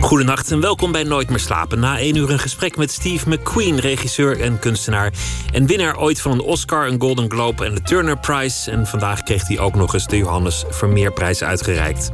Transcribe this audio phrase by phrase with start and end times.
[0.00, 1.80] Goedenacht en welkom bij Nooit meer slapen.
[1.80, 5.12] Na één uur een gesprek met Steve McQueen, regisseur en kunstenaar.
[5.52, 8.70] En winnaar ooit van een Oscar, een Golden Globe en de Turner Prize.
[8.70, 12.10] En vandaag kreeg hij ook nog eens de Johannes Vermeerprijs uitgereikt.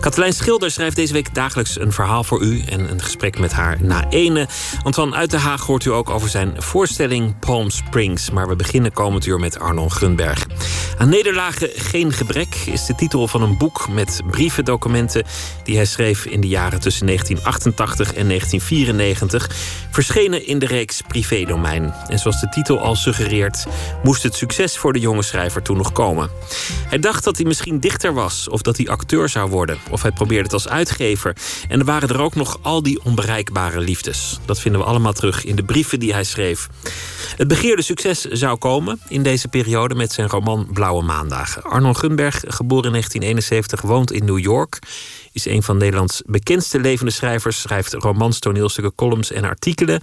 [0.00, 3.76] Katelijn Schilder schrijft deze week dagelijks een verhaal voor u en een gesprek met haar
[3.80, 4.48] na ene.
[4.82, 8.30] Want van Uit de Haag hoort u ook over zijn voorstelling Palm Springs.
[8.30, 10.46] Maar we beginnen komend uur met Arnon Grunberg.
[10.98, 15.24] Aan nederlagen geen gebrek is de titel van een boek met brieven, documenten
[15.64, 19.50] die hij schreef in de jaren tussen 1988 en 1994.
[19.90, 21.94] Verschenen in de reeks Privédomein.
[22.08, 23.66] En zoals de titel al suggereert,
[24.02, 26.30] moest het succes voor de jonge schrijver toen nog komen.
[26.88, 30.12] Hij dacht dat hij misschien dichter was of dat hij acteur zou worden of hij
[30.12, 31.36] probeerde het als uitgever.
[31.68, 34.38] En er waren er ook nog al die onbereikbare liefdes.
[34.44, 36.68] Dat vinden we allemaal terug in de brieven die hij schreef.
[37.36, 41.62] Het begeerde succes zou komen in deze periode met zijn roman Blauwe Maandagen.
[41.62, 44.78] Arnon Gunberg, geboren in 1971, woont in New York.
[45.32, 47.60] Is een van Nederlands bekendste levende schrijvers.
[47.60, 50.02] Schrijft romans, toneelstukken, columns en artikelen.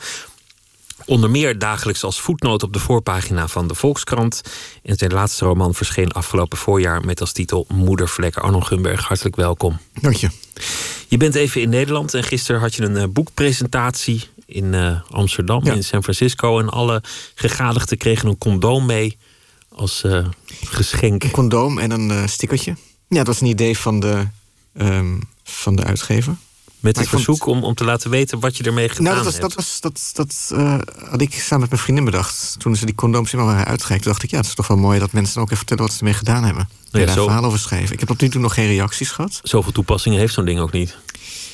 [1.06, 4.42] Onder meer dagelijks als voetnoot op de voorpagina van de Volkskrant.
[4.84, 8.42] En zijn laatste roman verscheen afgelopen voorjaar met als titel Moedervlekken.
[8.42, 9.78] Arnon Gunberg, hartelijk welkom.
[10.02, 10.30] Dank je.
[11.08, 15.66] Je bent even in Nederland en gisteren had je een uh, boekpresentatie in uh, Amsterdam,
[15.66, 15.74] ja.
[15.74, 16.60] in San Francisco.
[16.60, 17.04] En alle
[17.36, 19.18] gegadigden kregen een condoom mee
[19.70, 20.28] als uh,
[20.64, 21.24] geschenk.
[21.24, 22.76] Een condoom en een stickertje.
[23.08, 24.28] Ja, dat was een idee van de,
[24.78, 26.36] um, van de uitgever.
[26.84, 29.34] Met het verzoek om, om te laten weten wat je ermee gedaan nou, dat was,
[29.34, 29.46] hebt.
[29.46, 30.78] Dat, was, dat, dat uh,
[31.10, 32.56] had ik samen met mijn vriendin bedacht.
[32.60, 34.32] Toen ze die condooms helemaal waren uitgereikt, dacht ik...
[34.32, 36.44] ja, het is toch wel mooi dat mensen ook even vertellen wat ze ermee gedaan
[36.44, 36.70] hebben.
[36.92, 37.94] En ja, daar een verhaal over schrijven.
[37.94, 39.40] Ik heb tot nu toe nog geen reacties gehad.
[39.44, 40.98] Zoveel toepassingen heeft zo'n ding ook niet.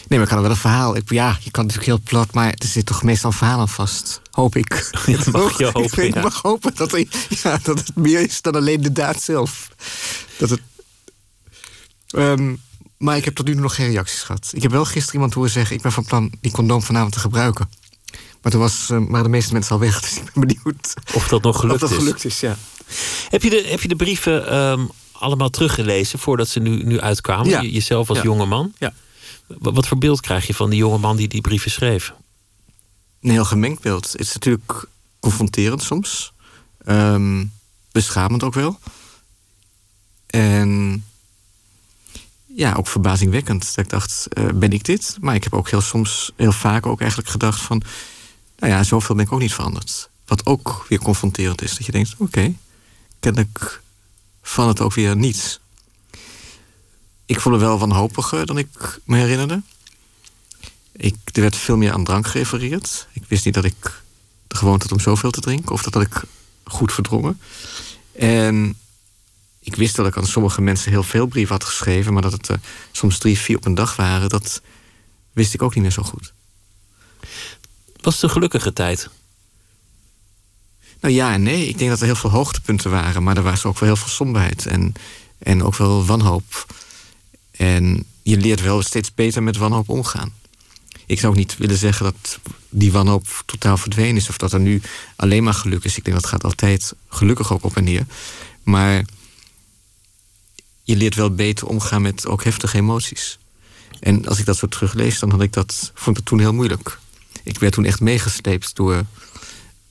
[0.07, 0.95] Nee, maar ik kan er wel een verhaal...
[0.95, 3.69] Ik, ja, je kan natuurlijk heel plat, maar er zit toch meestal een verhaal aan
[3.69, 4.21] vast.
[4.31, 4.89] Hoop ik.
[5.05, 6.21] Dat mag je hopen, ik, ja.
[6.21, 7.05] mag hopen dat, er,
[7.43, 9.69] ja, dat het meer is dan alleen de daad zelf.
[10.37, 10.61] Dat het...
[12.11, 12.61] Um,
[12.99, 14.51] maar ik heb tot nu toe nog geen reacties gehad.
[14.53, 15.75] Ik heb wel gisteren iemand horen zeggen...
[15.75, 17.69] ik ben van plan die condoom vanavond te gebruiken.
[18.41, 19.99] Maar toen was, uh, waren de meeste mensen al weg.
[20.09, 22.03] Dus ik ben benieuwd of dat nog gelukt, of dat is.
[22.03, 22.39] gelukt is.
[22.39, 22.57] Ja.
[23.29, 26.19] Heb, je de, heb je de brieven um, allemaal teruggelezen...
[26.19, 27.49] voordat ze nu, nu uitkwamen?
[27.49, 27.61] Ja.
[27.61, 28.23] Je, jezelf als ja.
[28.23, 28.73] jonge man?
[28.77, 28.93] Ja.
[29.47, 32.13] Wat, wat voor beeld krijg je van die jonge man die die brieven schreef?
[33.21, 34.11] Een heel gemengd beeld.
[34.11, 34.87] Het is natuurlijk
[35.19, 36.33] confronterend soms.
[36.85, 37.51] Um,
[37.91, 38.79] beschamend ook wel.
[40.25, 41.03] En
[42.59, 43.75] ja, ook verbazingwekkend.
[43.75, 45.17] Dat ik dacht, uh, ben ik dit?
[45.21, 47.81] Maar ik heb ook heel soms, heel vaak ook eigenlijk gedacht van...
[48.57, 50.09] nou ja, zoveel ben ik ook niet veranderd.
[50.25, 51.75] Wat ook weer confronterend is.
[51.75, 52.57] Dat je denkt, oké, okay,
[53.19, 53.81] kennelijk
[54.41, 55.59] van het ook weer niets.
[57.25, 59.61] Ik voelde wel wanhopiger dan ik me herinnerde.
[60.91, 63.07] Ik, er werd veel meer aan drank gerefereerd.
[63.11, 64.01] Ik wist niet dat ik
[64.47, 65.71] de gewoonte had om zoveel te drinken.
[65.71, 66.21] Of dat had ik
[66.63, 67.39] goed verdrongen.
[68.11, 68.77] En
[69.69, 72.49] ik wist dat ik aan sommige mensen heel veel brieven had geschreven, maar dat het
[72.49, 72.57] uh,
[72.91, 74.61] soms drie, vier op een dag waren, dat
[75.33, 76.33] wist ik ook niet meer zo goed.
[78.01, 79.09] Was het een gelukkige tijd?
[81.01, 81.67] Nou ja en nee.
[81.67, 84.07] Ik denk dat er heel veel hoogtepunten waren, maar er was ook wel heel veel
[84.07, 84.93] somberheid en,
[85.37, 86.65] en ook wel wanhoop.
[87.51, 90.33] En je leert wel steeds beter met wanhoop omgaan.
[91.05, 94.59] Ik zou ook niet willen zeggen dat die wanhoop totaal verdwenen is, of dat er
[94.59, 94.81] nu
[95.15, 95.97] alleen maar geluk is.
[95.97, 98.05] Ik denk dat het gaat altijd gelukkig ook op en neer.
[98.63, 99.03] Maar
[100.89, 103.37] je leert wel beter omgaan met ook heftige emoties.
[103.99, 106.53] En als ik dat zo teruglees, dan had ik dat, vond ik het toen heel
[106.53, 106.99] moeilijk.
[107.43, 109.05] Ik werd toen echt meegesleept door,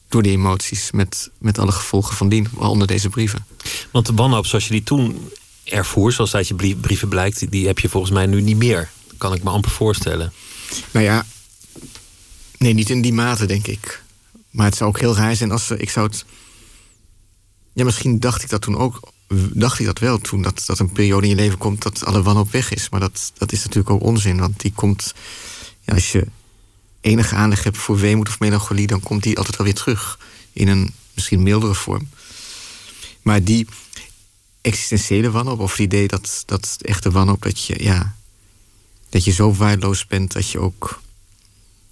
[0.09, 3.47] door die emoties, met, met alle gevolgen van dien, onder deze brieven.
[3.91, 5.31] Want de wanhoop zoals je die toen
[5.65, 8.91] ervoer, zoals uit je brieven blijkt, die heb je volgens mij nu niet meer.
[9.07, 10.33] Dat kan ik me amper voorstellen.
[10.91, 11.27] Nou ja,
[12.57, 14.03] nee, niet in die mate, denk ik.
[14.51, 16.25] Maar het zou ook heel raar zijn als ze, ik zou het.
[17.73, 19.13] Ja, misschien dacht ik dat toen ook
[19.53, 22.23] dacht ik dat wel toen, dat, dat een periode in je leven komt dat alle
[22.23, 22.89] wanhoop weg is.
[22.89, 25.15] Maar dat, dat is natuurlijk ook onzin, want die komt,
[25.87, 26.27] als je
[27.01, 30.19] enige aandacht hebt voor weemoed of melancholie, dan komt die altijd wel weer terug.
[30.53, 32.09] In een misschien mildere vorm.
[33.23, 33.67] Maar die
[34.61, 38.17] existentiële wanhoop, of het idee dat, dat echte wanhoop, dat je, ja,
[39.09, 41.01] dat je zo waardeloos bent dat je ook.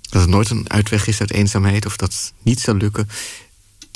[0.00, 3.08] dat het nooit een uitweg is uit eenzaamheid, of dat niet zal lukken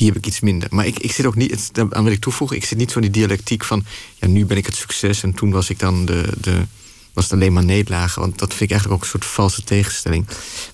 [0.00, 0.68] die heb ik iets minder.
[0.70, 2.98] Maar ik, ik zit ook niet, het, aan wil ik toevoegen, ik zit niet zo
[2.98, 6.04] in die dialectiek van, ja, nu ben ik het succes en toen was ik dan
[6.04, 6.66] de, de
[7.12, 8.20] was het alleen maar nederlagen.
[8.20, 10.26] Want dat vind ik eigenlijk ook een soort valse tegenstelling.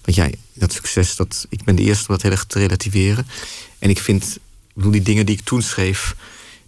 [0.02, 3.26] Want ja, dat succes, dat, ik ben de eerste om dat heel erg te relativeren.
[3.78, 6.16] En ik vind, ik bedoel, die dingen die ik toen schreef,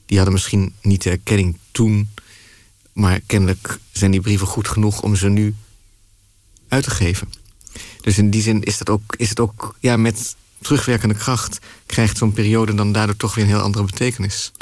[0.06, 2.08] die hadden misschien niet de erkenning toen,
[2.92, 5.54] Maar kennelijk zijn die brieven goed genoeg om ze nu
[6.68, 7.32] uit te geven.
[8.00, 12.16] Dus in die zin is, dat ook, is het ook ja, met terugwerkende kracht krijgt
[12.16, 14.52] zo'n periode dan daardoor toch weer een heel andere betekenis.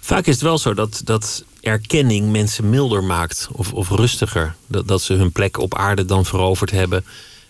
[0.00, 4.54] Vaak is het wel zo dat, dat erkenning mensen milder maakt of, of rustiger.
[4.66, 7.04] Dat, dat ze hun plek op aarde dan veroverd hebben.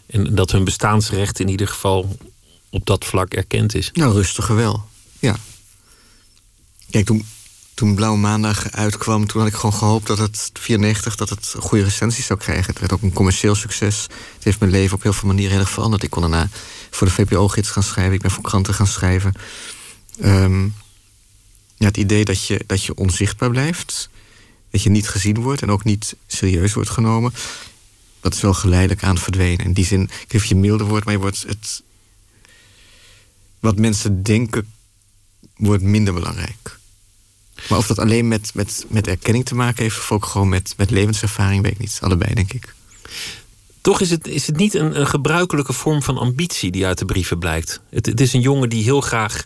[0.06, 2.16] En dat hun bestaansrecht in ieder geval
[2.70, 3.90] op dat vlak erkend is.
[3.92, 4.84] Nou, rustiger wel.
[5.18, 5.36] Ja.
[6.90, 7.24] Kijk, toen,
[7.76, 11.84] toen Blauwe Maandag uitkwam, toen had ik gewoon gehoopt dat het 94 dat het goede
[11.84, 12.66] recensies zou krijgen.
[12.66, 14.02] Het werd ook een commercieel succes.
[14.34, 16.02] Het heeft mijn leven op heel veel manieren heel erg veranderd.
[16.02, 16.48] Ik kon daarna
[16.90, 19.32] voor de VPO-gids gaan schrijven, ik ben voor kranten gaan schrijven.
[20.20, 20.64] Ehm,
[21.76, 24.08] ja, het idee dat je, dat je onzichtbaar blijft,
[24.70, 27.34] dat je niet gezien wordt en ook niet serieus wordt genomen,
[28.20, 29.66] dat is wel geleidelijk aan verdwenen.
[29.66, 31.82] In die zin, ik je milder wordt, maar je wordt het.
[33.60, 34.72] Wat mensen denken,
[35.56, 36.75] wordt minder belangrijk.
[37.68, 40.74] Maar of dat alleen met, met, met erkenning te maken heeft, of ook gewoon met,
[40.76, 41.98] met levenservaring, weet ik niet.
[42.02, 42.74] Allebei, denk ik.
[43.80, 47.04] Toch is het, is het niet een, een gebruikelijke vorm van ambitie die uit de
[47.04, 47.80] brieven blijkt.
[47.90, 49.44] Het, het is een jongen die heel graag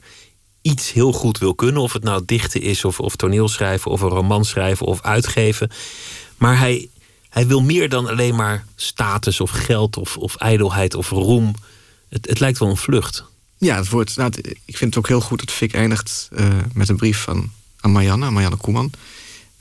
[0.63, 1.83] iets heel goed wil kunnen.
[1.83, 5.71] Of het nou dichten is, of, of toneelschrijven, of een roman schrijven, of uitgeven.
[6.37, 6.89] Maar hij,
[7.29, 11.55] hij wil meer dan alleen maar status, of geld, of, of ijdelheid, of roem.
[12.09, 13.25] Het, het lijkt wel een vlucht.
[13.59, 14.33] Ja, het wordt, nou,
[14.65, 17.93] ik vind het ook heel goed dat Fik eindigt uh, met een brief van, aan
[17.93, 18.91] Marianne, Marianne Koeman.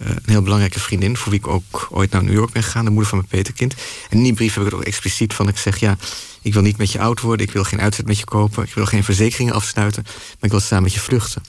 [0.02, 2.86] Uh, een heel belangrijke vriendin, voor wie ik ook ooit naar New York ben gegaan,
[2.86, 3.74] de moeder van mijn peterkind.
[4.10, 5.98] En in die brief heb ik het ook expliciet van, ik zeg ja,
[6.42, 8.74] ik wil niet met je oud worden, ik wil geen uitzet met je kopen, ik
[8.74, 11.44] wil geen verzekeringen afsluiten, maar ik wil samen met je vluchten.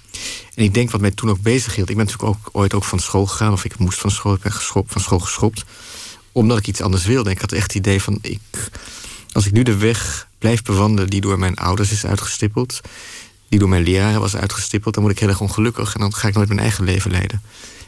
[0.55, 2.85] En ik denk wat mij toen ook bezig hield, ik ben natuurlijk ook ooit ook
[2.85, 4.53] van school gegaan, of ik moest van school, ik ben
[4.87, 5.65] van school geschopt,
[6.33, 7.31] omdat ik iets anders wilde.
[7.31, 8.41] Ik had echt het idee van, ik,
[9.33, 12.81] als ik nu de weg blijf bewandelen die door mijn ouders is uitgestippeld,
[13.51, 16.29] die door mijn leraren was uitgestippeld, dan word ik heel erg ongelukkig en dan ga
[16.29, 17.43] ik nooit mijn eigen leven leiden.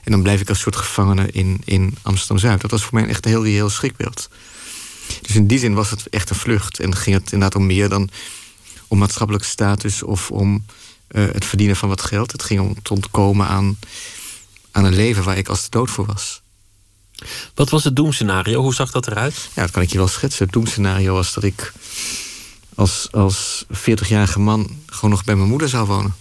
[0.05, 2.61] En dan blijf ik als soort gevangene in, in Amsterdam Zuid.
[2.61, 4.29] Dat was voor mij echt een heel reëel schrikbeeld.
[5.20, 6.81] Dus in die zin was het echt een vlucht.
[6.81, 8.11] En ging het inderdaad om meer dan
[8.88, 10.64] om maatschappelijke status of om
[11.11, 12.32] uh, het verdienen van wat geld.
[12.32, 13.79] Het ging om te ontkomen aan,
[14.70, 16.43] aan een leven waar ik als de dood voor was.
[17.55, 18.61] Wat was het doemscenario?
[18.61, 19.49] Hoe zag dat eruit?
[19.55, 20.44] Ja, dat kan ik je wel schetsen.
[20.44, 21.73] Het doemscenario was dat ik
[22.82, 26.14] als, als 40-jarige man gewoon nog bij mijn moeder zou wonen.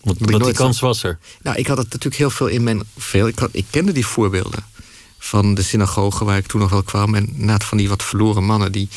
[0.00, 1.18] Want, wat die kans was er?
[1.42, 2.82] Nou, ik had het natuurlijk heel veel in mijn...
[2.96, 4.64] Veel, ik, had, ik kende die voorbeelden
[5.18, 7.14] van de synagoge waar ik toen nog wel kwam.
[7.14, 8.88] En na van die wat verloren mannen die...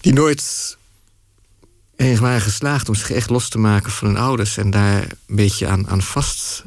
[0.00, 0.76] die nooit
[1.96, 4.56] erin waren geslaagd om zich echt los te maken van hun ouders...
[4.56, 6.64] en daar een beetje aan, aan vast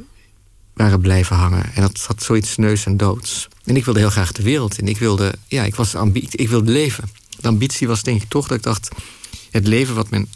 [0.73, 1.73] waren blijven hangen.
[1.73, 3.47] En dat had zoiets neus en doods.
[3.63, 4.87] En ik wilde heel graag de wereld in.
[4.87, 7.09] Ik wilde, ja, ik was ambitie, ik wilde leven.
[7.45, 8.89] De ambitie was denk ik toch dat ik dacht...
[9.51, 10.29] het leven wat mijn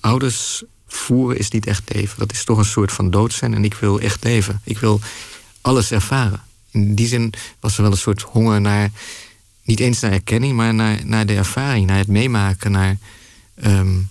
[0.00, 2.18] ouders voeren is niet echt leven.
[2.18, 4.60] Dat is toch een soort van dood zijn en ik wil echt leven.
[4.64, 5.00] Ik wil
[5.60, 6.42] alles ervaren.
[6.70, 8.90] In die zin was er wel een soort honger naar...
[9.62, 12.98] niet eens naar erkenning, maar naar, naar de ervaring, naar het meemaken, naar...
[13.64, 14.08] Um,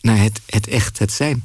[0.00, 1.44] naar het, het echt, het zijn.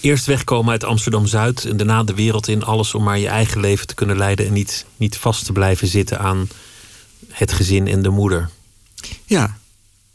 [0.00, 3.60] Eerst wegkomen uit Amsterdam Zuid en daarna de wereld in, alles om maar je eigen
[3.60, 6.48] leven te kunnen leiden en niet, niet vast te blijven zitten aan
[7.38, 8.50] het gezin en de moeder.
[9.24, 9.58] Ja,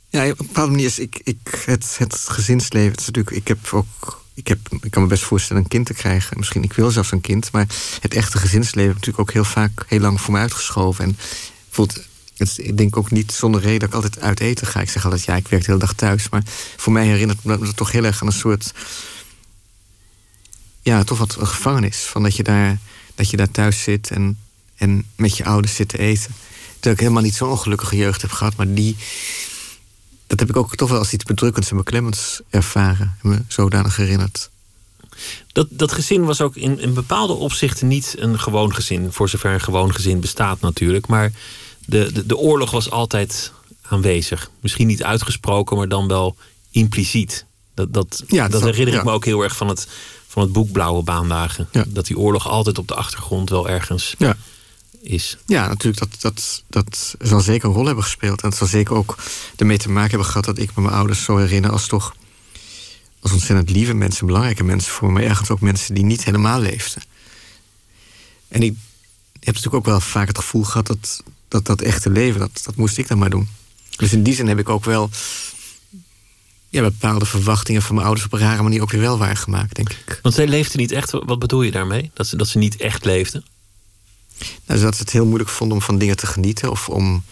[0.09, 2.95] ja op een bepaalde manier is ik, ik, het, het gezinsleven.
[2.97, 4.19] Is natuurlijk, ik heb ook.
[4.33, 6.37] Ik, heb, ik kan me best voorstellen een kind te krijgen.
[6.37, 7.51] Misschien ik wil zelfs een kind.
[7.51, 7.67] Maar
[8.01, 11.03] het echte gezinsleven natuurlijk ook heel vaak heel lang voor me uitgeschoven.
[11.03, 11.17] En
[11.69, 14.81] voelt, het, ik denk ook niet zonder reden dat ik altijd uit eten ga.
[14.81, 16.29] Ik zeg altijd, ja, ik werk de hele dag thuis.
[16.29, 16.43] Maar
[16.77, 18.73] voor mij herinnert me dat toch heel erg aan een soort
[20.81, 21.97] ja, toch wat een gevangenis.
[21.97, 22.77] Van dat je daar,
[23.15, 24.39] dat je daar thuis zit en,
[24.75, 26.33] en met je ouders zit te eten.
[26.81, 28.95] Terwijl ik helemaal niet zo'n ongelukkige jeugd heb gehad, maar die.
[30.27, 33.17] Dat heb ik ook toch wel als iets bedrukkends en beklemmends ervaren.
[33.23, 34.49] En me zodanig herinnerd.
[35.53, 39.11] Dat, dat gezin was ook in, in bepaalde opzichten niet een gewoon gezin.
[39.11, 41.07] Voor zover een gewoon gezin bestaat natuurlijk.
[41.07, 41.31] Maar
[41.85, 44.51] de, de, de oorlog was altijd aanwezig.
[44.59, 46.35] Misschien niet uitgesproken, maar dan wel
[46.71, 47.45] impliciet.
[47.73, 49.87] Dat, dat, ja, dat, herinner ik me ook heel erg van het,
[50.27, 51.69] van het boek Blauwe Baandagen.
[51.87, 54.37] Dat die oorlog altijd op de achtergrond wel ergens ja.
[55.01, 55.37] Is.
[55.45, 55.99] Ja, natuurlijk.
[55.99, 58.41] Dat, dat, dat zal zeker een rol hebben gespeeld.
[58.41, 59.17] En het zal zeker ook
[59.55, 62.15] ermee te maken hebben gehad dat ik me mijn ouders zo herinner als toch
[63.19, 67.01] als ontzettend lieve mensen, belangrijke mensen voor me, ergens ook mensen die niet helemaal leefden.
[68.47, 68.75] En ik
[69.33, 72.75] heb natuurlijk ook wel vaak het gevoel gehad dat dat, dat echte leven, dat, dat
[72.75, 73.49] moest ik dan maar doen.
[73.95, 75.09] Dus in die zin heb ik ook wel
[76.69, 79.89] ja, bepaalde verwachtingen van mijn ouders op een rare manier ook weer wel waargemaakt, denk
[79.89, 80.19] ik.
[80.21, 81.11] Want zij leefden niet echt.
[81.11, 82.11] Wat bedoel je daarmee?
[82.13, 83.45] Dat ze, dat ze niet echt leefden?
[84.65, 87.23] Nou, dat ze het heel moeilijk vonden om van dingen te genieten of om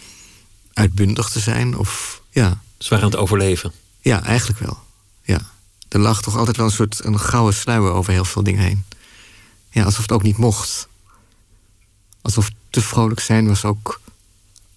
[0.74, 1.78] uitbundig te zijn.
[1.78, 2.62] Of, ja.
[2.78, 3.72] Ze waren aan het overleven?
[4.02, 4.80] Ja, eigenlijk wel.
[5.22, 5.42] Ja.
[5.90, 8.86] Er lag toch altijd wel een soort een gouden sluier over heel veel dingen heen.
[9.70, 10.88] ja, alsof het ook niet mocht.
[12.22, 14.02] Alsof te vrolijk zijn was ook.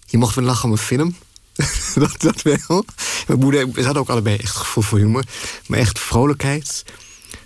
[0.05, 1.15] Je mocht wel lachen om een film.
[1.95, 2.85] dat, dat wel.
[3.27, 5.23] Mijn moeder, we hadden ook allebei echt gevoel voor humor.
[5.67, 6.85] Maar echt vrolijkheid.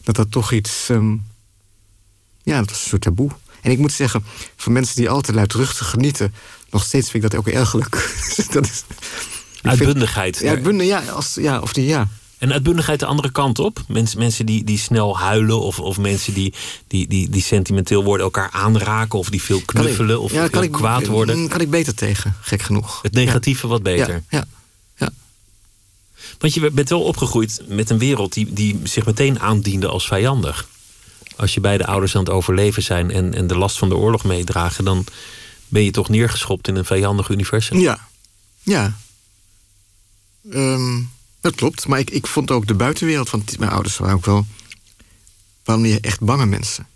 [0.04, 0.90] Dat dat toch iets.
[0.90, 1.16] ehm,
[2.44, 3.32] ja, dat was een soort taboe.
[3.68, 4.24] En ik moet zeggen,
[4.56, 6.34] voor mensen die altijd luidruchtig genieten,
[6.70, 7.90] nog steeds vind ik dat ook erg leuk.
[8.52, 10.40] dat is, vind- Uitbundigheid.
[10.40, 12.08] Ja, uitbundig, ja, als, ja, of die, ja.
[12.38, 13.84] En uitbundigheid de andere kant op.
[13.88, 16.54] Mensen, mensen die, die snel huilen of, of mensen die,
[16.88, 20.72] die, die, die sentimenteel worden, elkaar aanraken of die veel ik- knuffelen of ja, ik,
[20.72, 21.38] kwaad worden.
[21.40, 23.00] mm, Kan ik beter tegen, gek genoeg.
[23.02, 24.24] Het negatieve wat beter.
[24.30, 24.46] Ja,
[24.98, 25.10] ja.
[26.40, 30.68] Want je bent wel opgegroeid met een wereld die, die zich meteen aandiende als vijandig.
[31.38, 34.24] Als je beide ouders aan het overleven zijn en, en de last van de oorlog
[34.24, 35.06] meedragen, dan
[35.68, 37.80] ben je toch neergeschopt in een vijandig universum.
[37.80, 38.08] Ja,
[38.64, 38.98] ja.
[40.52, 41.02] Ehm,
[41.42, 41.88] dat klopt.
[41.88, 44.46] Maar ik, vond ook de buitenwereld, want mijn ouders waren ook wel
[45.64, 46.88] waren meer echt bange mensen.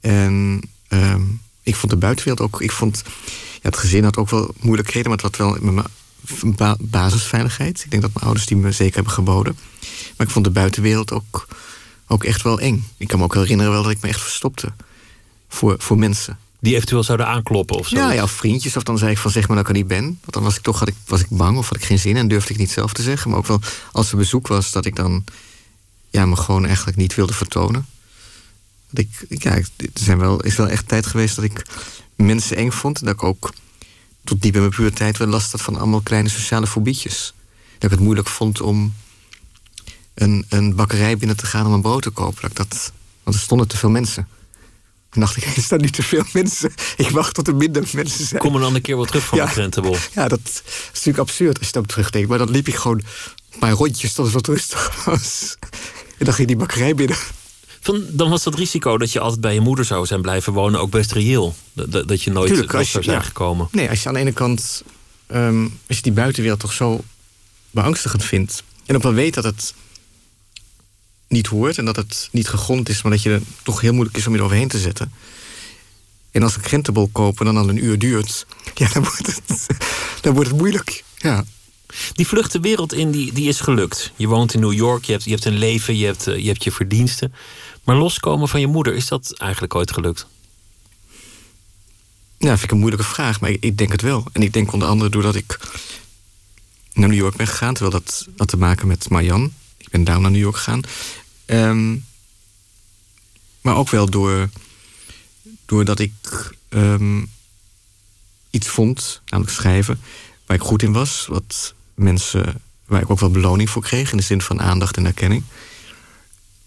[0.00, 1.22] En ehm,
[1.62, 2.60] ik vond de buitenwereld ook.
[2.60, 3.02] Ik vond.
[3.54, 5.86] Ja, het gezin had ook wel moeilijkheden, maar het had wel mijn
[6.80, 7.82] basisveiligheid.
[7.84, 9.58] Ik denk dat mijn ouders die me zeker hebben geboden.
[10.16, 11.46] Maar ik vond de buitenwereld ook,
[12.06, 12.88] ook echt wel eng.
[12.96, 14.72] Ik kan me ook herinneren wel dat ik me echt verstopte
[15.48, 16.38] voor, voor mensen.
[16.60, 17.96] Die eventueel zouden aankloppen of zo.
[17.96, 18.76] Ja, ja, of vriendjes.
[18.76, 20.04] Of dan zei ik van zeg maar dat ik er niet ben.
[20.04, 22.16] Want dan was ik toch had ik, was ik bang of had ik geen zin
[22.16, 23.30] en durfde ik niet zelf te zeggen.
[23.30, 23.60] Maar ook wel
[23.92, 25.24] als er bezoek was, dat ik dan
[26.10, 27.86] ja, me gewoon eigenlijk niet wilde vertonen.
[28.90, 31.66] Dat ik, ja, er zijn wel, is wel echt tijd geweest dat ik
[32.14, 32.98] mensen eng vond.
[32.98, 33.52] En dat ik ook
[34.24, 37.34] tot diep in mijn puberteit wel last had van allemaal kleine sociale fobietjes.
[37.74, 38.94] Dat ik het moeilijk vond om
[40.16, 42.42] een, een bakkerij binnen te gaan om een brood te kopen.
[42.42, 42.92] Dat dat,
[43.22, 44.28] want er stonden te veel mensen.
[45.10, 46.72] Toen dacht ik, er staan niet te veel mensen.
[46.96, 48.40] Ik wacht tot er minder mensen zijn.
[48.40, 49.44] Kom er dan een keer wat terug van Ja.
[49.46, 49.96] de krentenbol.
[50.14, 52.28] Ja, dat is natuurlijk absurd als je het ook terugdenkt.
[52.28, 53.02] Maar dan liep ik gewoon
[53.58, 55.56] paar rondjes tot het wat rustig was.
[56.18, 57.16] En dan ging die bakkerij binnen.
[57.80, 60.80] Van, dan was dat risico dat je altijd bij je moeder zou zijn blijven wonen
[60.80, 61.54] ook best reëel.
[61.72, 63.22] Dat, dat- dat je nooit Tuurlijk, je- zou zijn ja.
[63.22, 63.68] gekomen.
[63.72, 64.82] Nee, als je aan de ene kant...
[65.26, 67.04] ehm, als je die buitenwereld toch zo
[67.70, 68.62] beangstigend vindt...
[68.86, 69.74] en ook wel weet dat het
[71.28, 71.78] niet hoort...
[71.78, 73.02] en dat het niet gegrond is...
[73.02, 75.12] maar dat je er toch heel moeilijk is om je eroverheen te zetten...
[76.30, 78.46] en als een krentenbol kopen dan al een uur duurt...
[78.74, 79.66] ja, dan wordt het,
[80.20, 81.04] dan wordt het moeilijk.
[81.18, 81.44] Ja.
[82.12, 84.12] Die vlucht de wereld in, die, die is gelukt.
[84.16, 86.46] Je woont in New York, je hebt, je hebt een leven, je hebt, eh, je
[86.46, 87.34] hebt je verdiensten.
[87.84, 90.26] Maar loskomen van je moeder, is dat eigenlijk ooit gelukt?
[92.38, 94.24] Ja, vind ik een moeilijke vraag, maar ik, ik denk het wel.
[94.32, 95.58] En ik denk onder andere doordat ik
[96.92, 99.52] naar New York ben gegaan, terwijl dat had te maken met Marjan.
[99.86, 100.80] Ik ben daarom naar New York gegaan.
[101.44, 101.96] Ehm,
[103.60, 104.48] maar ook wel door,
[105.66, 106.12] doordat ik
[106.68, 107.24] ehm,
[108.50, 110.00] iets vond, namelijk schrijven,
[110.46, 111.26] waar ik goed in was.
[111.28, 115.06] Wat mensen, waar ik ook wel beloning voor kreeg, in de zin van aandacht en
[115.06, 115.42] erkenning.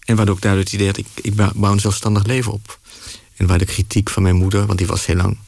[0.04, 2.78] En waardoor ik daardoor het idee had, ik, ik bou- bouw een zelfstandig leven op.
[3.36, 5.38] En waar de kritiek van mijn moeder, want die was heel lang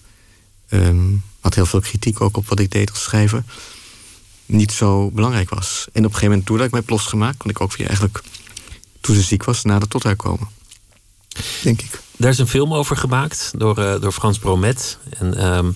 [0.69, 3.45] ehm, had heel veel kritiek ook op wat ik deed als schrijver,
[4.53, 5.85] niet zo belangrijk was.
[5.85, 8.23] En op een gegeven moment, doordat ik mij heb losgemaakt, kon ik ook weer eigenlijk,
[9.01, 10.49] toen ze ziek was, nader tot haar komen.
[11.63, 12.01] Denk ik.
[12.17, 14.99] Daar is een film over gemaakt door, eh, door Frans Bromet.
[15.19, 15.71] En ehm,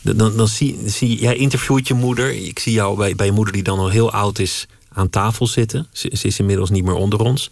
[0.00, 2.30] dan, dan zie, zie jij interviewt je moeder.
[2.34, 5.46] Ik zie jou bij, bij je moeder die dan al heel oud is aan tafel
[5.46, 5.86] zitten.
[5.92, 7.50] Ze, ze is inmiddels niet meer onder ons.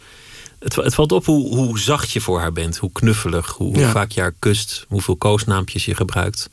[0.59, 2.77] Het, het valt op hoe, hoe zacht je voor haar bent.
[2.77, 3.47] Hoe knuffelig.
[3.51, 4.85] Hoe, vaak je haar kust.
[4.89, 6.51] Hoeveel koosnaampjes je gebruikt.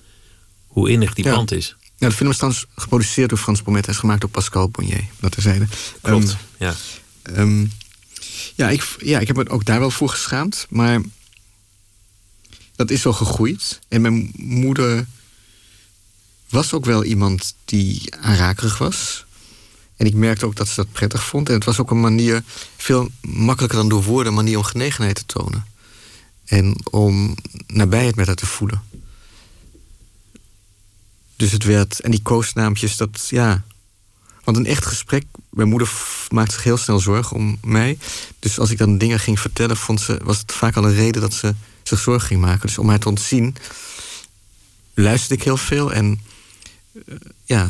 [0.67, 1.36] Hoe innig die Ja.
[1.36, 1.75] band is.
[2.03, 5.05] Ja, de film is trouwens geproduceerd door Frans Pomet en is gemaakt door Pascal Bonnier.
[5.19, 5.67] Dat terzijde.
[6.01, 6.29] Klopt.
[6.29, 6.75] Ehm, ja.
[7.22, 7.65] Ehm,
[8.55, 10.65] ja, ik, ja, ik heb me ook daar wel voor geschaamd.
[10.69, 11.01] Maar
[12.75, 13.79] dat is wel gegroeid.
[13.88, 15.05] En mijn moeder
[16.50, 19.25] was ook wel iemand die aanrakerig was.
[19.95, 21.48] En ik merkte ook dat ze dat prettig vond.
[21.48, 22.43] En het was ook een manier,
[22.77, 25.65] veel makkelijker dan door woorden, een manier om genegenheid te tonen.
[26.45, 27.36] En om
[27.67, 28.81] nabijheid met haar te voelen.
[31.36, 33.63] Dus het werd, en die koosnaampjes, dat ja,
[34.44, 35.92] want een echt gesprek, mijn moeder
[36.30, 37.98] maakte zich heel snel zorgen om mij.
[38.40, 41.22] Dus als ik dan dingen ging vertellen, vond ze, was het vaak al een reden
[41.22, 42.68] dat ze zich zorgen ging maken.
[42.68, 43.56] Dus om haar te ontzien,
[44.94, 46.22] luisterde ik heel veel en
[46.94, 47.70] eh, ja,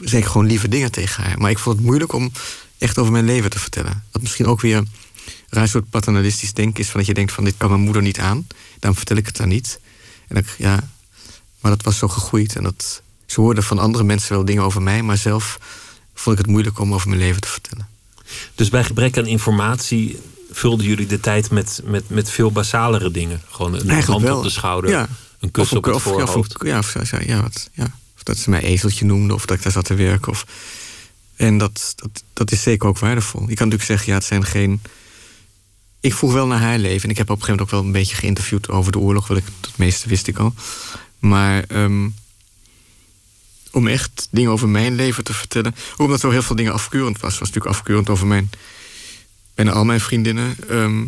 [0.00, 1.38] zei ik gewoon lieve dingen tegen haar.
[1.38, 2.32] Maar ik vond het moeilijk om
[2.78, 4.04] echt over mijn leven te vertellen.
[4.12, 4.88] Wat misschien ook weer een
[5.48, 8.18] raar soort paternalistisch denken is, van dat je denkt van dit kan mijn moeder niet
[8.18, 8.46] aan,
[8.78, 9.80] daarom vertel ik het haar niet.
[10.28, 10.88] En ik, ja,
[11.64, 14.82] maar dat was zo gegroeid en dat, ze hoorden van andere mensen wel dingen over
[14.82, 15.58] mij, maar zelf
[16.14, 17.88] vond ik het moeilijk om over mijn leven te vertellen.
[18.54, 20.18] Dus bij gebrek aan informatie
[20.50, 23.42] vulden jullie de tijd met, met, met veel basalere dingen.
[23.50, 24.36] Gewoon een Eigenlijk hand wel.
[24.36, 25.08] op de schouder, Ja.
[25.38, 26.54] een kus op het of, ja, of, voorhoofd.
[26.62, 27.84] ja, of, ja, ja, wat, ja,
[28.16, 30.32] of dat ze mij ezeltje noemde, of dat ik daar zat te werken.
[30.32, 30.46] Of,
[31.36, 33.40] en dat, dat, dat is zeker ook waardevol.
[33.40, 34.80] Je kan natuurlijk zeggen, ja, het zijn geen
[36.04, 37.02] ik vroeg wel naar haar leven.
[37.02, 39.26] En ik heb op een gegeven moment ook wel een beetje geïnterviewd over de oorlog.
[39.26, 40.54] Wat ik, het meeste wist ik al.
[41.24, 42.08] Maar ehm,
[43.70, 45.74] om echt dingen over mijn leven te vertellen.
[45.96, 47.38] Omdat zo heel veel dingen afkeurend was.
[47.38, 48.50] was natuurlijk afkeurend over mijn.
[49.54, 50.56] bijna al mijn vriendinnen.
[50.68, 51.04] Ehm,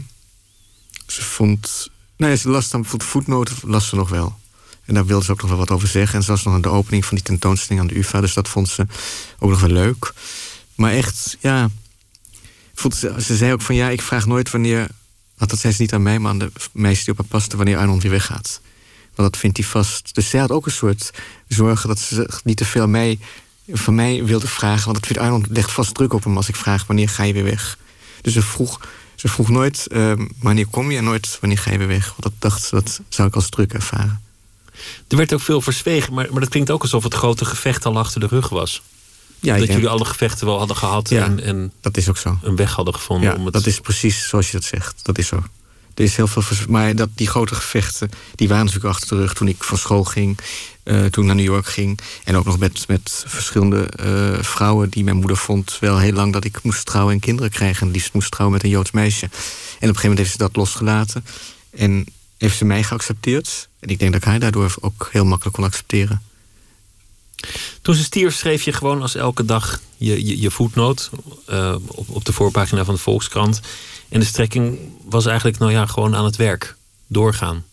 [1.06, 1.90] ze vond.
[2.16, 4.38] Nou ze las dan bijvoorbeeld voetnoten, las ze nog wel.
[4.84, 6.16] En daar wilde ze ook nog wel wat over zeggen.
[6.16, 8.20] En ze was nog aan de opening van die tentoonstelling aan de UvA.
[8.20, 8.86] Dus dat vond ze
[9.38, 10.12] ook nog wel leuk.
[10.74, 11.70] Maar echt, ja.
[12.74, 14.88] Ze, ze zei ook van ja, ik vraag nooit wanneer.
[15.36, 17.56] Want dat zei ze niet aan mij, maar aan de meisje die op haar paste,
[17.56, 18.60] wanneer Arnold weer weggaat.
[19.16, 20.14] Want dat vindt hij vast.
[20.14, 21.10] Dus zij had ook een soort
[21.48, 23.18] zorgen dat ze niet te veel mij,
[23.72, 24.84] van mij wilde vragen.
[24.84, 27.32] Want dat vindt Arnold legt vast druk op hem als ik vraag wanneer ga je
[27.32, 27.78] weer weg.
[28.20, 28.80] Dus ze vroeg,
[29.14, 32.06] ze vroeg nooit ehm, wanneer kom je en nooit wanneer ga je weer weg.
[32.06, 34.20] Want dat dacht ze, dat zou ik als druk ervaren.
[35.08, 37.98] Er werd ook veel verzwegen, maar, maar dat klinkt ook alsof het grote gevecht al
[37.98, 38.82] achter de rug was.
[39.40, 42.38] Ja, dat jullie alle gevechten wel hadden gehad en, en, dat is ook zo.
[42.42, 43.30] een weg hadden gevonden.
[43.30, 43.52] Ja, om het...
[43.52, 45.00] dat is precies zoals je dat zegt.
[45.02, 45.42] Dat is zo.
[45.96, 49.48] Er heel veel maar dat, die grote gevechten, die waren natuurlijk achter de rug toen
[49.48, 50.38] ik van school ging.
[50.84, 51.98] Uh, toen ik naar New York ging.
[52.24, 56.32] En ook nog met, met verschillende uh, vrouwen die mijn moeder vond wel heel lang
[56.32, 57.86] dat ik moest trouwen en kinderen krijgen.
[57.86, 59.24] En liefst moest trouwen met een Joods meisje.
[59.24, 59.34] En op
[59.72, 61.24] een gegeven moment heeft ze dat losgelaten.
[61.70, 62.06] En
[62.38, 63.68] heeft ze mij geaccepteerd.
[63.78, 66.22] En ik denk dat ik haar daardoor ook heel makkelijk kon accepteren.
[67.82, 71.10] Toen ze stierf, schreef je gewoon als elke dag je, je, je voetnoot
[71.50, 73.60] uh, op, op de voorpagina van de Volkskrant.
[74.08, 76.76] En de strekking was eigenlijk, nou ja, gewoon aan het werk.
[77.06, 77.64] Doorgaan.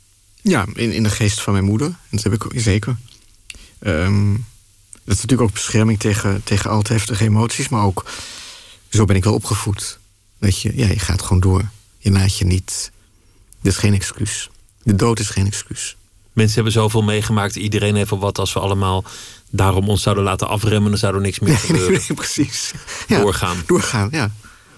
[0.41, 1.95] Ja, in, in de geest van mijn moeder.
[2.09, 2.97] Dat heb ik zeker.
[3.79, 4.45] Um,
[4.91, 7.69] dat is natuurlijk ook bescherming tegen, tegen al te heftige emoties.
[7.69, 8.05] Maar ook,
[8.89, 9.99] zo ben ik wel opgevoed.
[10.39, 11.69] Dat je, ja, je gaat gewoon door.
[11.97, 12.91] Je laat je niet...
[13.61, 14.49] Dit is geen excuus.
[14.83, 15.95] De dood is geen excuus.
[16.33, 17.55] Mensen hebben zoveel meegemaakt.
[17.55, 18.39] Iedereen heeft wel wat.
[18.39, 19.03] Als we allemaal
[19.55, 20.89] daarom ons zouden laten afremmen...
[20.89, 21.91] dan zou er niks meer gebeuren.
[21.91, 22.71] Nee, nee, precies.
[23.07, 23.57] Doorgaan.
[23.65, 24.31] doorgaan, ja.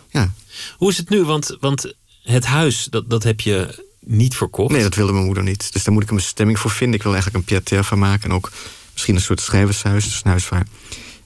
[0.09, 0.33] ja.
[0.77, 1.23] Hoe is het nu?
[1.23, 4.71] Want, want het huis, dat, dat heb je niet verkocht.
[4.71, 5.73] Nee, dat wilde mijn moeder niet.
[5.73, 6.95] Dus daar moet ik een bestemming voor vinden.
[6.95, 8.29] Ik wil eigenlijk een pied van maken.
[8.29, 8.51] En ook
[8.93, 10.03] misschien een soort schrijvershuis.
[10.03, 10.67] Dus een huis waar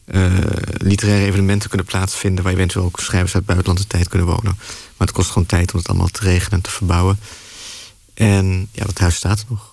[0.06, 0.38] uh,
[0.78, 2.44] literaire evenementen kunnen plaatsvinden...
[2.44, 4.56] waar eventueel ook schrijvers uit het buitenland de tijd kunnen wonen.
[4.98, 7.20] Maar het kost gewoon tijd om het allemaal te regelen en te verbouwen.
[8.14, 9.69] En ja, dat huis staat er nog.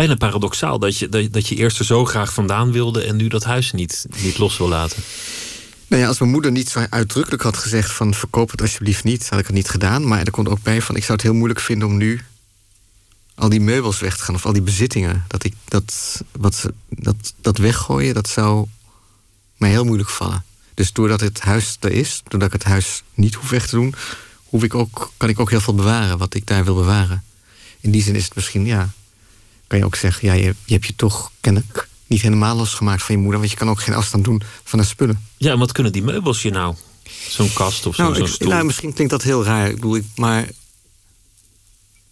[0.00, 3.02] Bijna paradoxaal dat je, dat, dat je eerst er zo graag vandaan wilde...
[3.02, 5.02] en nu dat huis niet, niet los wil laten.
[5.86, 9.28] Nou ja, als mijn moeder niet zo uitdrukkelijk had gezegd van verkoop het alsjeblieft niet,
[9.28, 10.08] had ik het niet gedaan.
[10.08, 12.20] Maar er komt ook bij van ik zou het heel moeilijk vinden om nu
[13.34, 15.24] al die meubels weg te gaan of al die bezittingen.
[15.28, 18.66] Dat ik dat, wat, dat, dat weggooien, dat zou
[19.56, 20.44] mij heel moeilijk vallen.
[20.74, 23.94] Dus doordat het huis er is, doordat ik het huis niet hoef weg te doen,
[24.44, 27.24] hoef ik ook, kan ik ook heel veel bewaren wat ik daar wil bewaren.
[27.80, 28.90] In die zin is het misschien, ja,
[29.70, 33.14] kan je ook zeggen, ja, je, je hebt je toch kennelijk niet helemaal losgemaakt van
[33.14, 33.38] je moeder.
[33.38, 35.24] Want je kan ook geen afstand doen van de spullen.
[35.36, 36.74] Ja, en wat kunnen die meubels je nou?
[37.28, 38.48] Zo'n kast of nou, zo'n stoel?
[38.48, 39.68] Nou, misschien klinkt dat heel raar.
[39.68, 40.48] Ik bedoel, ik, maar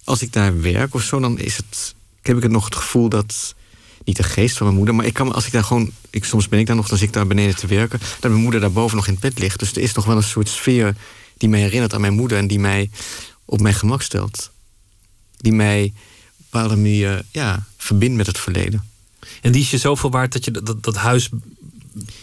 [0.04, 3.08] als ik daar werk of zo, dan is het, heb ik het nog het gevoel
[3.08, 3.54] dat
[4.04, 6.48] niet de geest van mijn moeder, maar ik kan, als ik daar gewoon, ik, soms
[6.48, 8.96] ben ik daar nog, dan zit ik daar beneden te werken, dat mijn moeder daarboven
[8.96, 9.58] nog in het bed ligt.
[9.58, 10.96] Dus er is nog wel een soort sfeer
[11.36, 12.90] die mij herinnert aan mijn moeder en die mij
[13.44, 14.50] op mijn gemak stelt.
[15.36, 15.92] Die mij
[16.50, 18.84] bepaalde manier ja, verbindt met het verleden.
[19.40, 21.28] En die is je zoveel waard dat je dat, dat huis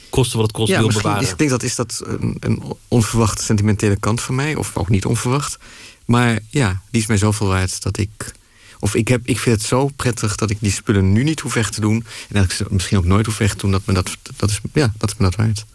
[0.10, 1.30] koste wat het kost ja, wil bewaren.
[1.30, 4.56] Ik denk dat is dat een, een onverwachte sentimentele kant van mij.
[4.56, 5.58] Of ook niet onverwacht.
[6.06, 8.34] Maar ja, die is mij zoveel waard dat ik...
[8.80, 11.54] Of ik, heb, ik vind het zo prettig dat ik die spullen nu niet hoef
[11.54, 12.06] weg te doen.
[12.28, 13.72] En dat ik ze misschien ook nooit hoef weg te doen.
[13.72, 15.66] Dat, me dat, dat, is, ja, dat is me dat waard.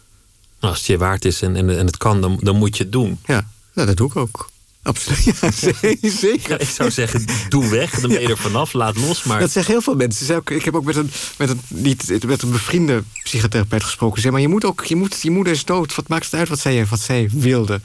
[0.59, 2.83] Nou, als het je waard is en, en, en het kan, dan, dan moet je
[2.83, 3.19] het doen.
[3.25, 4.49] Ja, nou, dat doe ik ook.
[4.83, 5.51] Absoluut, ja,
[6.09, 6.61] zeker.
[6.61, 9.23] ik zou zeggen, doe weg, dan ben je er vanaf, laat los.
[9.23, 9.39] Maar...
[9.39, 10.41] Dat zeggen heel veel mensen.
[10.45, 14.21] Ik heb ook met een, met een, niet, met een bevriende psychotherapeut gesproken.
[14.21, 15.95] Zeg maar je moet ook, je, moet, je moeder is dood.
[15.95, 17.81] Wat maakt het uit wat zij, wat zij wilde?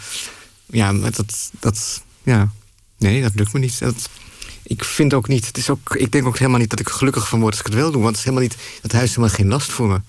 [0.66, 2.52] Ja, dat, dat, ja,
[2.98, 3.78] nee, dat lukt me niet.
[3.78, 4.08] Dat,
[4.62, 7.28] ik vind ook niet, het is ook, ik denk ook helemaal niet dat ik gelukkig
[7.28, 8.02] van word als ik het wil doen.
[8.02, 10.00] Want het is helemaal niet, het huis is helemaal geen last voor me.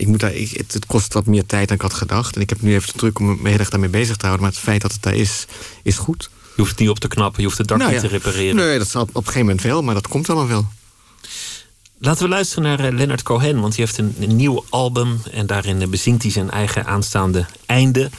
[0.00, 2.34] Ik moet daar, ik, het, kost wat meer tijd dan ik had gedacht.
[2.34, 4.44] En ik heb nu even de druk om me heel erg daarmee bezig te houden.
[4.44, 5.46] Maar het feit dat het daar is,
[5.82, 6.30] is goed.
[6.42, 8.56] Je hoeft het niet op te knappen, je hoeft het dak nou niet te repareren.
[8.56, 10.66] Nee, dat zal op een gegeven moment wel, maar dat komt allemaal wel.
[11.98, 15.20] Laten we luisteren naar uh, Leonard Cohen, want hij heeft een, een nieuw album.
[15.32, 18.10] En daarin uh, bezingt hij zijn eigen aanstaande einde.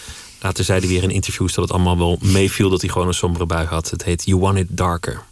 [0.42, 3.14] Later zei hij weer in interviews dat het allemaal wel meeviel dat hij gewoon een
[3.14, 3.90] sombere bui had.
[3.90, 5.24] Het heet You Want It Darker.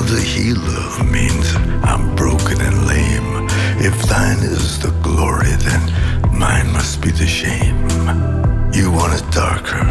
[0.00, 3.48] The healer means I'm broken and lame.
[3.78, 5.82] If thine is the glory, then
[6.38, 7.76] mine must be the shame.
[8.72, 9.84] You want it darker.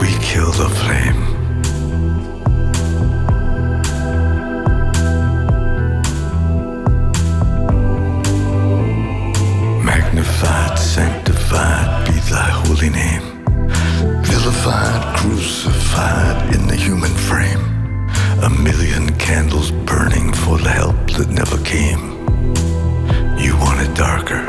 [0.00, 1.22] We kill the flame.
[9.84, 13.44] Magnified, sanctified be thy holy name.
[14.22, 17.75] Vilified, crucified in the human frame.
[18.42, 22.12] A million candles burning for the help that never came.
[23.38, 24.44] You want it darker.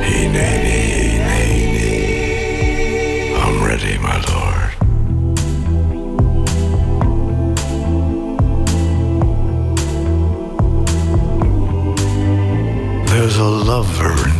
[0.00, 3.34] Hey, nay, nay, nay, nay.
[3.34, 4.72] I'm ready, my lord.
[13.08, 14.35] There's a lover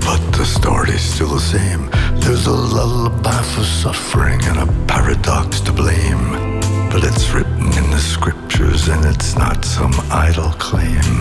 [0.00, 1.90] but the story's still the same.
[2.20, 6.60] There's a lullaby for suffering and a paradox to blame.
[6.90, 11.16] But it's written in the scriptures and it's not some idle claim.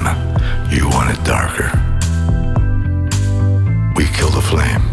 [0.70, 1.72] You want it darker.
[3.96, 4.86] We kill the flame.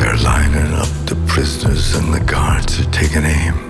[0.00, 3.69] They're lining up the prisoners and the guards are taking aim.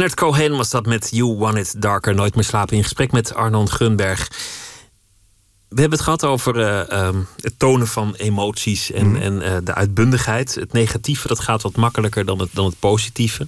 [0.00, 2.14] Leonard Cohen was dat met You Want It Darker.
[2.14, 4.28] Nooit meer slapen in gesprek met Arnold Gunberg.
[5.68, 9.74] We hebben het gehad over eh, ehm, het tonen van emoties en, en eh, de
[9.74, 10.54] uitbundigheid.
[10.54, 13.46] Het negatieve dat gaat wat makkelijker dan het, dan het positieve.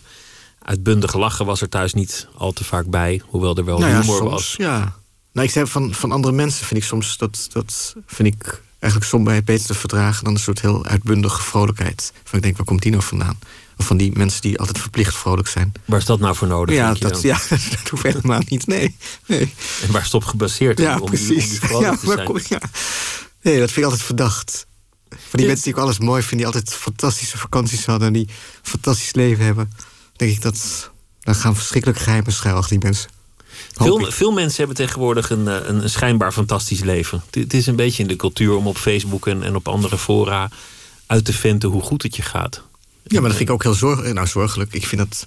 [0.62, 4.00] Uitbundig lachen was er thuis niet al te vaak bij, hoewel er wel Nou ja,
[4.00, 4.54] humor soms, was.
[4.56, 4.96] Ja.
[5.32, 9.04] Nou, ik zei van, van andere mensen vind ik soms dat, dat vind ik eigenlijk
[9.12, 12.12] somberheid beter te verdragen dan een soort heel uitbundige vrolijkheid.
[12.24, 13.38] Van ik denk, waar komt die nou vandaan?
[13.76, 15.72] Of van die mensen die altijd verplicht vrolijk zijn.
[15.84, 16.74] Waar is dat nou voor nodig?
[16.74, 17.38] Ja dat, ja,
[17.70, 18.66] dat hoeft helemaal niet.
[18.66, 18.96] Nee.
[19.26, 19.54] nee.
[19.82, 20.78] En waar is het op gebaseerd?
[20.78, 21.50] Ja, om, die- om precies.
[21.50, 22.24] die vrolijk Ja, te zijn?
[22.26, 22.60] kom- ja.
[23.42, 24.66] Nee, dat vind ik altijd verdacht.
[25.08, 25.46] Van die Ja.
[25.46, 29.12] mensen die ik alles mooi vind, die altijd fantastische vakanties hadden en die een fantastisch
[29.14, 29.72] leven hebben.
[30.16, 30.90] Denk ik dat.
[31.20, 33.10] Dan gaan verschrikkelijk geheimen schuil achter die mensen.
[33.74, 37.22] Veel, veel mensen hebben tegenwoordig een, eh, een, een schijnbaar fantastisch leven.
[37.26, 39.98] Het, het is een beetje in de cultuur om op Facebook en, en op andere
[39.98, 40.50] fora
[41.06, 42.62] uit te venten hoe goed het je gaat.
[43.04, 44.72] Ja, maar dat vind ik ook heel zorg, nou, zorgelijk.
[44.74, 45.26] Ik vind dat.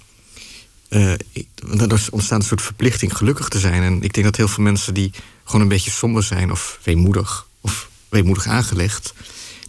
[0.88, 3.82] eh, ik- want er ontstaat een soort verplichting gelukkig te zijn.
[3.82, 5.10] En ik denk dat heel veel mensen die
[5.44, 9.12] gewoon een beetje somber zijn of weemoedig of weemoedig aangelegd,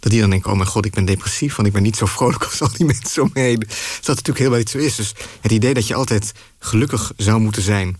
[0.00, 2.06] dat die dan denken: oh mijn god, ik ben depressief, want ik ben niet zo
[2.06, 3.58] vrolijk als al die mensen om me heen.
[3.58, 3.68] Dat
[4.00, 4.94] dat natuurlijk helemaal niet zo is.
[4.96, 7.96] Dus het idee dat je altijd gelukkig zou moeten zijn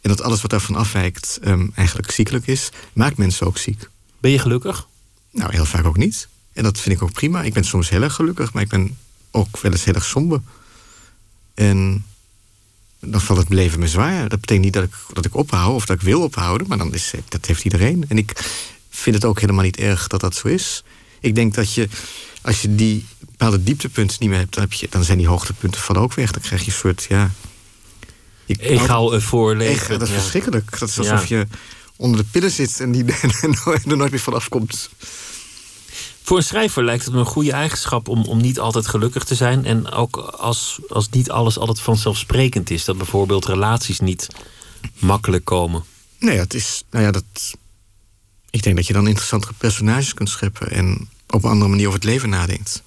[0.00, 3.88] en dat alles wat daarvan afwijkt ehm, eigenlijk ziekelijk is, maakt mensen ook ziek.
[4.20, 4.88] Ben je gelukkig?
[5.30, 6.28] Nou, heel vaak ook niet.
[6.52, 7.42] En dat vind ik ook prima.
[7.42, 8.98] Ik ben soms heel erg gelukkig, maar ik ben
[9.30, 10.40] ook wel eens heel erg somber.
[11.54, 12.04] En
[13.00, 14.28] dan valt het leven me zwaar.
[14.28, 16.94] Dat betekent niet dat ik, dat ik ophoud of dat ik wil ophouden, maar dan
[16.94, 18.04] is, dat heeft iedereen.
[18.08, 18.50] En ik
[18.90, 20.84] vind het ook helemaal niet erg dat dat zo is.
[21.20, 21.88] Ik denk dat je,
[22.42, 25.80] als je die bepaalde dieptepunten niet meer hebt, dan, heb je, dan zijn die hoogtepunten
[25.80, 26.30] van ook weg.
[26.30, 27.30] Dan krijg je een soort, ja...
[28.56, 29.74] Egaal eh, voorleven.
[29.74, 30.14] Echt, dat is Ja.
[30.14, 30.78] verschrikkelijk.
[30.78, 31.00] Dat is Ja.
[31.12, 31.46] alsof je
[31.96, 33.04] onder de pillen zit en die
[33.84, 34.90] er nooit meer vanaf komt.
[36.22, 39.34] Voor een schrijver lijkt het me een goede eigenschap om, om niet altijd gelukkig te
[39.34, 39.64] zijn.
[39.64, 42.84] En ook als, als niet alles altijd vanzelfsprekend is.
[42.84, 44.26] Dat bijvoorbeeld relaties niet
[44.98, 45.84] makkelijk komen.
[46.18, 46.82] Nee, het is.
[46.90, 47.24] Nou ja, dat.
[48.50, 51.98] Ik denk dat je dan interessantere personages kunt scheppen en op een andere manier over
[52.00, 52.82] het leven nadenkt.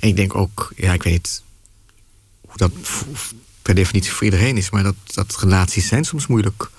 [0.00, 1.42] En ik denk ook, ja, ik weet niet
[2.40, 2.70] hoe dat
[3.68, 6.70] per definitie voor iedereen is, maar dat, dat relaties zijn soms moeilijk.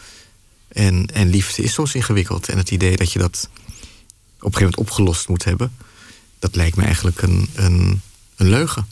[0.68, 2.50] En, en liefde is soms ingewikkeld.
[2.50, 3.56] En het idee dat je dat op
[4.30, 5.76] een gegeven moment opgelost moet hebben,
[6.40, 8.02] dat lijkt me eigenlijk een, een,
[8.36, 8.88] een leugen.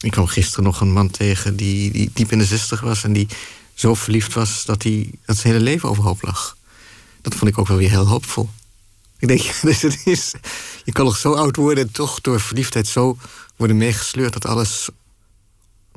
[0.00, 3.12] Ik kwam gisteren nog een man tegen die, die diep in de zestig was en
[3.12, 3.28] die
[3.74, 6.56] zo verliefd was dat, hij, dat zijn hele leven overhoop lag.
[7.20, 8.50] Dat vond ik ook wel weer heel hoopvol.
[9.18, 10.32] Ik denk, dus het is,
[10.84, 13.18] je kan nog zo oud worden en toch door verliefdheid zo
[13.56, 14.88] worden meegesleurd dat alles,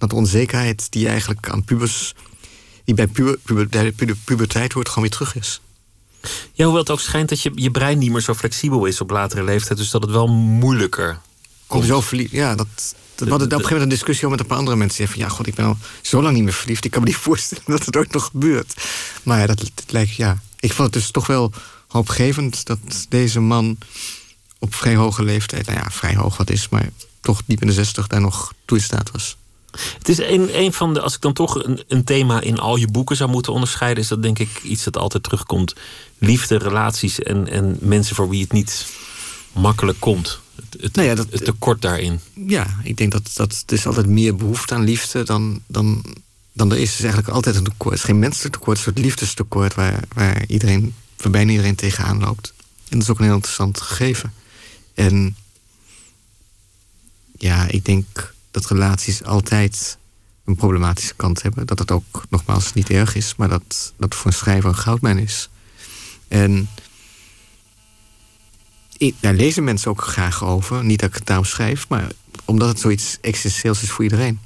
[0.04, 2.13] dat de onzekerheid die eigenlijk aan pubers,
[2.84, 5.62] die bij puber, puber, de puberteit hoort, gewoon weer terug is.
[6.54, 9.10] Ja, hoewel het ook schijnt dat je, je brein niet meer zo flexibel is op
[9.10, 9.78] latere leeftijd.
[9.78, 11.20] Dus dat het wel moeilijker Om
[11.68, 11.86] komt.
[11.86, 14.46] zo verliefd, ja, dat, dat, we hadden op een gegeven moment een discussie met een
[14.46, 14.98] paar andere mensen.
[14.98, 16.86] Die van, ja, god, ik ben al zo lang niet meer verliefd.
[16.86, 18.74] Ik kan me niet voorstellen dat het ooit nog gebeurt.
[19.24, 20.42] Maar ja, dat, dat lijkt, ja.
[20.60, 21.52] Ik vond het dus toch wel
[21.88, 23.78] hoopgevend dat deze man
[24.60, 26.89] op vrij hoge leeftijd, nou ja, vrij hoog wat is, maar
[27.20, 29.38] toch diep in de zestig daar nog toe in staat was.
[29.98, 32.76] Het is een, een van de, als ik dan toch een, een thema in al
[32.76, 35.74] je boeken zou moeten onderscheiden, is dat denk ik iets dat altijd terugkomt.
[36.18, 38.86] Liefde, relaties en, en mensen voor wie het niet
[39.54, 40.40] makkelijk komt.
[40.56, 42.20] Het, het, Nou ja, dat- het tekort daarin.
[42.48, 46.04] Ja, ik denk dat, dat er is altijd meer behoefte aan liefde dan, dan,
[46.54, 46.90] dan er is.
[46.90, 47.90] Het is eigenlijk altijd een tekort.
[47.94, 51.52] Het is geen menselijk tekort, het is een soort liefdestekort waar, waar iedereen, waar bijna
[51.52, 52.54] iedereen tegenaan loopt.
[52.90, 54.34] En dat is ook een heel interessant gegeven.
[54.94, 55.36] En
[57.38, 59.98] ja, ik denk dat relaties altijd
[60.46, 61.68] een problematische kant hebben.
[61.68, 65.18] Dat het ook nogmaals niet erg is, maar dat dat voor een schrijver een goudmijn
[65.18, 65.50] is.
[66.28, 66.70] En
[69.20, 70.84] daar lezen mensen ook graag over.
[70.84, 72.08] Niet dat ik het daarom schrijf, maar
[72.46, 74.39] omdat het zoiets essentieels is voor iedereen.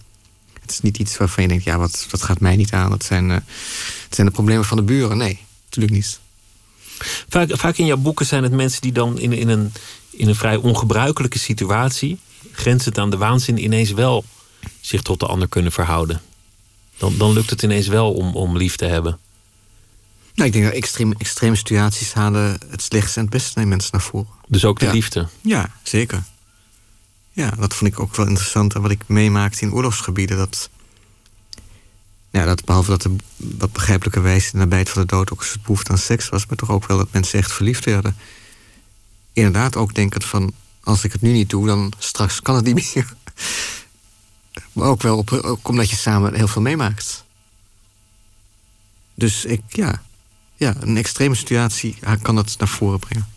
[0.61, 2.89] Het is niet iets waarvan je denkt, ja, wat, dat gaat mij niet aan.
[2.89, 3.45] Dat zijn, het
[4.09, 5.17] zijn de problemen van de buren.
[5.17, 6.19] Nee, natuurlijk niet.
[7.29, 9.71] Vaak, vaak in jouw boeken zijn het mensen die dan in, in, een,
[10.09, 12.19] in een vrij ongebruikelijke situatie,
[12.57, 14.25] grenzend aan de waanzin, ineens wel
[14.81, 16.21] zich tot de ander kunnen verhouden.
[16.97, 19.19] Dan, dan lukt het ineens wel om, om lief te hebben.
[20.35, 23.89] Nou, ik denk dat extreme, extreme situaties halen het slechtste en het beste in mensen
[23.91, 24.27] naar voren.
[24.47, 24.91] Dus ook de Ja.
[24.91, 25.27] liefde.
[25.41, 26.23] Ja, zeker.
[27.31, 28.73] Ja, dat vond ik ook wel interessant.
[28.75, 30.37] En wat ik meemaakte in oorlogsgebieden.
[30.37, 30.69] Dat,
[32.29, 35.61] ja, dat behalve dat er wat begrijpelijkerwijs de nabijheid van de dood ook een soort
[35.61, 36.45] behoefte aan seks was.
[36.45, 38.15] Maar toch ook wel dat mensen echt verliefd werden.
[39.33, 40.51] Inderdaad ook denkend van,
[40.87, 43.13] als ik het nu niet doe, dan straks kan het niet meer.
[44.71, 47.23] Maar ook wel op, ook omdat je samen heel veel meemaakt.
[49.13, 50.01] Dus ik, ja,
[50.55, 53.27] ja, een extreme situatie kan dat naar voren brengen.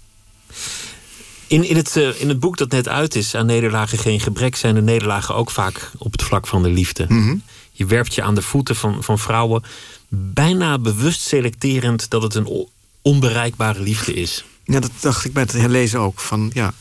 [1.46, 4.56] In, in, het, eh, in het boek dat net uit is, aan nederlagen geen gebrek,
[4.56, 7.06] zijn de nederlagen ook vaak op het vlak van de liefde.
[7.08, 7.36] Mhm.
[7.72, 9.62] Je werpt je aan de voeten van, van vrouwen,
[10.08, 12.68] bijna bewust selecterend dat het een
[13.02, 14.44] onbereikbare liefde is.
[14.64, 16.20] Ja, dat dacht ik bij het herlezen ook.
[16.20, 16.74] Van, ja.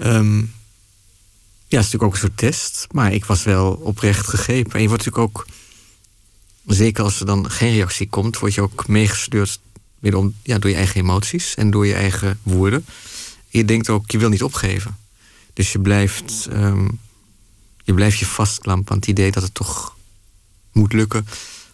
[0.00, 2.86] Ehm, ja, het is natuurlijk ook een soort test.
[2.90, 4.72] Maar ik was wel oprecht gegrepen.
[4.72, 5.46] En je wordt natuurlijk ook...
[6.66, 8.38] Zeker als er dan geen reactie komt...
[8.38, 9.60] word je ook meegesleurd
[9.98, 11.54] wederom, ja, door je eigen emoties...
[11.54, 12.84] en door je eigen woorden.
[13.48, 14.96] Je denkt ook, je wil niet opgeven.
[15.52, 16.48] Dus je blijft...
[16.50, 16.88] ehm,
[17.84, 19.96] je blijft je vastklampen aan het idee dat het toch
[20.72, 21.26] moet lukken...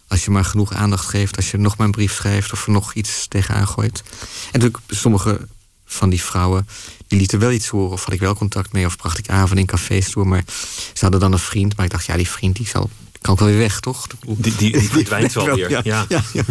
[0.07, 1.35] als je maar genoeg aandacht geeft...
[1.35, 4.03] als je nog maar een brief schrijft of er nog iets tegenaan gooit.
[4.51, 5.47] En natuurlijk, sommige
[5.87, 6.67] van die vrouwen...
[7.07, 8.85] die lieten wel iets horen of had ik wel contact mee...
[8.85, 10.27] of bracht ik avonden in cafés door.
[10.27, 10.43] Maar
[10.93, 11.75] ze hadden dan een vriend.
[11.75, 12.89] Maar ik dacht, ja, die vriend die zal,
[13.21, 14.07] kan ook wel weer weg, toch?
[14.25, 15.69] Die, die, die verdwijnt wel weer.
[15.69, 15.81] Ja.
[15.83, 16.43] Ja, ja, ja.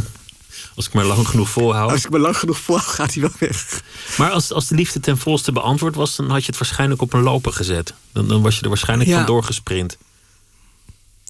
[0.74, 1.90] Als ik maar lang genoeg volhoud.
[1.90, 3.82] Als ik me lang genoeg volhoud, gaat hij wel weg.
[4.18, 7.12] Maar als, als de liefde ten volste beantwoord was, dan had je het waarschijnlijk op
[7.12, 7.94] een lopen gezet.
[8.12, 9.16] Dan, dan was je er waarschijnlijk Ja.
[9.16, 9.96] van doorgesprint.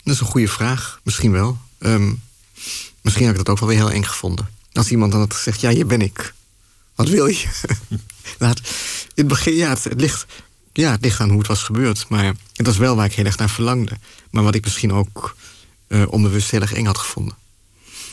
[0.02, 1.00] Dat is een goede vraag.
[1.02, 1.58] Misschien wel.
[1.78, 2.12] Ehm,
[3.00, 4.48] misschien had ik dat ook wel weer heel eng gevonden.
[4.72, 6.34] Als iemand dan had gezegd, ja, hier ben ik.
[6.96, 7.46] Wat wil je?
[8.38, 8.64] Laat, in
[9.14, 10.26] het begin, ja, het, het ligt,
[10.72, 12.08] ja, het ligt aan hoe het was gebeurd.
[12.08, 13.98] Maar het was wel waar ik heel erg naar verlangde.
[14.30, 15.36] Maar wat ik misschien ook
[15.86, 17.34] eh, onbewust heel erg eng had gevonden.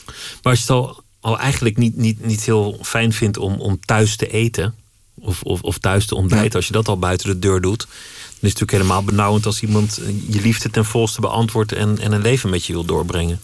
[0.06, 3.80] Maar als je het al, al eigenlijk niet, niet, niet heel fijn vindt om, om
[3.86, 4.76] thuis te eten.
[5.16, 6.56] Of, of, of thuis te ontbijten, Ja.
[6.56, 7.80] als je dat al buiten de deur doet.
[7.80, 12.00] Dan is het natuurlijk helemaal benauwend als iemand eh, je liefde ten volste beantwoordt en,
[12.00, 13.42] en een leven met je wil doorbrengen.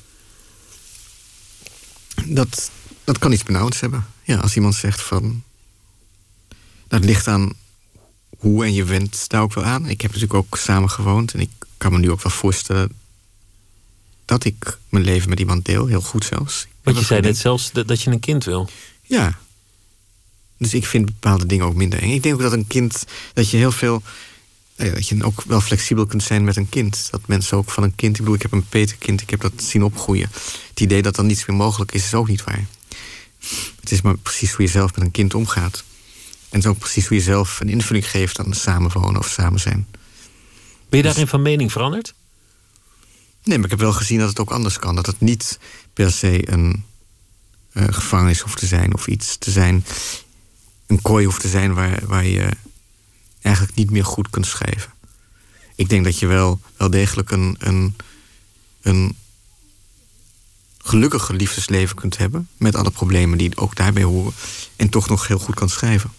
[2.26, 2.72] Dat,
[3.04, 4.06] dat kan iets benauwends hebben.
[4.30, 5.44] Ja, als iemand zegt van...
[6.88, 7.54] Dat ligt aan
[8.38, 9.86] hoe en je went daar ook wel aan.
[9.86, 11.34] Ik heb natuurlijk ook samen gewoond.
[11.34, 12.92] En ik kan me nu ook wel voorstellen...
[14.26, 15.86] dat ik mijn leven met iemand deel.
[15.86, 16.68] Heel goed zelfs.
[16.84, 18.70] Want je zei net zelfs dat, dat je een kind wil.
[19.02, 19.40] Ja.
[20.58, 22.12] Dus ik vind bepaalde dingen ook minder eng.
[22.12, 23.06] Ik denk ook dat een kind...
[23.34, 24.02] dat je heel veel...
[24.76, 27.08] nou dat je ook wel flexibel kunt zijn met een kind.
[27.12, 28.14] Dat mensen ook van een kind...
[28.14, 30.30] Ik bedoel, ik heb een peterkind, ik heb dat zien opgroeien.
[30.70, 32.68] Het idee dat dan niets meer mogelijk is, is ook niet waar.
[33.80, 35.84] Het is maar precies hoe je zelf met een kind omgaat.
[36.50, 39.60] En het is ook precies hoe je zelf een invulling geeft aan samenwonen of samen
[39.60, 39.88] zijn.
[40.90, 42.14] Ben je daarin van mening veranderd?
[43.44, 44.96] Nee, maar ik heb wel gezien dat het ook anders kan.
[44.96, 45.60] Dat het niet
[45.94, 46.84] per se een
[47.72, 49.86] eh, gevangenis hoeft te zijn of iets te zijn.
[50.88, 52.50] Een kooi hoeft te zijn waar, waar je
[53.42, 54.92] eigenlijk niet meer goed kunt schrijven.
[55.76, 57.96] Ik denk dat je wel, wel degelijk een, een,
[58.82, 59.18] een
[60.90, 62.48] gelukkiger liefdesleven kunt hebben.
[62.58, 64.34] Met alle problemen die ook daarbij horen.
[64.76, 66.12] En toch nog heel goed kan schrijven.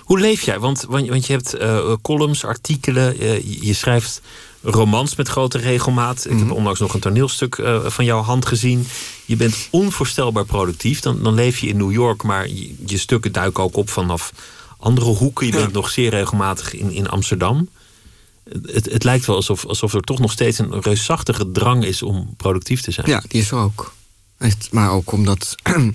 [0.00, 0.58] Hoe leef jij?
[0.58, 4.20] Want, want, want je hebt eh, columns, artikelen, eh, je- schrijft
[4.62, 6.26] romans met grote regelmaat.
[6.30, 8.86] Ik heb onlangs nog een toneelstuk eh, van jouw hand gezien.
[9.24, 11.00] Je bent onvoorstelbaar productief.
[11.00, 14.32] Dan, dan leef je in New York, maar je, je stukken duiken ook op vanaf
[14.78, 15.46] andere hoeken.
[15.46, 15.58] Je Ja.
[15.58, 17.68] bent nog zeer regelmatig in, in Amsterdam.
[18.50, 22.34] Het, het lijkt wel alsof, alsof er toch nog steeds een reusachtige drang is om
[22.36, 23.08] productief te zijn.
[23.08, 23.94] Ja, die is er ook.
[24.70, 25.54] Maar ook omdat.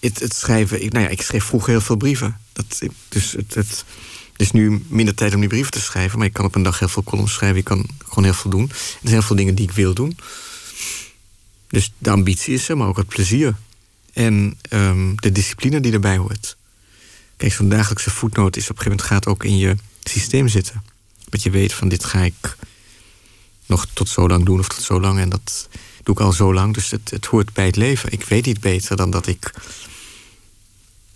[0.00, 0.82] het, het schrijven.
[0.84, 2.40] Ik, nou ja, ik schreef vroeger heel veel brieven.
[2.52, 3.84] Dat, dus het, het,
[4.36, 6.18] is nu minder tijd om die brieven te schrijven.
[6.18, 7.56] Maar je kan op een dag heel veel columns schrijven.
[7.56, 8.68] Je kan gewoon heel veel doen.
[8.70, 10.18] Er zijn heel veel dingen die ik wil doen.
[11.68, 13.56] Dus de ambitie is er, maar ook het plezier.
[14.12, 16.56] En ehm, de discipline die erbij hoort.
[17.36, 19.76] Kijk, zo'n dagelijkse voetnoot is op een gegeven moment gaat ook in je
[20.08, 20.82] systeem zitten.
[21.28, 22.56] Dat je weet van dit ga ik
[23.66, 25.18] nog tot zo lang doen of tot zo lang.
[25.18, 25.68] En dat
[26.02, 26.74] doe ik al zo lang.
[26.74, 28.12] Dus het, het hoort bij het leven.
[28.12, 29.54] Ik weet niet beter dan dat ik.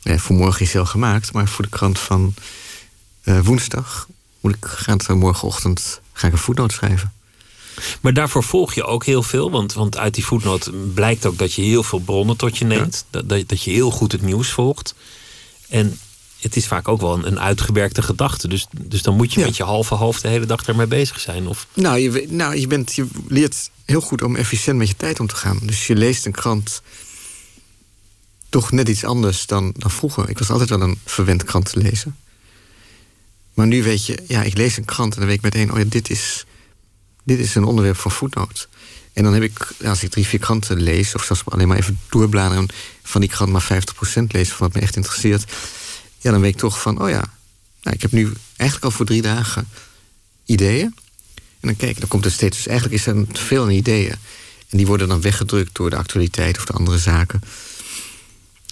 [0.02, 2.34] Ja, voor morgen is heel gemaakt, maar voor de krant van
[3.22, 4.08] eh, woensdag
[4.40, 7.12] moet ik gaat er morgenochtend ga ik een voetnoot schrijven.
[8.00, 9.50] Maar daarvoor volg je ook heel veel.
[9.50, 13.04] Want, want uit die voetnoot blijkt ook dat je heel veel bronnen tot je neemt.
[13.10, 14.94] Dat, dat je heel goed het nieuws volgt.
[15.68, 15.98] En
[16.40, 18.48] het is vaak ook wel een, een uitgewerkte gedachte.
[18.48, 19.46] Dus, dus dan moet je Ja.
[19.46, 21.46] met je halve hoofd de hele dag ermee bezig zijn.
[21.46, 25.20] Of, Nou, je, nou je, bent, je leert heel goed om efficiënt met je tijd
[25.20, 25.58] om te gaan.
[25.62, 26.82] Dus je leest een krant
[28.48, 30.28] toch net iets anders dan, dan vroeger.
[30.28, 32.16] Ik was altijd wel een verwend krant te lezen.
[33.54, 35.78] Maar nu weet je, ja, ik lees een krant en dan weet ik meteen, oh
[35.78, 36.44] ja, dit is,
[37.24, 38.68] dit is een onderwerp van voetnoot.
[39.12, 42.00] En dan heb ik, als ik drie, vier kranten lees, of zelfs alleen maar even
[42.08, 42.68] doorbladeren en
[43.02, 43.68] van die krant maar
[44.20, 45.52] 50% lees van wat me echt interesseert,
[46.20, 47.32] ja, dan weet ik toch van, oh ja,
[47.82, 49.68] nou, ik heb nu eigenlijk al voor drie dagen
[50.44, 50.94] ideeën.
[51.60, 52.56] En dan kijk, dan komt er steeds.
[52.56, 54.14] Dus eigenlijk is er veel ideeën.
[54.68, 57.42] En die worden dan weggedrukt door de actualiteit of de andere zaken.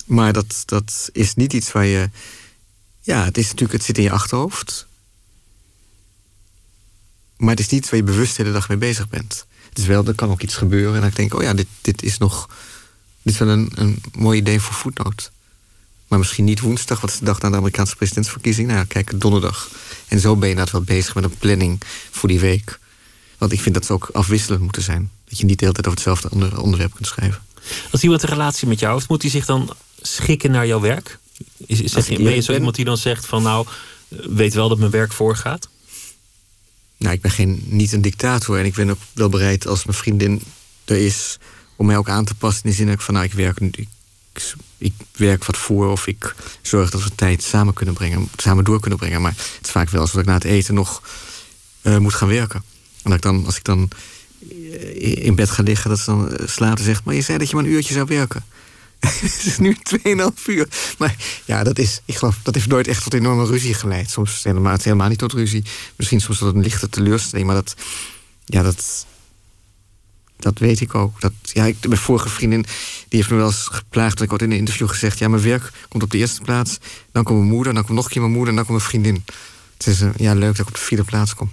[0.06, 2.10] Maar dat, dat is niet iets waar je.
[3.00, 4.86] Ja, het is natuurlijk, het zit in je achterhoofd.
[7.36, 9.46] Maar het is niet waar je bewust de hele dag mee bezig bent.
[9.68, 10.94] Het is wel, er kan ook iets gebeuren.
[10.94, 12.48] En dan denk ik, oh ja, dit, dit is nog.
[13.22, 15.30] Dit is wel een, een mooi idee voor voetnoot.
[16.08, 18.66] Maar misschien niet woensdag, wat is de dag na de Amerikaanse presidentsverkiezing?
[18.66, 19.68] Nou ja, kijk, donderdag.
[20.08, 22.78] En zo ben je inderdaad wel bezig met een planning voor die week.
[23.38, 25.10] Want ik vind dat ze ook afwisselend moeten zijn.
[25.28, 27.42] Dat je niet de hele tijd over hetzelfde onder- onderwerp kunt schrijven.
[27.90, 31.18] als iemand een relatie met jou heeft, moet hij zich dan schikken naar jouw werk?
[31.66, 33.66] Is, zeg, ben je zo ben- iemand die dan zegt van nou,
[34.08, 35.68] weet wel dat mijn werk voorgaat?
[36.96, 38.58] Nou, ik ben geen, niet een dictator.
[38.58, 40.42] En ik ben ook wel bereid als mijn vriendin
[40.84, 41.38] er is...
[41.76, 42.64] om mij ook aan te passen.
[42.64, 43.88] In de zin dat ik van, nou, ik werk, nu- ik,
[44.78, 45.90] ik werk wat voor...
[45.90, 48.28] of ik zorg dat we tijd samen kunnen brengen.
[48.36, 49.20] Samen door kunnen brengen.
[49.20, 51.02] Maar het is vaak wel alsof ik na het eten nog
[51.82, 52.62] eh, moet gaan werken.
[53.02, 53.90] En dan, als ik dan
[54.50, 55.90] eh, in bed ga liggen...
[55.90, 57.04] dat ze dan eh, slaat en zegt...
[57.04, 58.44] maar je zei dat je maar een uurtje zou werken.
[58.98, 60.02] het is nu 2,5
[60.46, 60.68] uur.
[60.98, 64.10] Maar ja, dat is, ik geloof, dat heeft nooit echt tot enorme ruzie geleid.
[64.10, 65.64] Soms helemaal, helemaal niet tot ruzie.
[65.96, 67.46] Misschien soms tot een lichte teleurstelling.
[67.46, 67.74] Maar dat,
[68.44, 69.06] ja, dat,
[70.38, 71.20] dat weet ik ook.
[71.20, 72.62] Dat, ja, ik, mijn vorige vriendin
[73.08, 74.20] die heeft me wel eens geplaagd.
[74.20, 76.78] Ik had in een interview gezegd: ja, mijn werk komt op de eerste plaats.
[77.12, 78.90] Dan komt mijn moeder, dan komt nog een keer mijn moeder en dan komt mijn
[78.90, 79.24] vriendin.
[79.76, 81.50] Het is uh, ja, leuk dat ik op de vierde plaats kom.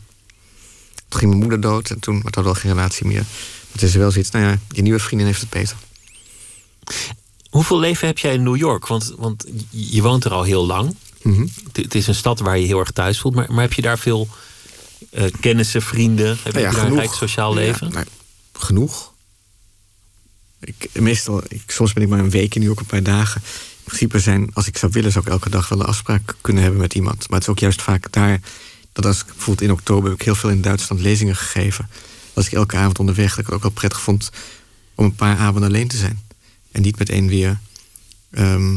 [1.07, 3.23] Toen ging mijn moeder dood en toen had we wel geen relatie meer.
[3.71, 5.77] Het is wel zoiets, nou ja, je nieuwe vriendin heeft het beter.
[7.49, 8.87] Hoeveel leven heb jij in New York?
[8.87, 10.95] Want, want je woont er al heel lang.
[11.21, 11.47] Mhm.
[11.71, 13.35] Het is een stad waar je heel erg thuis voelt.
[13.35, 14.27] Maar, maar heb je daar veel
[15.11, 16.37] uh, kennissen, vrienden?
[16.43, 17.87] Heb ja, je daar een rijk sociaal leven?
[17.87, 18.05] Ja, nou,
[18.57, 19.13] genoeg.
[20.59, 23.41] Ik, meestal, ik, soms ben ik maar een week in New York, een paar dagen.
[23.41, 26.63] In principe zijn, als ik zou willen, zou ik elke dag wel een afspraak kunnen
[26.63, 27.17] hebben met iemand.
[27.17, 28.39] Maar het is ook juist vaak daar,
[28.93, 31.89] dat als ik bijvoorbeeld in oktober heb ik heel veel in Duitsland lezingen gegeven.
[32.33, 34.29] Was ik elke avond onderweg, dat ik het ook wel prettig vond
[34.95, 36.23] om een paar avonden alleen te zijn.
[36.71, 37.59] En niet meteen weer
[38.31, 38.71] ehm,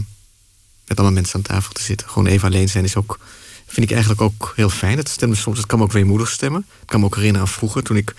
[0.87, 2.09] met allemaal mensen aan tafel te zitten.
[2.09, 3.19] Gewoon even alleen zijn is ook,
[3.67, 4.99] vind ik eigenlijk ook heel fijn.
[4.99, 6.67] Het stemt soms, het kan me ook weemoedig stemmen.
[6.81, 8.15] Ik kan me ook herinneren aan vroeger, toen ik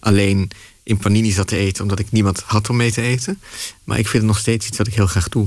[0.00, 0.50] alleen
[0.82, 3.40] in panini zat te eten, omdat ik niemand had om mee te eten.
[3.84, 5.46] Maar ik vind het nog steeds iets wat ik heel graag doe.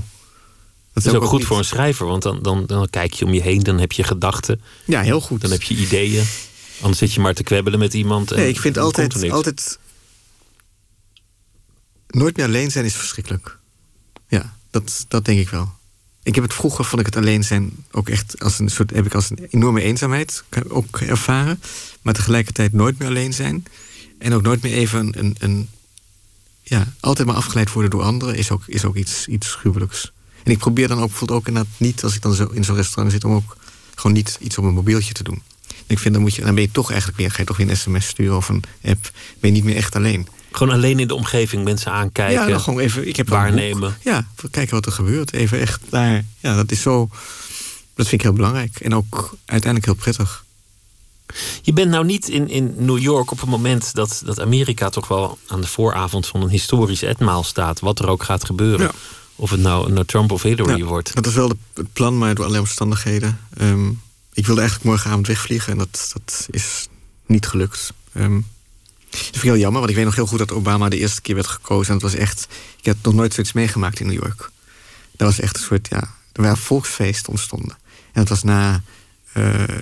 [0.94, 3.42] Dat is ook, goed voor een schrijver, want dan, dan, dan kijk je om je
[3.42, 5.42] heen, dan heb je gedachten, Ja, heel goed.
[5.42, 6.26] dan heb je ideeën.
[6.82, 8.32] Anders zit je maar te kwebbelen met iemand.
[8.32, 9.80] En Nee, ik vind altijd, altijd.
[12.08, 13.58] Nooit meer alleen zijn is verschrikkelijk.
[14.28, 15.74] Ja, dat, dat denk ik wel.
[16.24, 18.90] Ik heb het vroeger, vond ik het alleen zijn ook echt als een soort.
[18.90, 21.62] heb ik als een enorme eenzaamheid ook ervaren.
[22.02, 23.66] Maar tegelijkertijd nooit meer alleen zijn.
[24.24, 25.14] En ook nooit meer even een.
[25.18, 25.70] een, een
[26.66, 30.12] ja, altijd maar afgeleid worden door anderen is ook, is ook iets, iets gruwelijks.
[30.44, 32.76] En ik probeer dan ook bijvoorbeeld ook inderdaad niet, als ik dan zo in zo'n
[32.76, 33.58] restaurant zit, om ook
[33.96, 35.42] gewoon niet iets op mijn mobieltje te doen.
[35.68, 37.58] En ik vind dan moet je, dan ben je toch eigenlijk weer, ga je toch
[37.58, 40.28] weer een sms sturen of een app, ben je niet meer echt alleen.
[40.52, 42.42] Gewoon alleen in de omgeving mensen aankijken.
[42.42, 43.98] ja, dan gewoon even, ik heb waarnemen.
[44.04, 45.34] Ja, kijken wat er gebeurt.
[45.34, 47.10] Even echt daar, ja, dat is zo,
[47.96, 48.80] dat vind ik heel belangrijk.
[48.80, 50.43] En ook uiteindelijk heel prettig.
[51.66, 55.08] Je bent nou niet in, in New York op het moment dat, dat Amerika toch
[55.08, 57.80] wel aan de vooravond van een historisch etmaal staat.
[57.80, 58.86] Wat er ook gaat gebeuren.
[58.86, 58.92] Ja.
[59.36, 61.16] Of het nou, nou Trump of Hillary Ja, wordt.
[61.16, 63.40] Dat is wel de- het plan, maar door allerlei omstandigheden.
[63.58, 63.90] Ehm,
[64.34, 66.88] ik wilde eigenlijk morgenavond wegvliegen en dat, dat is
[67.26, 67.94] niet gelukt.
[68.14, 68.34] Ehm,
[69.10, 71.22] dat vind ik heel jammer, want ik weet nog heel goed dat Obama de eerste
[71.22, 71.88] keer werd gekozen.
[71.88, 72.48] En het was echt,
[72.78, 74.52] ik heb nog nooit zoiets meegemaakt in New York.
[75.12, 77.78] Dat was echt een soort, ja, er waren volksfeesten ontstonden.
[78.12, 78.82] En het was na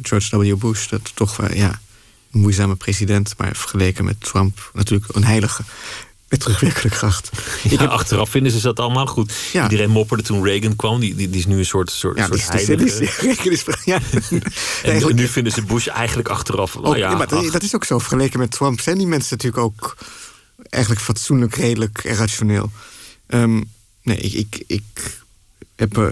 [0.01, 0.55] George W.
[0.57, 1.79] Bush, dat toch wel, ja,
[2.31, 5.63] een moeizame president, maar vergeleken met Trump natuurlijk een heilige.
[6.29, 7.29] Met terugwerkelijke kracht.
[7.69, 9.33] Ja, achteraf vinden ze dat allemaal goed.
[9.53, 9.63] Ja.
[9.63, 10.99] Iedereen mopperde toen Reagan kwam.
[10.99, 12.75] Die, die, die is nu een soort, soort, Ja, soort die is, die
[13.15, 13.49] heilige.
[13.49, 13.99] is, is, ja.
[14.29, 14.41] en
[14.83, 16.75] Eigenlijk- nu vinden ze Bush eigenlijk achteraf.
[16.75, 17.51] Oh, Ook- ja, maar dat, ach.
[17.51, 17.99] dat is ook zo.
[17.99, 19.97] Vergeleken met Trump zijn die mensen natuurlijk ook
[20.69, 22.71] eigenlijk fatsoenlijk, redelijk en rationeel.
[23.27, 23.61] Ehm,
[24.01, 24.83] nee, ik, ik, ik
[25.75, 26.05] heb, eh,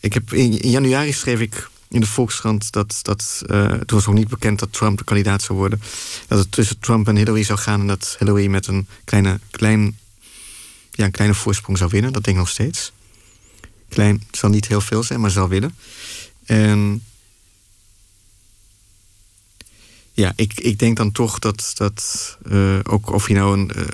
[0.00, 4.06] ik heb in, in januari schreef ik in de Volkskrant dat, dat eh, het was
[4.06, 5.80] nog niet bekend dat Trump de kandidaat zou worden.
[6.26, 9.98] Dat het tussen Trump en Hillary zou gaan en dat Hillary met een kleine, klein,
[10.90, 12.12] ja, een kleine voorsprong zou winnen.
[12.12, 12.92] Dat denk ik nog steeds.
[13.88, 15.74] Klein, het zal niet heel veel zijn, maar zal winnen.
[16.44, 17.02] En
[20.12, 23.84] ja, ik, ik denk dan toch dat, dat eh, ook of je nou een, eh,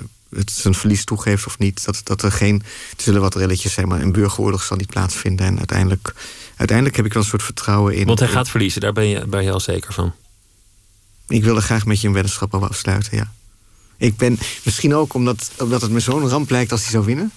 [0.45, 2.63] zijn verlies toegeeft of niet, dat, dat er geen.
[2.97, 5.45] Er zullen wat relletjes zijn, maar een burgeroorlog zal niet plaatsvinden.
[5.45, 6.13] En uiteindelijk,
[6.55, 8.05] uiteindelijk heb ik wel een soort vertrouwen in.
[8.05, 10.13] Want hij gaat verliezen, daar ben je, ben je al zeker van.
[11.27, 13.31] Ik wilde graag met je een weddenschap al afsluiten, ja.
[13.97, 17.31] Ik ben misschien ook omdat, omdat het me zo'n ramp lijkt als hij zou winnen.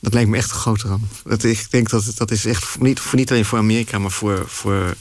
[0.00, 1.04] Dat lijkt me echt een grote ramp.
[1.24, 4.44] Dat, ik denk dat dat is echt niet, voor niet alleen voor Amerika, maar voor.
[4.48, 4.96] voor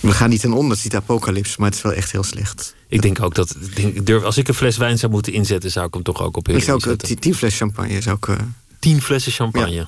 [0.00, 2.22] we gaan niet ten onder, het is niet apocalyps, maar het is wel echt heel
[2.22, 2.74] slecht.
[2.88, 3.56] Ik denk ook dat.
[3.60, 6.02] ik denk- ik durf, als ik een fles wijn zou moeten inzetten, zou ik hem
[6.02, 8.28] toch ook op Ik Hillary zou ook tien fles champagne zou ik.
[8.28, 8.36] eh,
[8.78, 9.86] Tien flessen champagne.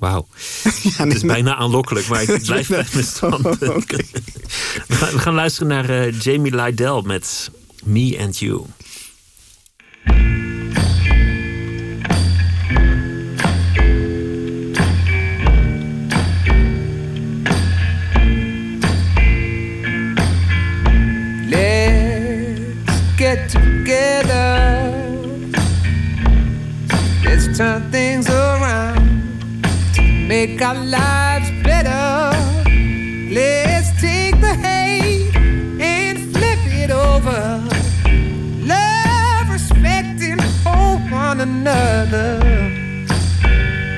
[0.00, 0.26] Wauw.
[0.82, 3.06] ja, Het is bijna aanlokkelijk, maar ik blijf bij mijn.
[3.20, 3.44] Oh,
[3.76, 3.96] oké.
[4.86, 7.50] we, gaan, luisteren naar eh, Jamie Lydell met
[7.84, 8.62] Me and You.
[21.48, 24.88] Let's get together.
[27.24, 28.89] Let's turn things around
[30.30, 32.30] make our lives better.
[33.34, 37.40] Let's take the hate and flip it over.
[38.74, 42.38] Love, respect, and hope one another.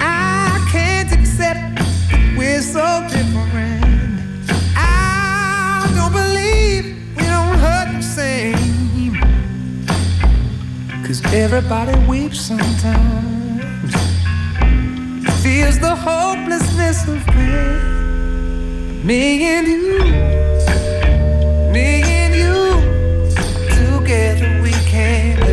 [0.00, 3.84] I can't accept that we're so different.
[4.74, 9.20] I don't believe we don't hurt the same.
[11.04, 13.41] Cause everybody weeps sometimes
[15.42, 19.04] feels the hopelessness of pain.
[19.04, 19.98] Me and you,
[21.72, 22.58] me and you,
[23.74, 25.51] together we can.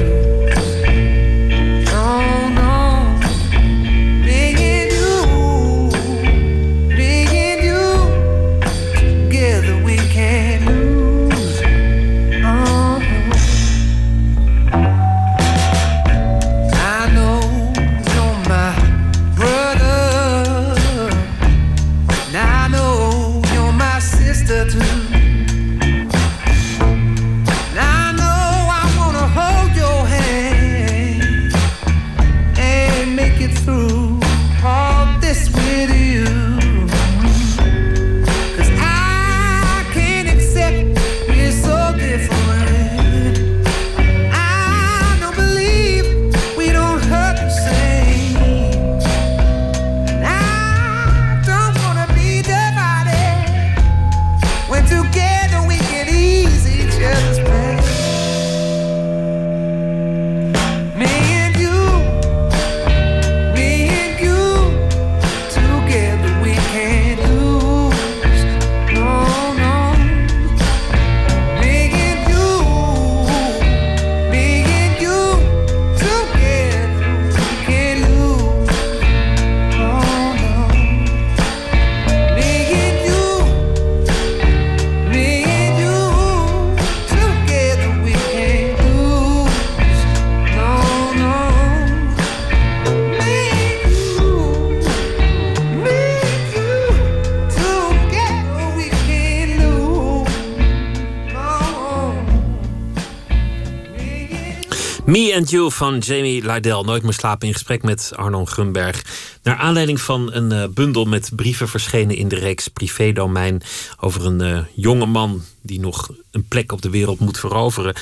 [105.40, 106.82] And van Jamie Lydell.
[106.82, 109.04] Nooit meer slapen in gesprek met Arnon Grunberg.
[109.44, 113.62] Naar aanleiding van een uh, bundel met brieven verschenen in de reeks Privédomein.
[114.00, 117.96] over een uh, jonge man die nog een plek op de wereld moet veroveren.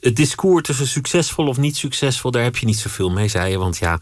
[0.00, 3.58] Het discours tussen succesvol of niet succesvol, daar heb je niet zoveel mee, zei je.
[3.58, 4.00] Want ja,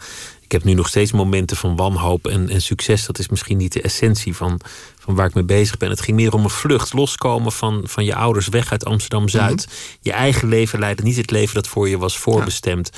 [0.55, 2.26] heb nu nog steeds momenten van wanhoop.
[2.26, 4.61] En, en succes, dat is misschien niet de essentie van,
[4.98, 5.90] van waar ik mee bezig ben.
[5.90, 9.66] Het ging meer om een vlucht, loskomen van, van je ouders weg uit Amsterdam Zuid.
[9.66, 9.74] Mhm.
[10.00, 12.90] Je eigen leven leiden, niet het leven dat voor je was voorbestemd.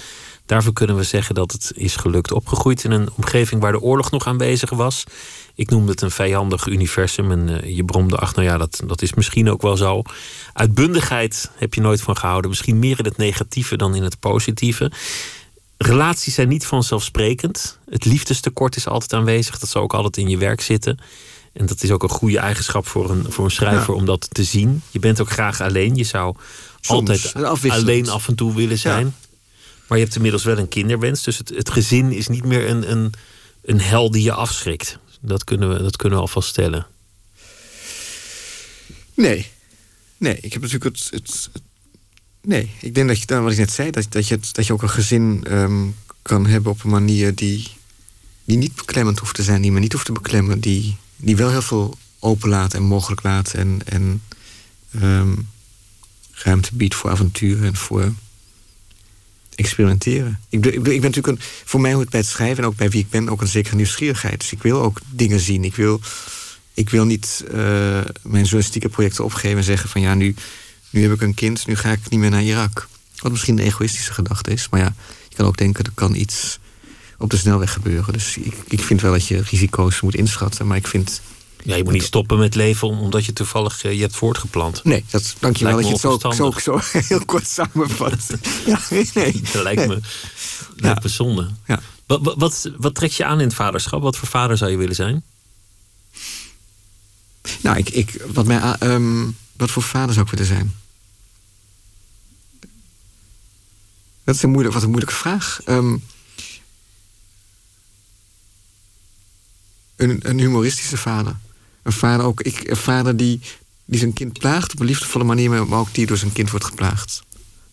[0.46, 2.32] Daarvoor kunnen we zeggen dat het is gelukt.
[2.32, 5.04] Opgegroeid in een omgeving waar de oorlog nog aanwezig was.
[5.54, 7.30] Ik noemde het een vijandig universum.
[7.30, 10.02] En uh, je bromde, ach nou ja, dat, dat is misschien ook wel zo.
[10.52, 12.50] Uitbundigheid heb je nooit van gehouden.
[12.50, 14.92] Misschien meer in het negatieve dan in het positieve.
[15.78, 17.78] Relaties zijn niet vanzelfsprekend.
[17.90, 19.58] Het liefdestekort is altijd aanwezig.
[19.58, 20.98] Dat zal ook altijd in je werk zitten.
[21.52, 24.44] En dat is ook een goede eigenschap voor een, voor een schrijver om dat te
[24.44, 24.82] zien.
[24.90, 25.96] Je bent ook graag alleen.
[25.96, 26.36] Je zou
[26.86, 27.32] altijd
[27.66, 29.14] alleen af en toe willen zijn.
[29.86, 31.22] Maar je hebt inmiddels wel een kinderwens.
[31.22, 33.12] Dus het, het gezin is niet meer een, een,
[33.62, 34.98] een hel die je afschrikt.
[35.20, 36.86] Dat kunnen we, dat kunnen we alvast stellen.
[39.14, 39.50] Nee.
[40.16, 41.50] Nee, ik heb natuurlijk het, het,
[42.46, 44.72] Nee, ik denk dat je, dan wat ik net zei, dat, dat, je, dat je
[44.72, 47.68] ook een gezin um, kan hebben op een manier die,
[48.44, 51.50] die niet beklemmend hoeft te zijn, die me niet hoeft te beklemmen, die, die wel
[51.50, 54.22] heel veel openlaat en mogelijk laat en, en
[55.02, 55.48] um,
[56.32, 58.12] ruimte biedt voor avonturen en voor
[59.54, 60.40] experimenteren.
[60.48, 62.90] Ik, ik, ik ben natuurlijk een, voor mij hoort bij het schrijven en ook bij
[62.90, 64.40] wie ik ben ook een zekere nieuwsgierigheid.
[64.40, 65.64] Dus ik wil ook dingen zien.
[65.64, 66.00] Ik wil,
[66.74, 67.54] ik wil niet uh,
[68.22, 70.34] mijn journalistieke projecten opgeven en zeggen van ja, nu,
[70.90, 72.88] nu heb ik een kind, nu ga ik niet meer naar Irak.
[73.16, 74.94] Wat misschien een egoïstische gedachte is, maar ja,
[75.28, 76.58] je kan ook denken er kan iets
[77.18, 78.12] op de snelweg gebeuren.
[78.12, 81.20] Dus ik, ik vind wel dat je risico's moet inschatten, maar ik vind
[81.66, 84.84] ja, je moet niet stoppen met leven omdat je toevallig uh, je hebt voortgeplant.
[84.84, 88.26] Nee, dat, dankjewel dat je het zo, zo, zo, heel kort samenvat.
[88.66, 88.80] ja,
[89.14, 89.40] nee.
[89.52, 90.00] Dat lijkt me,
[90.76, 91.50] lijkt me zonde.
[91.66, 91.80] Ja.
[92.06, 94.02] Wat, wat, wat, trek je aan in het vaderschap?
[94.02, 95.22] Wat voor vader zou je willen zijn?
[97.60, 100.74] Nou, ik, ik, wat, mij, um, wat voor vader zou ik willen zijn?
[104.24, 105.60] Dat is een moeilijk, wat een moeilijke vraag.
[105.66, 106.02] Um,
[109.96, 111.36] een, een humoristische vader.
[111.82, 113.40] Een vader, ook, ik, een vader die,
[113.84, 116.64] die zijn kind plaagt op een liefdevolle manier, maar ook die door zijn kind wordt
[116.64, 117.22] geplaagd.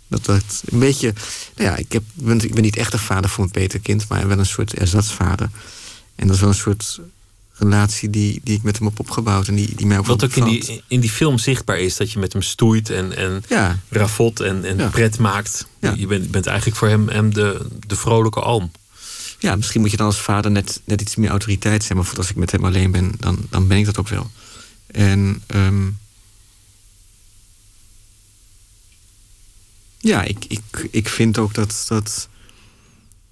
[0.07, 1.13] Dat dat een beetje.
[1.55, 4.07] Nou ja, ik, heb, ben, ik ben niet echt een vader voor een beter kind,
[4.07, 5.49] maar wel een soort erzatsvader.
[6.15, 6.99] En dat is wel een soort
[7.53, 10.35] relatie die, die ik met hem heb opgebouwd en die, die mij ook Wat ook
[10.35, 13.79] in die, in die film zichtbaar is, dat je met hem stoeit en, en ja.
[13.89, 15.67] ravot en, en pret maakt.
[15.79, 15.93] Ja.
[15.97, 18.71] Je bent, bent eigenlijk voor hem, hem de, de vrolijke oom
[19.43, 21.97] ja, misschien moet je dan als vader net, net iets meer autoriteit zijn.
[21.97, 24.31] Maar als ik met hem alleen ben, dan, dan ben ik dat ook wel.
[24.87, 25.97] En um,
[29.97, 32.29] ja, ik, ik, ik vind ook dat, dat.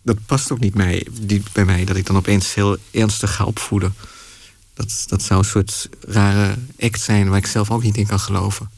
[0.01, 3.45] Dat past ook niet mij, die, bij mij, dat ik dan opeens heel ernstig ga
[3.45, 3.95] opvoeden.
[4.73, 8.19] Dat, dat zou een soort rare act zijn waar ik zelf ook niet in kan
[8.19, 8.69] geloven.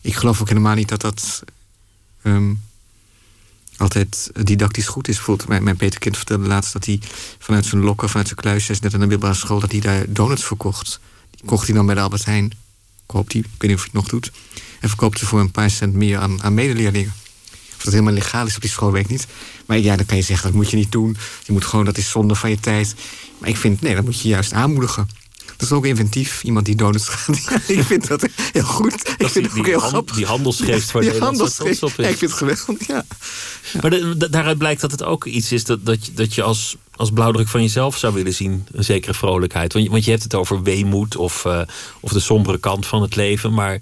[0.00, 1.42] Ik geloof ook helemaal niet dat dat.
[2.22, 2.60] Um,
[3.76, 5.16] altijd didactisch goed is.
[5.16, 7.00] Bijvoorbeeld, mijn, mijn Kind vertelde laatst dat hij
[7.38, 10.44] vanuit zijn lokken, vanuit zijn kluisjes, net aan de middelbare school, dat hij daar donuts
[10.44, 11.00] verkocht.
[11.30, 12.52] Die kocht hij dan bij de Albert Heijn.
[13.06, 14.32] Koopt hij, ik weet niet of hij het nog doet.
[14.80, 17.12] En verkoopt ze voor een paar cent meer aan, aan medeleerlingen.
[17.84, 19.26] Dat helemaal legaal is op die school, weet ik niet.
[19.66, 21.16] Maar ja, dan kan je zeggen, dat moet je niet doen.
[21.44, 22.94] Je moet gewoon, dat is zonde van je tijd.
[23.38, 25.08] Maar ik vind, nee, dat moet je juist aanmoedigen.
[25.56, 27.36] Dat is ook inventief, iemand die donuts gaat.
[27.68, 29.14] ik vind dat heel goed.
[29.18, 30.16] ik vind het ook heel grappig.
[30.16, 32.04] Die handelsgeest voor Nederland trots op is.
[32.04, 33.04] Ja, ik vind het geweldig, ja.
[33.80, 36.76] Maar de, daaruit blijkt dat het ook iets is dat, dat, je, dat je als,
[36.96, 38.66] als blauwdruk van jezelf zou willen zien.
[38.72, 39.72] Een zekere vrolijkheid.
[39.72, 41.60] Want je, want je hebt het over weemoed of, uh,
[42.00, 43.54] of de sombere kant van het leven.
[43.54, 43.80] Maar,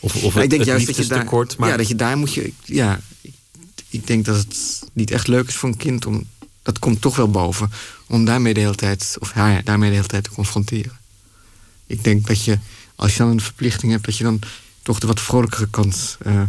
[0.00, 1.68] of, of ik denk het juist dat je daar, tekort, maar...
[1.68, 2.52] Ja, dat je daar moet je...
[2.64, 3.00] Ja,
[3.94, 6.26] ik, ik denk dat het niet echt leuk is voor een kind om...
[6.62, 7.70] Dat komt toch wel boven.
[8.06, 9.16] Om daarmee de hele tijd...
[9.20, 10.98] Of haar daarmee de hele tijd te confronteren.
[11.86, 12.58] Ik denk dat je,
[12.94, 14.40] als je dan een verplichting hebt, dat je dan
[14.82, 16.18] toch de wat vrolijkere kant.
[16.26, 16.42] Uh,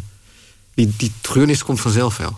[0.74, 2.38] die, die treurnis komt vanzelf wel.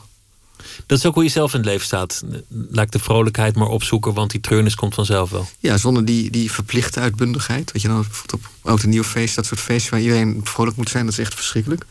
[0.86, 2.24] Dat is ook hoe je zelf in het leven staat.
[2.50, 5.50] Laat de vrolijkheid maar opzoeken, want die treurnis komt vanzelf wel.
[5.60, 7.72] Ja, zonder die, die verplichte uitbundigheid.
[7.72, 10.78] Wat je dan bijvoorbeeld op oud en nieuw feest, dat soort feesten waar iedereen vrolijk
[10.78, 11.86] moet zijn, dat is echt verschrikkelijk.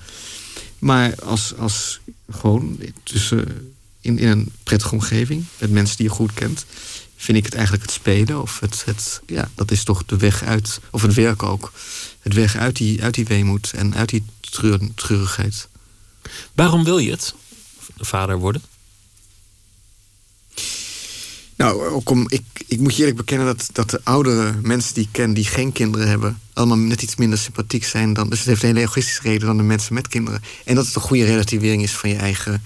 [0.79, 2.01] Maar als, als
[2.31, 6.65] gewoon tussen, in, in een prettige omgeving, met mensen die je goed kent,
[7.17, 8.43] vind ik het eigenlijk het spelen.
[8.43, 11.73] Of het, het, ja, dat is toch de weg uit, of het werk ook.
[12.21, 15.69] Het weg uit die, uit die weemoed en uit die treur, treurigheid.
[16.55, 17.35] Waarom wil je het,
[17.97, 18.63] vader worden?
[21.57, 25.05] Nou, ook om, ik, ik moet je eerlijk bekennen dat, dat de oudere mensen die
[25.05, 28.29] ik ken, die geen kinderen hebben, allemaal net iets minder sympathiek zijn dan.
[28.29, 30.43] Dus het heeft een hele egoïstische reden dan de mensen met kinderen.
[30.65, 32.63] En dat het een goede relativering is van je eigen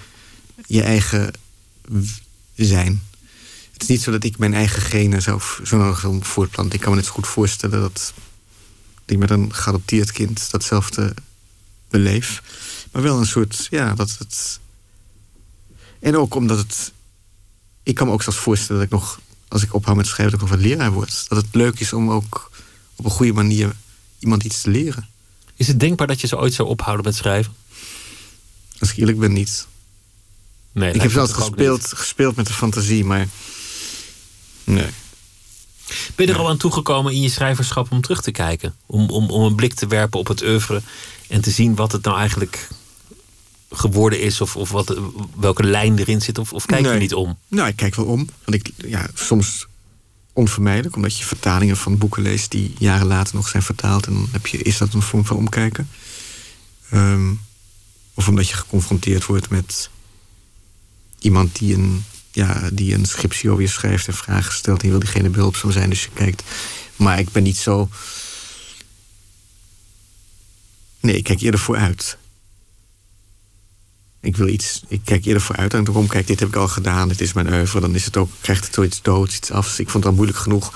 [0.66, 1.32] je eigen
[2.54, 3.02] zijn.
[3.72, 6.74] Het is niet zo dat ik mijn eigen genen zo, zo nodig wil voortplanten.
[6.74, 8.12] Ik kan me net goed voorstellen dat
[9.06, 11.14] ik met een geadopteerd kind datzelfde
[11.88, 12.42] beleef.
[12.92, 14.60] Maar wel een soort, ja, dat het.
[16.00, 16.92] En ook omdat het.
[17.82, 20.42] Ik kan me ook zelfs voorstellen dat ik nog, als ik ophoud met schrijven, dat
[20.42, 21.28] ik nog wat leraar word.
[21.28, 22.50] Dat het leuk is om ook
[22.96, 23.76] op een goede manier
[24.18, 25.08] iemand iets te leren.
[25.56, 27.54] Is het denkbaar dat je zo ooit zou ophouden met schrijven?
[28.78, 29.66] Als ik eerlijk ben, niet.
[30.72, 33.28] Nee, ik heb ook gespeeld, gespeeld met de fantasie, maar.
[34.64, 34.88] Nee.
[36.14, 38.74] Ben je er al aan toegekomen in je schrijverschap om terug te kijken?
[38.86, 40.82] Om, om, om een blik te werpen op het oeuvre
[41.28, 42.68] en te zien wat het nou eigenlijk
[43.70, 45.00] geworden is, of, of wat,
[45.36, 47.38] welke lijn erin zit, of, of kijk je niet om?
[47.48, 48.28] Nou, ik kijk wel om.
[48.44, 49.66] Want ik, ja, soms
[50.32, 54.06] onvermijdelijk, omdat je vertalingen van boeken leest die jaren later nog zijn vertaald.
[54.06, 55.88] En dan heb je, is dat een vorm van omkijken.
[56.90, 57.32] Ehm,
[58.14, 59.90] of omdat je geconfronteerd wordt met
[61.18, 64.78] iemand die een, ja, die een scriptie over je schrijft en vragen stelt.
[64.78, 66.42] En je wil diegene behulpzaam zijn, dus je kijkt.
[66.96, 67.88] Maar ik ben niet zo.
[71.00, 72.18] Nee, ik kijk eerder vooruit.
[74.20, 77.08] Ik wil iets, ik kijk eerder vooruit en erom kijk, dit heb ik al gedaan,
[77.08, 79.78] dit is mijn oeuvre, dan is het ook, krijgt het zoiets doods, iets afs.
[79.78, 80.72] Ik vond het al moeilijk genoeg.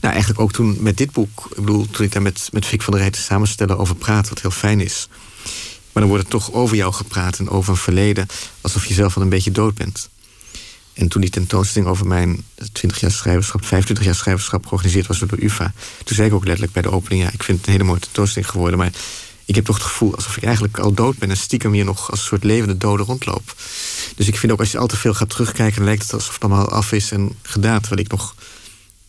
[0.00, 2.82] Nou, eigenlijk ook toen met dit boek, ik bedoel, toen ik daar met, met Vic
[2.82, 5.08] van der Rijten samenstellen over praat, wat heel fijn is.
[5.92, 8.26] Maar dan wordt het toch over jou gepraat en over een verleden,
[8.60, 10.08] alsof je zelf al een beetje dood bent.
[10.92, 15.28] En toen die tentoonstelling over mijn 20 jaar schrijverschap, 25 jaar schrijverschap georganiseerd was door
[15.28, 15.72] de UvA,
[16.04, 18.00] toen zei ik ook letterlijk bij de opening, ja, ik vind het een hele mooie
[18.00, 18.92] tentoonstelling geworden, maar
[19.44, 22.10] ik heb toch het gevoel alsof ik eigenlijk al dood ben en stiekem hier nog
[22.10, 23.54] als een soort levende dode rondloop.
[24.16, 26.34] Dus ik vind ook als je al te veel gaat terugkijken, dan lijkt het alsof
[26.34, 27.80] het allemaal af is en gedaan.
[27.80, 28.34] Terwijl ik nog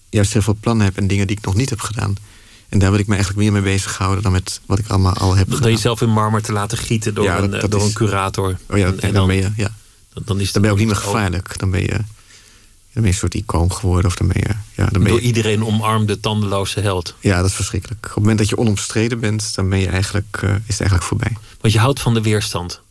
[0.10, 2.16] juist heel veel plannen heb en dingen die ik nog niet heb gedaan.
[2.70, 5.36] En daar wil ik me eigenlijk meer mee bezighouden dan met wat ik allemaal al
[5.36, 5.72] heb Dan gedaan.
[5.72, 8.58] jezelf in marmer te laten gieten door, Ja, een, dat- dat door is- een curator.
[8.70, 9.76] Oh ja, En- dan ben je, ja.
[10.14, 11.60] dan, dan is Dan ben je ook niet meer het gevaarlijk.
[11.60, 12.00] Dan ben je,
[12.96, 14.06] dan ben je een soort icoon geworden.
[14.06, 17.16] Of dan ben je, ja, dan ben Door je, iedereen omarmde tandeloze held.
[17.20, 18.06] ja, dat is verschrikkelijk.
[18.06, 21.04] Op het moment dat je onomstreden bent, dan ben je eigenlijk, eh, is het eigenlijk
[21.04, 21.38] voorbij.
[21.62, 22.82] Want je houdt van de weerstand.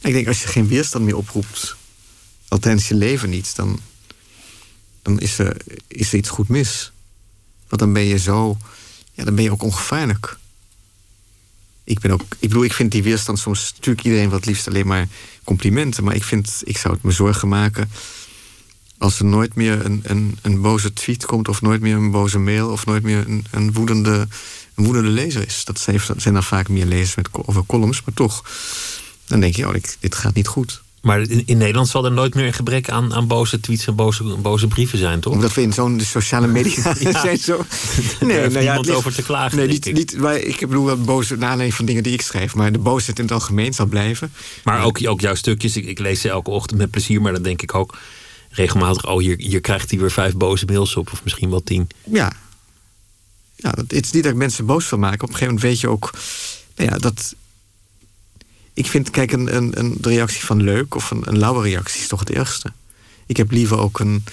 [0.00, 1.76] Ik denk, als je geen weerstand meer oproept,
[2.48, 3.80] al tijdens je leven niet, dan,
[5.02, 5.56] dan is, er,
[5.86, 6.92] is er iets goed mis.
[7.68, 8.56] Want dan ben je zo,
[9.12, 10.38] ja, dan ben je ook ongevaarlijk.
[11.84, 14.86] Ik ben ook, ik bedoel, ik vind die weerstand soms, natuurlijk iedereen wat liefst alleen
[14.86, 15.08] maar
[15.44, 17.90] complimenten, maar ik vind, ik zou het me zorgen maken
[19.00, 22.38] als er nooit meer een, een, een boze tweet komt, of nooit meer een boze
[22.38, 24.26] mail, of nooit meer een, een, woedende,
[24.74, 25.64] een woedende lezer is.
[25.64, 28.44] Dat zijn, dat zijn dan vaak meer lezers met, over columns, maar toch,
[29.26, 30.82] dan denk je, oh, dit, dit gaat niet goed.
[31.02, 33.94] Maar in, in Nederland zal er nooit meer een gebrek aan, aan boze tweets en
[33.94, 35.32] boze, boze brieven zijn, toch?
[35.32, 37.20] Omdat we in zo'n sociale media Ja.
[37.20, 37.38] zijn.
[37.38, 37.56] Zo.
[37.56, 41.00] Daar heeft het niemand ligt- over te klagen, Nee, niet, niet, maar ik bedoel wel
[41.00, 42.54] boze naar aanleiding van dingen die ik schrijf.
[42.54, 44.32] Maar de boosheid in het algemeen zal blijven.
[44.64, 47.42] Maar ook, ook jouw stukjes, ik, ik lees ze elke ochtend met plezier, maar dan
[47.42, 47.98] denk ik ook
[48.50, 51.88] regelmatig: oh, hier, hier krijgt hij weer vijf boze mails op, of misschien wel tien.
[52.04, 52.32] Ja.
[53.56, 55.22] ja dat, het is niet dat ik mensen boos wil maken.
[55.22, 56.10] Op een gegeven moment weet je ook...
[56.76, 57.34] Nou ja, dat...
[58.74, 62.08] Ik vind, kijk, een, een, een reactie van leuk of een, een lauwe reactie is
[62.08, 62.72] toch het ergste.
[63.26, 64.24] Ik heb liever ook een...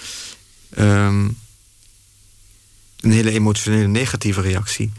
[0.70, 1.28] ehm,
[3.00, 4.92] een hele emotionele negatieve reactie...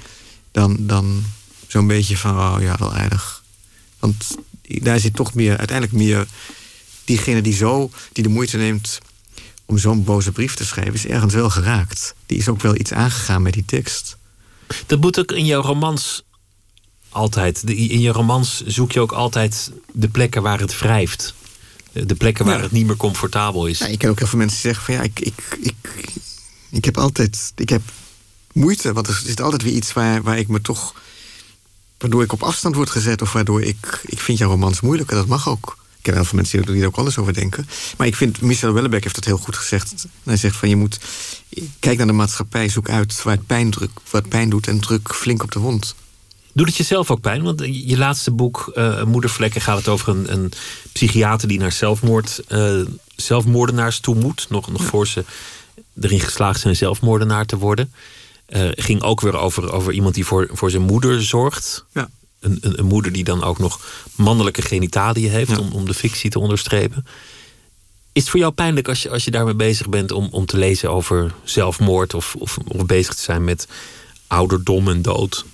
[0.51, 1.23] dan, dan
[1.67, 3.43] zo'n beetje van, oh ja, wel aardig.
[3.99, 6.27] Want daar zit toch meer, uiteindelijk meer...
[7.05, 8.99] diegene die zo, die de moeite neemt
[9.69, 12.13] om zo'n boze brief te schrijven, is ergens wel geraakt.
[12.25, 14.17] Die is ook wel iets aangegaan met die tekst.
[14.85, 16.23] Dat moet ook in jouw romans
[17.09, 17.63] altijd.
[17.63, 21.33] In je romans zoek je ook altijd de plekken waar het wrijft.
[21.91, 22.61] De plekken waar Ja.
[22.63, 23.79] het niet meer comfortabel is.
[23.79, 26.03] Ja, ik ken ook heel veel mensen die zeggen van ja, ik, ik, ik,
[26.69, 27.81] ik heb altijd, ik heb
[28.53, 30.93] moeite, want er zit altijd weer iets waar, waar ik me toch,
[31.97, 35.17] waardoor ik op afstand word gezet of waardoor ik, ik vind jouw romans moeilijk en
[35.17, 35.77] dat mag ook.
[36.09, 37.67] Ken heel veel mensen die er ook anders over denken.
[37.97, 40.05] Maar ik vind, Michel Wellebeck heeft dat heel goed gezegd.
[40.23, 40.99] Hij zegt van je moet,
[41.79, 44.79] kijk naar de maatschappij, zoek uit waar het pijn, druk, waar het pijn doet en
[44.79, 45.95] druk flink op de wond.
[46.53, 47.43] Doet het jezelf ook pijn?
[47.43, 50.51] Want je laatste boek, eh, Moedervlekken, gaat het over een, een
[50.91, 52.81] psychiater die naar zelfmoord, eh,
[53.15, 54.45] zelfmoordenaars toe moet.
[54.49, 55.25] Nog, nog voor ze
[56.01, 57.93] erin geslaagd zijn zelfmoordenaar te worden.
[58.45, 61.85] Eh, ging ook weer over, over iemand die voor, voor zijn moeder zorgt.
[61.93, 62.09] Ja.
[62.39, 63.85] Een, een, een moeder die dan ook nog
[64.15, 65.57] mannelijke genitaliën heeft, Ja.
[65.57, 67.05] om, om de fictie te onderstrepen.
[68.13, 70.57] Is het voor jou pijnlijk als je, als je daarmee bezig bent om, om te
[70.57, 73.67] lezen over zelfmoord of, of, of bezig te zijn met
[74.27, 75.45] ouderdom en dood?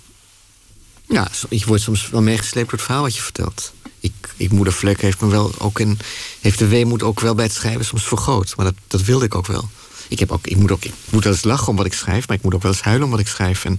[1.07, 3.73] Ja, je wordt soms wel meegesleept door het verhaal wat je vertelt.
[3.99, 5.97] Ik, ik moeder Vlek heeft me wel ook in,
[6.41, 8.53] heeft de weemoed ook wel bij het schrijven soms vergroot.
[8.55, 9.69] Maar dat, dat wilde ik ook wel.
[10.07, 12.27] Ik, heb ook, ik, moet ook, ik moet wel eens lachen om wat ik schrijf,
[12.27, 13.65] maar ik moet ook wel eens huilen om wat ik schrijf.
[13.65, 13.77] En,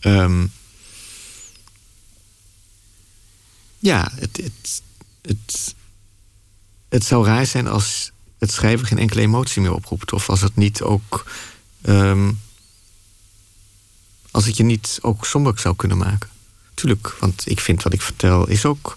[0.00, 0.46] ehm,
[3.86, 4.50] ja, het,
[5.22, 5.74] het,
[6.88, 10.12] het, zou raar zijn als het schrijven geen enkele emotie meer oproept.
[10.12, 11.24] Of als het niet ook.
[11.82, 12.32] ehm,
[14.30, 16.28] als het je niet ook somber zou kunnen maken.
[16.74, 18.96] Tuurlijk, want ik vind wat ik vertel is ook.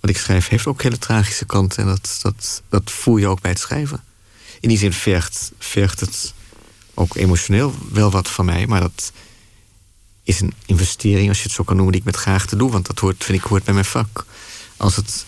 [0.00, 1.82] Wat ik schrijf heeft ook hele tragische kanten.
[1.82, 4.04] En dat, dat, dat voel je ook bij het schrijven.
[4.60, 6.34] In die zin vergt, vergt het
[6.94, 8.66] ook emotioneel wel wat van mij.
[8.66, 9.12] Maar dat
[10.28, 12.70] is een investering, als je het zo kan noemen, die ik met graag te doen.
[12.70, 14.24] Want dat hoort, vind ik, hoort bij mijn vak.
[14.76, 15.26] Als het,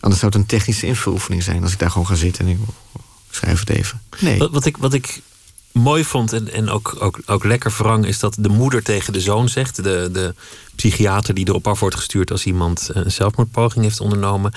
[0.00, 1.62] anders zou het een technische invuloefening zijn.
[1.62, 2.58] Als ik daar gewoon ga zitten en ik
[3.30, 4.02] schrijf het even.
[4.20, 4.38] Nee.
[4.38, 5.20] Wat, wat ik, wat ik
[5.72, 9.20] mooi vond en, en ook, ook, ook lekker verrang, is dat de moeder tegen de
[9.20, 10.34] zoon zegt, de, de
[10.74, 14.52] psychiater die erop af wordt gestuurd als iemand een zelfmoordpoging heeft ondernomen.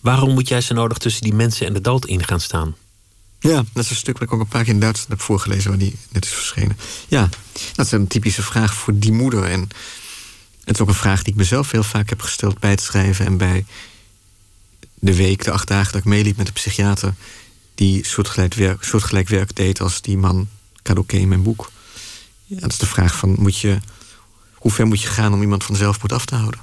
[0.00, 2.74] Waarom moet jij zo nodig tussen die mensen en de dood in gaan staan?
[3.40, 5.70] Ja, dat is een stuk wat ik ook een paar keer in Duitsland heb voorgelezen,
[5.70, 6.78] waar die net is verschenen.
[7.08, 7.28] Ja,
[7.74, 9.44] dat is een typische vraag voor die moeder.
[9.44, 9.60] En
[10.64, 13.26] het is ook een vraag die ik mezelf heel vaak heb gesteld bij het schrijven
[13.26, 13.64] en bij
[14.94, 17.14] de week, de acht dagen dat ik meeliep met de psychiater,
[17.74, 20.48] die soortgelijk werk, soortgelijk werk deed als die man
[20.82, 21.70] Kadoké in mijn boek.
[22.44, 23.78] Ja, dat is de vraag van, moet je,
[24.54, 26.60] hoe ver moet je gaan om iemand van zelfmoord af te houden?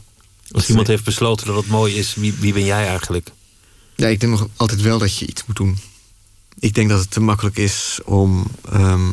[0.52, 3.32] Als iemand heeft besloten dat het mooi is, wie, wie ben jij eigenlijk?
[3.96, 5.78] Ja, ik denk nog altijd wel dat je iets moet doen.
[6.60, 8.48] Ik denk dat het te makkelijk is om.
[8.72, 9.12] ehm,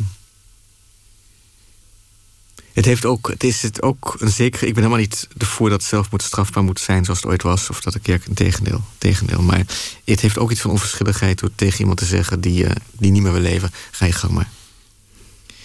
[2.72, 4.66] het, heeft ook, het is het ook een zekere.
[4.66, 7.70] Ik ben helemaal niet ervoor dat zelfmoord strafbaar moet zijn zoals het ooit was.
[7.70, 9.42] Of dat ik ja, een tegendeel, tegendeel.
[9.42, 9.66] Maar
[10.04, 13.22] het heeft ook iets van onverschilligheid door tegen iemand te zeggen die, eh, die niet
[13.22, 13.70] meer wil leven.
[13.90, 14.50] Ga je gang maar.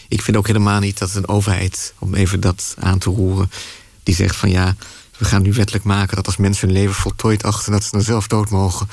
[0.07, 3.51] Ik vind ook helemaal niet dat een overheid, om even dat aan te roeren,
[4.03, 4.75] die zegt van ja,
[5.17, 8.01] we gaan nu wettelijk maken dat als mensen hun leven voltooid achten, dat ze dan
[8.01, 8.89] zelf dood mogen.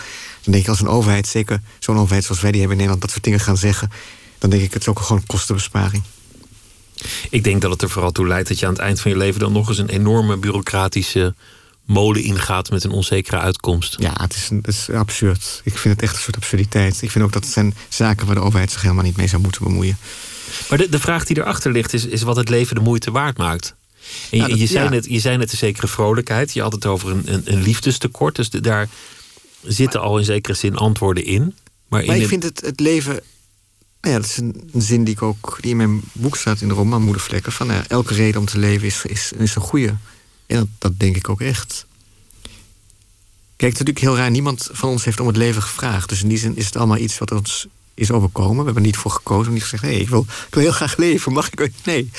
[0.47, 3.01] Dan denk ik als een overheid, zeker zo'n overheid zoals wij die hebben in Nederland,
[3.01, 3.91] dat soort dingen gaan zeggen,
[4.39, 6.03] dan denk ik het is ook gewoon kostenbesparing.
[7.31, 9.17] Ik denk dat het er vooral toe leidt dat je aan het eind van je
[9.17, 11.35] leven dan nog eens een enorme bureaucratische
[11.85, 13.97] molen ingaat met een onzekere uitkomst.
[13.99, 15.61] Ja, het is, een, het is absurd.
[15.65, 17.03] Ik vind het echt een soort absurditeit.
[17.03, 19.43] Ik vind ook dat het zijn zaken waar de overheid zich helemaal niet mee zou
[19.43, 19.99] moeten bemoeien.
[20.69, 23.37] Maar de, de vraag die erachter ligt is, is wat het leven de moeite waard
[23.39, 23.75] maakt.
[24.07, 24.91] En je, Nou, dat- je, zei ja.
[24.91, 26.53] net, je zei net een zekere vrolijkheid.
[26.53, 28.37] Je had het over een, een, een liefdestekort.
[28.37, 28.89] Dus de- daar
[29.63, 31.55] zitten al in zekere zin antwoorden in.
[31.89, 33.21] Maar, in Maar ik een- vind het, het leven.
[34.01, 36.61] Nou ja, dat is een, een zin die, ik ook, die in mijn boek staat
[36.61, 37.53] in de roman Moedervlekken.
[37.53, 39.97] Van nou ja, elke reden om te leven is, is, is een goede.
[40.47, 41.87] En dat, dat denk ik ook echt.
[43.57, 44.31] Kijk, het is natuurlijk heel raar.
[44.31, 46.09] Niemand van ons heeft om het leven gevraagd.
[46.09, 48.57] Dus in die zin is het allemaal iets wat ons is overkomen.
[48.59, 49.37] We hebben er niet voor gekozen.
[49.37, 51.33] We hebben niet gezegd: nee, ik wil, ik wil heel graag leven.
[51.33, 51.71] Mag ik?
[51.85, 52.11] Nee.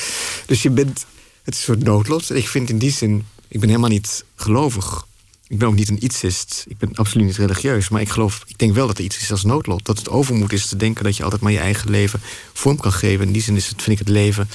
[0.45, 1.05] Dus je bent.
[1.43, 2.29] Het is een soort noodlot.
[2.29, 3.25] En ik vind in die zin.
[3.47, 5.05] Ik ben helemaal niet gelovig.
[5.47, 6.65] Ik ben ook niet een ietsist.
[6.67, 7.89] Ik ben absoluut niet religieus.
[7.89, 9.85] Maar ik geloof, ik denk wel dat er iets is als noodlot.
[9.85, 12.21] Dat het overmoed is te denken dat je altijd maar je eigen leven
[12.53, 13.25] vorm kan geven.
[13.25, 14.49] In die zin is het, vind ik het leven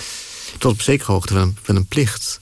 [0.59, 2.41] tot op zekere hoogte wel een, wel een plicht.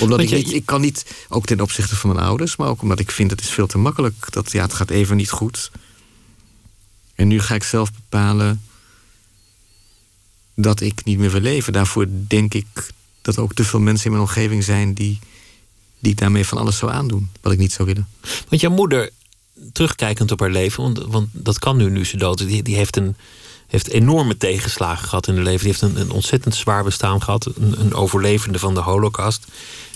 [0.00, 2.98] Omdat ik, niet, ik kan niet, ook ten opzichte van mijn ouders, maar ook omdat
[2.98, 4.26] ik vind het is veel te makkelijk.
[4.30, 5.70] Dat ja, het gaat even niet goed.
[7.14, 8.62] En nu ga ik zelf bepalen
[10.54, 11.72] dat ik niet meer wil leven.
[11.72, 12.66] Daarvoor denk ik
[13.22, 15.18] dat er ook te veel mensen in mijn omgeving zijn die,
[15.98, 17.30] die ik daarmee van alles zou aandoen.
[17.40, 18.08] Wat ik niet zou willen.
[18.48, 19.10] Want jouw moeder,
[19.72, 22.76] terugkijkend op haar leven, want, want dat kan nu, nu ze dood is, die, die
[22.76, 23.16] heeft, een,
[23.66, 25.64] heeft enorme tegenslagen gehad in haar leven.
[25.64, 27.46] Die heeft een, een ontzettend zwaar bestaan gehad.
[27.46, 29.46] Een, een overlevende van de Holocaust.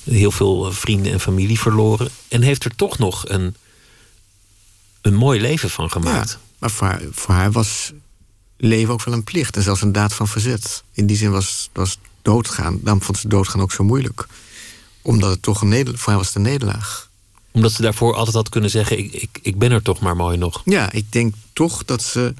[0.04, 2.08] Heel veel eh, vrienden en familie verloren.
[2.28, 3.54] En heeft er toch nog een,
[5.00, 6.30] een mooi leven van gemaakt.
[6.30, 7.92] Ja, maar voor haar, voor haar was
[8.56, 9.56] leven ook wel een plicht.
[9.56, 10.82] En zelfs een daad van verzet.
[10.92, 12.80] In die zin was, was doodgaan.
[12.82, 14.26] Daarom vond ze doodgaan ook zo moeilijk.
[15.02, 16.00] Omdat het toch een nederlaag...
[16.00, 17.08] Voor haar was het een nederlaag.
[17.50, 20.36] Omdat ze daarvoor altijd had kunnen zeggen: ik, ik, ik ben er toch maar mooi
[20.36, 20.62] nog.
[20.64, 22.34] Ja, ik denk toch dat ze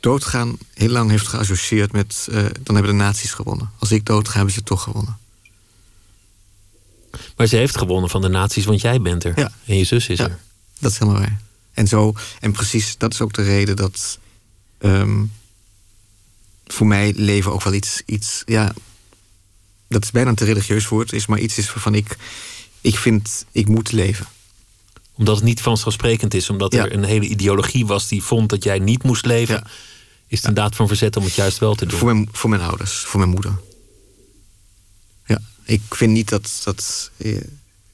[0.00, 2.28] doodgaan heel lang heeft geassocieerd met...
[2.30, 3.70] eh, dan hebben de nazi's gewonnen.
[3.78, 5.18] Als ik doodga, hebben ze toch gewonnen.
[7.36, 9.38] Maar ze heeft gewonnen van de nazi's, want jij bent er.
[9.38, 9.52] Ja.
[9.66, 10.24] En je zus is Ja.
[10.24, 10.38] er.
[10.78, 11.40] Dat is helemaal waar.
[11.72, 14.18] En zo, en precies, dat is ook de reden dat
[14.78, 15.24] ehm,
[16.66, 18.72] voor mij leven ook wel iets, iets, ja,
[19.92, 22.16] dat is bijna een te religieus woord, is maar iets is waarvan ik,
[22.80, 24.26] ik vind, ik moet leven.
[25.14, 26.50] Omdat het niet vanzelfsprekend is.
[26.50, 26.84] Omdat Ja.
[26.84, 29.54] er een hele ideologie was die vond dat jij niet moest leven.
[29.54, 29.66] Ja.
[30.26, 31.98] Is het een daad van verzet om het juist wel te doen.
[31.98, 33.52] Voor mijn, voor mijn ouders, voor mijn moeder.
[35.26, 37.36] Ja, ik vind niet dat, dat eh,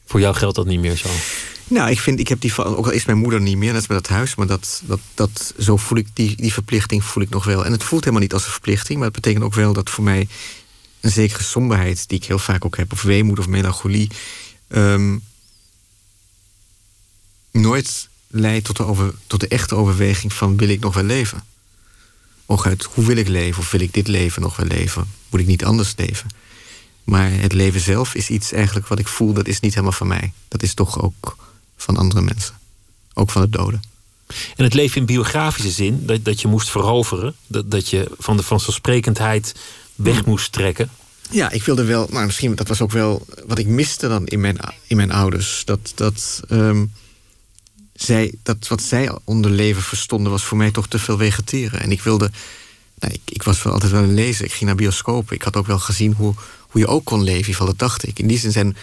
[0.06, 1.08] Voor jou geldt dat niet meer zo.
[1.68, 3.86] Nou, ik vind, ik heb die, ook al is mijn moeder niet meer, net als
[3.86, 7.30] bij dat huis, maar dat, dat, dat, zo voel ik die, die verplichting voel ik
[7.30, 7.64] nog wel.
[7.64, 10.04] En het voelt helemaal niet als een verplichting, maar het betekent ook wel dat voor
[10.04, 10.28] mij
[11.00, 14.10] een zekere somberheid, die ik heel vaak ook heb, of weemoed of melancholie,
[14.68, 15.18] ehm,
[17.50, 21.44] nooit leidt tot de, over, tot de echte overweging van wil ik nog wel leven?
[22.46, 23.62] Hooguit, hoe wil ik leven?
[23.62, 25.12] Of wil ik dit leven nog wel leven?
[25.28, 26.30] Moet ik niet anders leven?
[27.04, 30.06] Maar het leven zelf is iets eigenlijk wat ik voel, dat is niet helemaal van
[30.06, 30.32] mij.
[30.48, 31.36] Dat is toch ook
[31.76, 32.58] van andere mensen.
[33.14, 33.82] Ook van de doden.
[34.56, 38.36] En het leven in biografische zin, dat, dat je moest veroveren, dat, dat je van
[38.36, 39.54] de vanzelfsprekendheid
[39.98, 40.90] weg moest trekken.
[41.30, 44.40] Ja, ik wilde wel, maar misschien dat was ook wel wat ik miste dan in
[44.40, 45.62] mijn, in mijn ouders.
[45.64, 46.84] Dat, dat, ehm,
[47.94, 51.80] zij, dat wat zij onder leven verstonden, was voor mij toch te veel vegeteren.
[51.80, 52.30] En ik wilde,
[52.98, 54.44] nou, ik, ik was wel altijd wel een lezer.
[54.44, 55.34] Ik ging naar bioscopen.
[55.34, 57.32] Ik had ook wel gezien hoe, hoe je ook kon leven.
[57.32, 58.18] In ieder geval, dat dacht ik.
[58.18, 58.76] In die zin zijn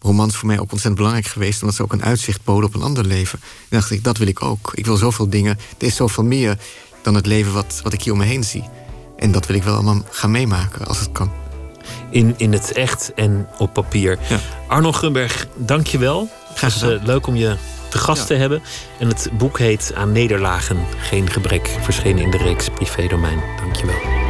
[0.00, 2.82] romans voor mij ook ontzettend belangrijk geweest, omdat ze ook een uitzicht boden op een
[2.82, 3.40] ander leven.
[3.42, 4.72] En dacht ik, dat wil ik ook.
[4.74, 5.58] Ik wil zoveel dingen.
[5.78, 6.58] Er is zoveel meer
[7.02, 8.64] dan het leven wat, wat ik hier om me heen zie.
[9.20, 11.30] En dat wil ik wel allemaal gaan meemaken als het kan.
[12.10, 14.18] In, in het echt en op papier.
[14.28, 14.38] Ja.
[14.66, 16.28] Arno Grunberg, dank je wel.
[16.60, 17.56] Was uh, leuk om je
[17.88, 18.62] te gast te hebben.
[18.98, 21.76] En het boek heet Aan Nederlagen Geen Gebrek.
[21.80, 23.42] Verschenen in de reeks Privédomein.
[23.62, 24.28] Dank je wel.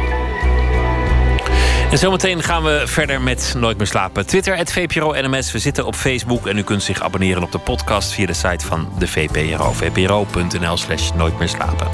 [1.91, 4.25] En zometeen gaan we verder met Nooit meer slapen.
[4.25, 5.51] Twitter, het VPRO NMS.
[5.51, 8.65] We zitten op Facebook en u kunt zich abonneren op de podcast via de site
[8.65, 9.71] van de VPRO.
[9.71, 11.87] vpro.nl slash nooit meer slapen.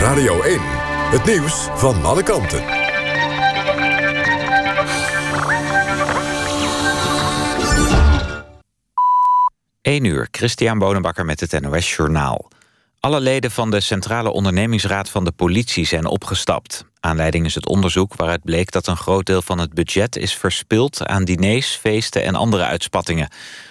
[0.00, 0.58] Radio 1,
[1.10, 2.64] het nieuws van alle kanten.
[9.82, 12.48] 1 uur, Christian Bonenbakker met het NOS Journaal.
[13.00, 16.84] Alle leden van de Centrale Ondernemingsraad van de politie zijn opgestapt.
[17.00, 21.06] Aanleiding is het onderzoek waaruit bleek dat een groot deel van het budget is verspild
[21.06, 23.28] aan diners, feesten en andere uitspattingen.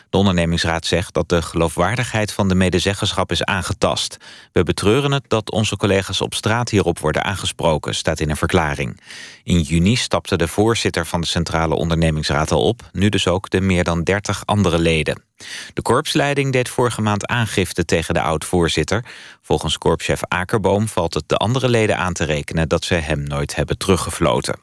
[0.09, 4.17] De ondernemingsraad zegt dat de geloofwaardigheid van de medezeggenschap is aangetast.
[4.51, 9.01] We betreuren het dat onze collega's op straat hierop worden aangesproken, staat in een verklaring.
[9.43, 13.61] In juni stapte de voorzitter van de Centrale Ondernemingsraad al op, nu dus ook de
[13.61, 15.23] meer dan 30 andere leden.
[15.73, 19.05] De korpsleiding deed vorige maand aangifte tegen de oud-voorzitter.
[19.41, 23.55] Volgens korpschef Akerboom valt het de andere leden aan te rekenen dat ze hem nooit
[23.55, 24.59] hebben teruggefloten.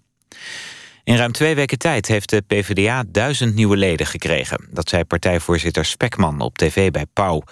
[1.07, 4.67] In ruim twee weken tijd heeft de PvdA duizend nieuwe leden gekregen.
[4.71, 7.43] Dat zei partijvoorzitter Spekman op tv bij Pauw.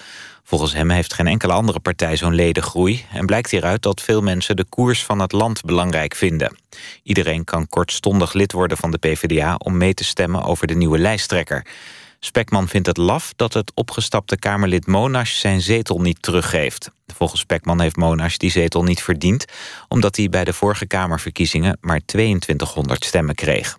[0.43, 3.05] Volgens hem heeft geen enkele andere partij zo'n ledengroei...
[3.13, 6.57] en blijkt hieruit dat veel mensen de koers van het land belangrijk vinden.
[7.03, 9.55] Iedereen kan kortstondig lid worden van de PvdA...
[9.59, 11.67] om mee te stemmen over de nieuwe lijsttrekker.
[12.25, 16.91] Spekman vindt het laf dat het opgestapte Kamerlid Monash zijn zetel niet teruggeeft.
[17.07, 19.45] Volgens Spekman heeft Monash die zetel niet verdiend...
[19.89, 23.79] omdat hij bij de vorige Kamerverkiezingen maar 2200 stemmen kreeg.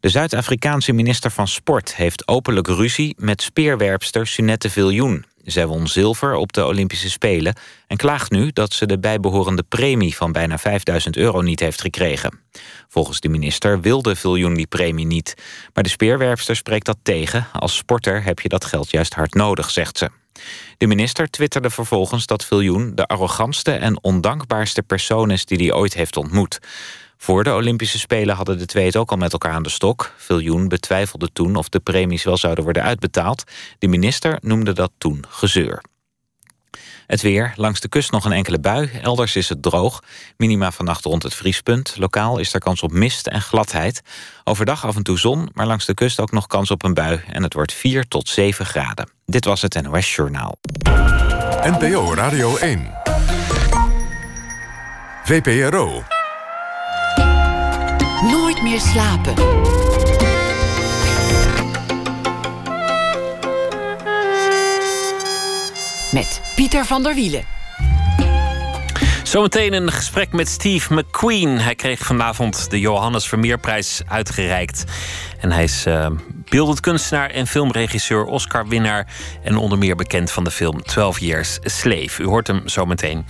[0.00, 3.14] De Zuid-Afrikaanse minister van Sport heeft openlijk ruzie...
[3.18, 5.24] met speerwerpster Sunette Viljoen.
[5.44, 10.16] Zij won zilver op de Olympische Spelen en klaagt nu dat ze de bijbehorende premie
[10.16, 12.40] van bijna 5000 euro niet heeft gekregen.
[12.88, 15.34] Volgens de minister wilde Viljoen die premie niet.
[15.74, 17.46] Maar de speerwerpster spreekt dat tegen.
[17.52, 20.10] Als sporter heb je dat geld juist hard nodig, zegt ze.
[20.76, 25.94] De minister twitterde vervolgens dat Viljoen de arrogantste en ondankbaarste persoon is die hij ooit
[25.94, 26.58] heeft ontmoet.
[27.24, 30.12] Voor de Olympische Spelen hadden de twee het ook al met elkaar aan de stok.
[30.16, 33.44] Viljoen betwijfelde toen of de premies wel zouden worden uitbetaald.
[33.78, 35.82] De minister noemde dat toen gezeur.
[37.06, 38.90] Het weer, langs de kust nog een enkele bui.
[39.02, 40.02] Elders is het droog.
[40.36, 41.94] Minima vannacht rond het vriespunt.
[41.98, 44.02] Lokaal is er kans op mist en gladheid.
[44.44, 47.20] Overdag af en toe zon, maar langs de kust ook nog kans op een bui.
[47.28, 49.10] En het wordt 4 tot 7 graden.
[49.26, 50.58] Dit was het NOS Journaal.
[51.62, 52.90] NPO Radio 1.
[55.24, 56.13] VPRO.
[58.62, 59.34] Meer slapen.
[66.12, 67.44] Met Pieter van der Wielen.
[69.34, 71.58] Zometeen een gesprek met Steve McQueen.
[71.58, 74.84] Hij kreeg vanavond de Johannes Vermeerprijs uitgereikt.
[75.40, 76.06] En hij is uh,
[76.48, 79.06] beeldend kunstenaar en filmregisseur, Oscar-winnaar...
[79.42, 82.22] en onder meer bekend van de film 12 Years Slave.
[82.22, 83.26] U hoort hem zo meteen.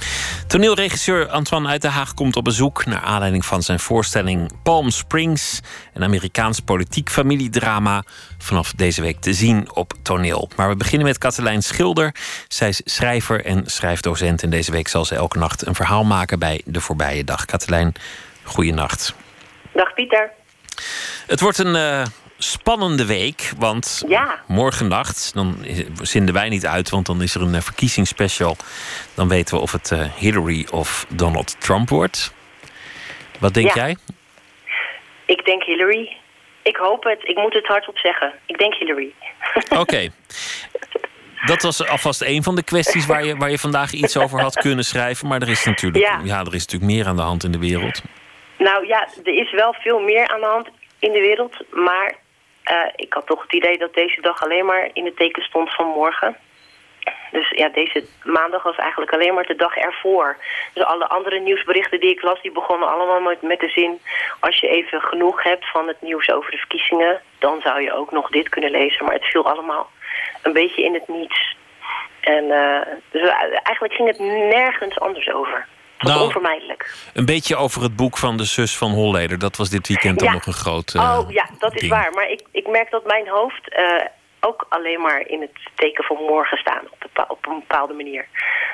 [0.46, 2.86] Toneelregisseur Antoine Uit de Haag komt op bezoek...
[2.86, 5.60] naar aanleiding van zijn voorstelling Palm Springs...
[5.94, 8.04] een Amerikaans politiek familiedrama...
[8.38, 10.50] vanaf deze week te zien op toneel.
[10.56, 12.14] Maar we beginnen met Katelijn Schilder.
[12.48, 14.42] Zij is schrijver en schrijfdocent...
[14.42, 17.44] en deze week zal ze elke nacht een verhaal maken bij De Voorbije Dag.
[17.44, 17.92] Katelijn,
[18.42, 19.14] goeienacht.
[19.72, 20.30] Dag Pieter.
[21.26, 22.02] Het wordt een uh,
[22.38, 24.38] spannende week, want ja.
[24.46, 25.56] morgennacht, dan
[26.02, 28.56] zenden wij niet uit, want dan is er een uh, verkiezingsspecial.
[29.14, 32.32] Dan weten we of het uh, Hillary of Donald Trump wordt.
[33.38, 33.84] Wat denk Ja.
[33.84, 33.96] jij?
[35.26, 36.16] Ik denk Hillary.
[36.62, 37.18] Ik hoop het.
[37.28, 38.32] Ik moet het hardop zeggen.
[38.46, 39.12] Ik denk Hillary.
[39.78, 40.08] Oké.
[41.46, 44.54] Dat was alvast een van de kwesties waar je, waar je vandaag iets over had
[44.54, 45.28] kunnen schrijven.
[45.28, 46.20] Maar er is, natuurlijk, Ja.
[46.24, 48.02] ja, er is natuurlijk meer aan de hand in de wereld.
[48.58, 50.68] Nou ja, er is wel veel meer aan de hand
[50.98, 51.56] in de wereld.
[51.70, 52.14] Maar
[52.62, 55.74] eh, ik had toch het idee dat deze dag alleen maar in het teken stond
[55.74, 56.36] van morgen.
[57.30, 60.36] Dus ja, deze maandag was eigenlijk alleen maar de dag ervoor.
[60.72, 64.00] Dus alle andere nieuwsberichten die ik las, die begonnen allemaal met, met de zin...
[64.40, 67.20] als je even genoeg hebt van het nieuws over de verkiezingen...
[67.38, 69.04] dan zou je ook nog dit kunnen lezen.
[69.04, 69.90] Maar het viel allemaal
[70.44, 71.56] een beetje in het niets.
[72.20, 72.80] En uh,
[73.10, 73.28] dus
[73.62, 74.18] eigenlijk ging het
[74.50, 75.66] nergens anders over.
[75.96, 76.94] Het was Nou, onvermijdelijk.
[77.14, 79.38] Een beetje over het boek van de zus van Holleder.
[79.38, 80.34] Dat was dit weekend dan Ja.
[80.34, 80.94] nog een groot.
[80.94, 82.12] eh, oh ja, dat is waar.
[82.12, 84.04] Maar ik, ik merk dat mijn hoofd eh,
[84.40, 86.82] ook alleen maar in het teken van morgen staan.
[86.90, 88.26] Op, op een bepaalde manier.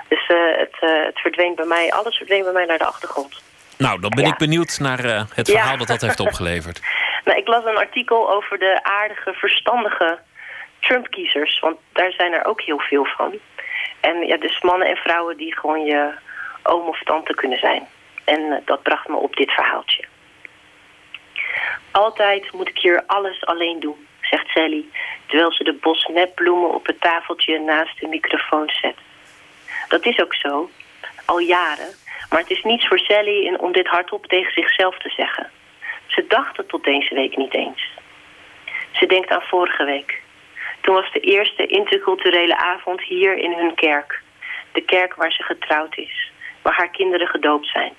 [0.09, 3.43] Dus eh, het, eh, het verdween bij mij, alles verdween bij mij naar de achtergrond.
[3.79, 4.31] Nou, dan ben Ja.
[4.33, 5.53] ik benieuwd naar eh, het Ja.
[5.59, 6.81] verhaal dat dat heeft opgeleverd.
[7.25, 10.19] Nou, ik las een artikel over de aardige, verstandige
[10.81, 11.59] Trump-kiezers.
[11.59, 13.39] Want daar zijn er ook heel veel van.
[14.01, 16.13] En ja, dus mannen en vrouwen die gewoon je
[16.63, 17.89] oom of tante kunnen zijn.
[18.25, 20.05] En eh, dat bracht me op dit verhaaltje.
[21.91, 24.85] Altijd moet ik hier alles alleen doen, zegt Sally...
[25.27, 28.97] terwijl ze de bos nepbloemen op het tafeltje naast de microfoon zet.
[29.89, 30.71] Dat is ook zo,
[31.25, 31.95] al jaren.
[32.31, 35.51] Maar het is niets voor Sally om dit hardop tegen zichzelf te zeggen.
[36.07, 37.91] Ze dacht het tot deze week niet eens.
[38.93, 40.23] Ze denkt aan vorige week.
[40.81, 44.23] Toen was de eerste interculturele avond hier in hun kerk.
[44.73, 47.93] De kerk waar ze getrouwd is, waar haar kinderen gedoopt zijn.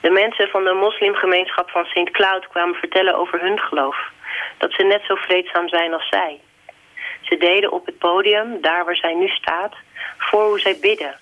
[0.00, 4.10] De mensen van de moslimgemeenschap van Sint Cloud kwamen vertellen over hun geloof.
[4.58, 6.40] Dat ze net zo vreedzaam zijn als zij.
[7.20, 9.74] Ze deden op het podium, daar waar zij nu staat,
[10.18, 11.18] voor hoe zij bidden.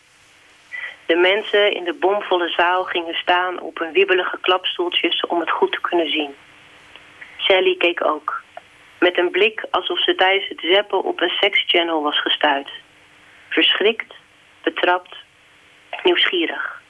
[1.06, 5.72] De mensen in de bomvolle zaal gingen staan op hun wiebelige klapstoeltjes om het goed
[5.72, 6.34] te kunnen zien.
[7.36, 8.42] Sally keek ook.
[9.06, 12.70] Met een blik alsof ze tijdens het zeppen op een sekschannel was gestuurd.
[13.48, 14.14] Verschrikt,
[14.62, 15.16] betrapt,
[16.02, 16.82] nieuwsgierig.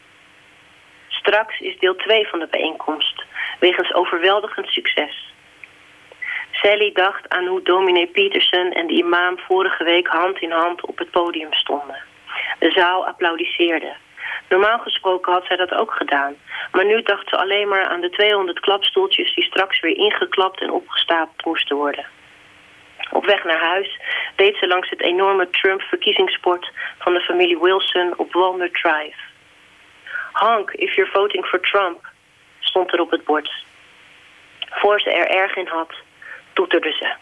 [1.09, 3.25] Straks is deel 2 van de bijeenkomst,
[3.61, 5.35] wegens overweldigend succes.
[6.51, 10.99] Sally dacht aan hoe dominee Peterson en de imam vorige week hand in hand op
[10.99, 12.03] het podium stonden.
[12.59, 13.95] De zaal applaudisseerde.
[14.49, 16.34] Normaal gesproken had zij dat ook gedaan.
[16.72, 20.70] Maar nu dacht ze alleen maar aan de 200 klapstoeltjes die straks weer ingeklapt en
[20.70, 22.07] opgestapeld moesten worden.
[23.11, 24.01] Op weg naar huis
[24.37, 29.18] reed ze langs het enorme Trump-verkiezingsbord van de familie Wilson op Walnut Drive.
[30.32, 32.07] Honk, if you're voting for Trump,
[32.61, 33.64] stond er op het bord.
[34.70, 35.95] Voor ze er erg in had,
[36.53, 37.14] toeterde ze.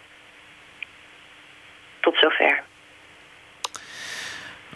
[2.00, 2.62] Tot zover.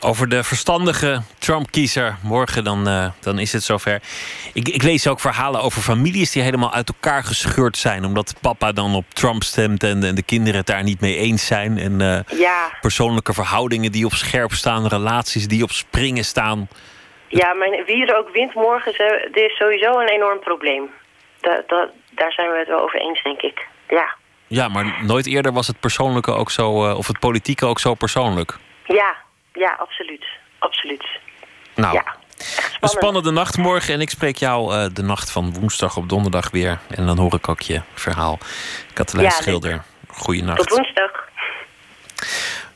[0.01, 2.17] Over de verstandige Trump-kiezer.
[2.23, 4.01] Morgen dan, eh, dan is het zover.
[4.53, 8.05] Ik, ik lees ook verhalen over families die helemaal uit elkaar gescheurd zijn.
[8.05, 11.47] Omdat papa dan op Trump stemt en, en de kinderen het daar niet mee eens
[11.47, 11.79] zijn.
[11.79, 14.87] En eh, Ja, persoonlijke verhoudingen die op scherp staan.
[14.87, 16.69] Relaties die op springen staan.
[17.29, 18.93] ja mijn, wie er ook wint morgen,
[19.33, 20.91] dit is sowieso een enorm probleem.
[21.41, 23.67] Da, da- daar zijn we het wel over eens, denk ik.
[23.89, 24.15] Ja,
[24.47, 26.89] Ja, maar nooit eerder was het persoonlijke ook zo...
[26.89, 28.57] eh, of het politieke ook zo persoonlijk.
[28.87, 29.15] ja,
[29.59, 30.25] ja, absoluut.
[30.59, 31.05] Absoluut.
[31.75, 32.17] Nou, Ja,
[32.81, 33.95] een spannende nacht morgen.
[33.95, 36.79] En ik spreek jou eh, de nacht van woensdag op donderdag weer.
[36.89, 38.39] En dan hoor ik ook je verhaal.
[38.93, 39.33] Katelijn Ja.
[39.33, 40.59] Schilder, goeienacht.
[40.59, 41.27] Tot woensdag.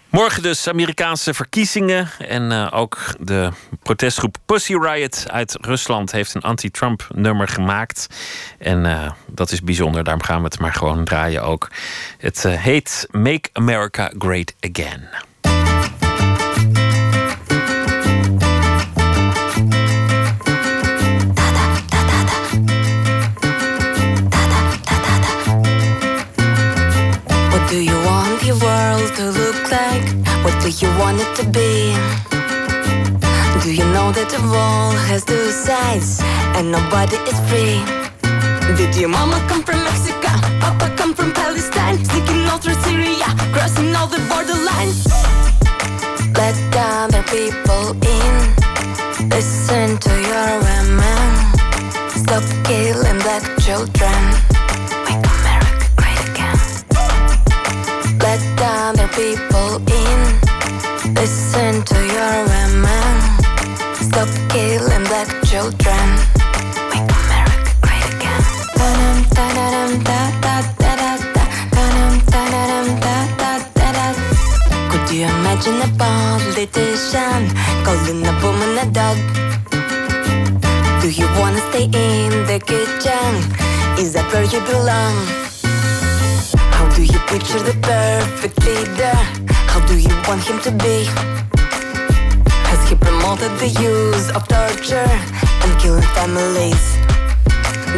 [0.08, 2.08] Morgen dus Amerikaanse verkiezingen.
[2.18, 3.50] En eh, ook de
[3.82, 8.06] protestgroep Pussy Riot uit Rusland heeft een anti-Trump nummer gemaakt.
[8.58, 11.70] En eh, dat is bijzonder, daarom gaan we het maar gewoon draaien ook.
[12.18, 15.08] Het heet Make America Great Again.
[30.80, 31.92] You want it to be?
[33.62, 36.20] Do you know that the wall has two sides
[36.56, 37.82] and nobody is free?
[38.78, 40.30] Did your mama come from Mexico?
[40.62, 41.98] Papa come from Palestine?
[42.04, 45.02] Sneaking all through Syria, crossing all the borderlines.
[46.38, 46.56] Let
[47.10, 48.34] the people in.
[49.28, 51.26] Listen to your women.
[52.22, 54.20] Stop killing black children.
[55.04, 56.58] Make America great again.
[58.24, 58.40] Let
[58.96, 59.51] the people
[65.62, 66.08] children.
[66.90, 68.42] Make America great again.
[68.78, 71.44] Da-dum, da-da-dum, da-da-da-da-da.
[71.74, 74.06] Da-dum, da-da-dum, da-da-da-da.
[74.90, 77.42] Could you imagine a politician
[77.84, 79.18] calling a woman a dog?
[81.00, 83.32] Do you wanna stay in the kitchen?
[84.02, 85.14] Is that where you belong?
[86.74, 89.16] How do you picture the perfect leader?
[89.70, 91.61] How do you want him to be?
[92.92, 95.12] He promoted the use of torture
[95.64, 96.84] and killing families?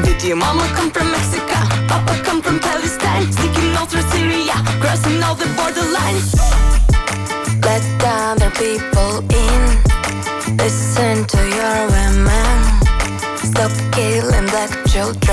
[0.05, 1.59] Did your mama come from Mexico?
[1.89, 3.27] Papa come from Palestine?
[3.33, 6.31] Sneaking all through Syria, crossing all the borderlines.
[7.67, 9.63] Let the other people in.
[10.59, 12.55] Listen to your women.
[13.51, 15.24] Stop killing black children.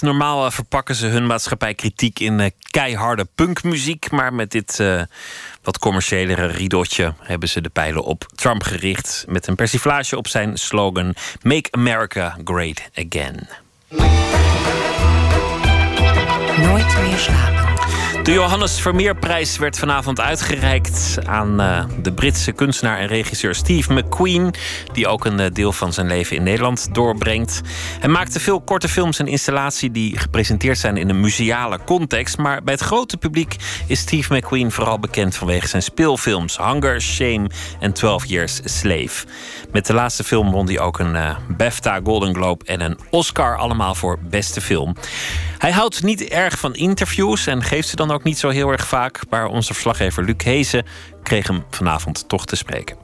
[0.00, 4.10] Normaal eh, verpakken ze hun maatschappijkritiek in eh, keiharde punkmuziek.
[4.10, 5.02] Maar met dit uh,
[5.62, 9.24] wat commerciëlere ridotje hebben ze de pijlen op Trump gericht.
[9.28, 13.48] Met een persiflage op zijn slogan: Make America Great Again.
[16.58, 17.65] Nooit meer slapen.
[18.26, 24.54] De Johannes Vermeerprijs werd vanavond uitgereikt aan uh, de Britse kunstenaar en regisseur Steve McQueen,
[24.92, 27.60] die ook een uh, deel van zijn leven in Nederland doorbrengt.
[28.00, 32.62] Hij maakte veel korte films en installaties die gepresenteerd zijn in een museale context, maar
[32.62, 37.50] bij het grote publiek is Steve McQueen vooral bekend vanwege zijn speelfilms Hunger, Shame
[37.80, 39.26] en 12 Years a Slave.
[39.72, 43.56] Met de laatste film won hij ook een uh, BAFTA Golden Globe en een Oscar,
[43.56, 44.96] allemaal voor beste film.
[45.58, 48.86] Hij houdt niet erg van interviews en geeft ze dan ook niet zo heel erg
[48.86, 49.20] vaak.
[49.30, 50.86] Maar onze verslaggever Luc Hezen
[51.22, 52.96] kreeg hem vanavond toch te spreken.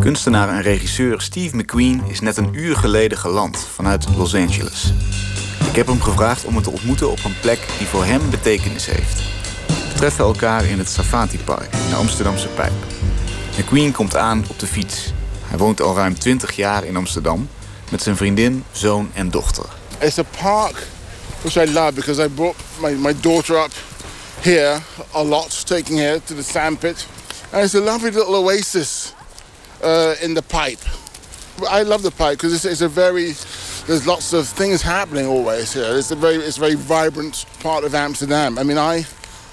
[0.00, 4.92] Kunstenaar en regisseur Steve McQueen is net een uur geleden geland vanuit Los Angeles.
[5.68, 8.86] Ik heb hem gevraagd om me te ontmoeten op een plek die voor hem betekenis
[8.86, 9.22] heeft.
[9.66, 12.72] We treffen elkaar in het Safati Park in de Amsterdamse Pijp.
[13.58, 15.12] McQueen komt aan op de fiets.
[15.44, 17.48] Hij woont al ruim 20 jaar in Amsterdam
[17.90, 19.64] met zijn vriendin, zoon en dochter.
[20.00, 20.76] It's a park
[21.44, 23.72] which I love because I brought my, my daughter up
[24.42, 24.80] here
[25.14, 27.06] a lot, taking her to the sandpit.
[27.52, 29.14] And it's a lovely little oasis
[29.82, 30.80] uh, in the pipe.
[31.68, 33.32] I love the pipe because it's, it's, a very,
[33.86, 35.96] there's lots of things happening always here.
[35.96, 38.58] It's a very, it's a very vibrant part of Amsterdam.
[38.58, 39.04] I mean, I,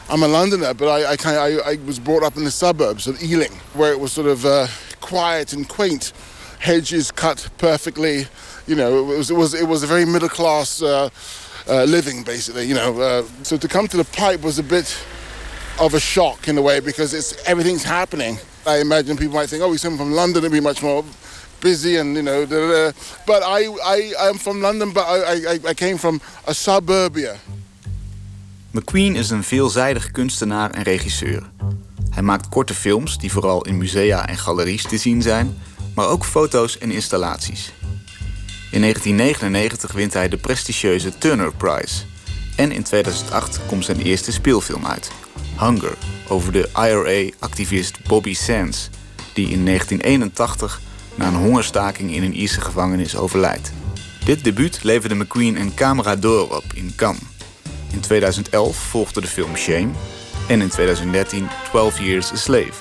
[0.09, 2.51] I'm a Londoner, but I, I, kind of, I, I was brought up in the
[2.51, 4.67] suburbs of Ealing, where it was sort of uh,
[4.99, 6.11] quiet and quaint.
[6.59, 8.25] Hedges cut perfectly.
[8.67, 11.09] You know, it was, it was, it was a very middle class uh,
[11.67, 12.65] uh, living, basically.
[12.65, 14.97] You know, uh, so to come to the pipe was a bit
[15.79, 18.37] of a shock in a way because it's everything's happening.
[18.65, 21.03] I imagine people might think, oh, he's from London, it'd be much more
[21.61, 22.45] busy and you know.
[22.45, 22.91] Da, da, da.
[23.25, 27.39] But I, I, I'm from London, but I, I, I came from a suburbia.
[28.71, 31.49] McQueen is een veelzijdig kunstenaar en regisseur.
[32.09, 35.57] Hij maakt korte films die vooral in musea en galeries te zien zijn,
[35.95, 37.71] maar ook foto's en installaties.
[38.71, 42.03] In 1999 wint hij de prestigieuze Turner Prize.
[42.55, 45.11] En in 2008 komt zijn eerste speelfilm uit,
[45.59, 48.89] Hunger, over de IRA-activist Bobby Sands,
[49.33, 50.81] die in 1981
[51.15, 53.71] na een hongerstaking in een Ierse gevangenis overlijdt.
[54.25, 57.21] Dit debuut leverde McQueen een Camera d'Or op in Cannes.
[57.91, 59.89] In 2011 volgde de film Shame
[60.47, 62.73] en in 2013 12 Years a Slave,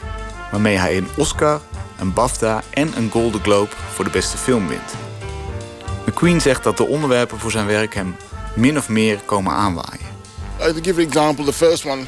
[0.50, 1.60] waarmee hij een Oscar,
[1.98, 5.09] een BAFTA en een Golden Globe voor de beste film wint.
[6.10, 8.16] McQueen zegt dat de onderwerpen voor zijn werk hem
[8.54, 10.06] min of meer komen aanwaaien.
[10.60, 12.04] Uh, to give an example, the first one,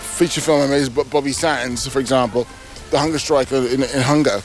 [0.00, 2.46] feature film is Bobby Sands, for example,
[2.88, 4.40] the hunger strike in, in Hunger.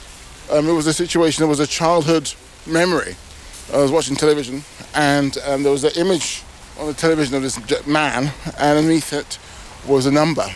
[0.51, 3.15] Um, it was a situation, it was a childhood memory.
[3.73, 4.63] I was watching television
[4.93, 6.43] and um, there was an image
[6.79, 9.39] on the television of this man, and underneath it
[9.85, 10.55] was a number.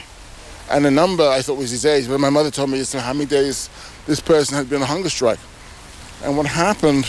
[0.70, 3.26] And the number I thought was his age, but my mother told me how many
[3.26, 3.70] days
[4.06, 5.40] this person had been on a hunger strike.
[6.24, 7.06] And what happened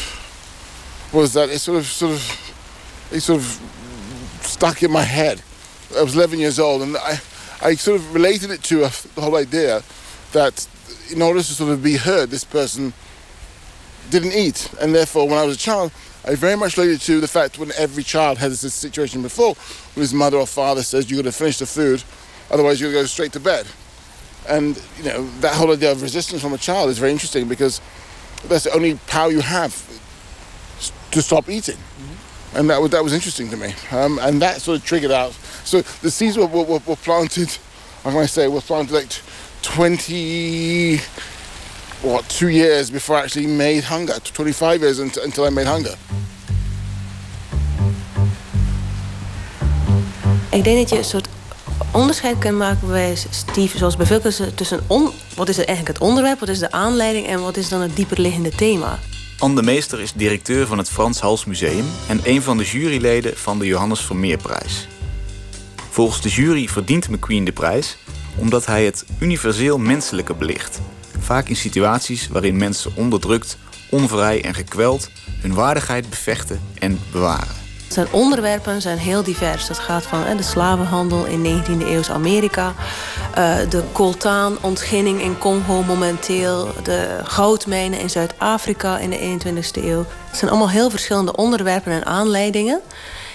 [1.15, 5.41] was that it sort of, sort of, it sort of stuck in my head.
[5.97, 7.21] I was 11 years old, and I,
[7.63, 9.83] I sort of related it to a, the whole idea
[10.33, 10.67] that
[11.11, 12.93] in order to sort of be heard, this person
[14.11, 15.93] didn't eat, and therefore, when I was a child,
[16.27, 19.55] I very much related to the fact when every child has this situation before,
[19.95, 22.03] when his mother or father says you've got to finish the food,
[22.51, 23.67] otherwise you're going to go straight to bed.
[24.49, 27.81] And you know that whole idea of resistance from a child is very interesting because
[28.47, 29.73] that's the only power you have
[31.15, 31.77] to stop eating.
[31.77, 32.57] Mm-hmm.
[32.57, 33.75] And that was, that was interesting to me.
[33.91, 35.33] Um, and that sort of triggered out.
[35.65, 37.49] So the seeds were, were, were planted,
[38.03, 39.09] how can I say, were planted like
[39.63, 40.99] 20,
[42.03, 44.15] what, two years before I actually made Hunger.
[44.21, 45.97] 25 years until, until I made Hunger.
[50.51, 51.29] Ik denk dat je een soort
[51.93, 54.21] onderscheid kunt maken bij Steve, zoals bij veel
[54.55, 57.81] tussen on, wat is eigenlijk het onderwerp, wat is de aanleiding en wat is dan
[57.81, 58.99] het dieperliggende thema.
[59.45, 63.37] Anne de Meester is directeur van het Frans Hals Museum en een van de juryleden
[63.37, 64.89] van de Johannes Vermeerprijs.
[65.91, 67.97] Volgens de jury verdient McQueen de prijs
[68.37, 70.81] omdat hij het universeel menselijke belicht.
[71.19, 73.59] Vaak in situaties waarin mensen onderdrukt,
[73.91, 75.11] onvrij en gekweld
[75.41, 77.64] hun waardigheid bevechten en bewaren.
[77.89, 79.67] Zijn onderwerpen zijn heel divers.
[79.67, 82.75] Dat gaat van de slavenhandel in 19e eeuws Amerika,
[83.39, 90.05] uh, de coltaanontginning in Congo momenteel, de goudmijnen in Zuid-Afrika in de 21e eeuw.
[90.29, 92.81] Het zijn allemaal heel verschillende onderwerpen en aanleidingen.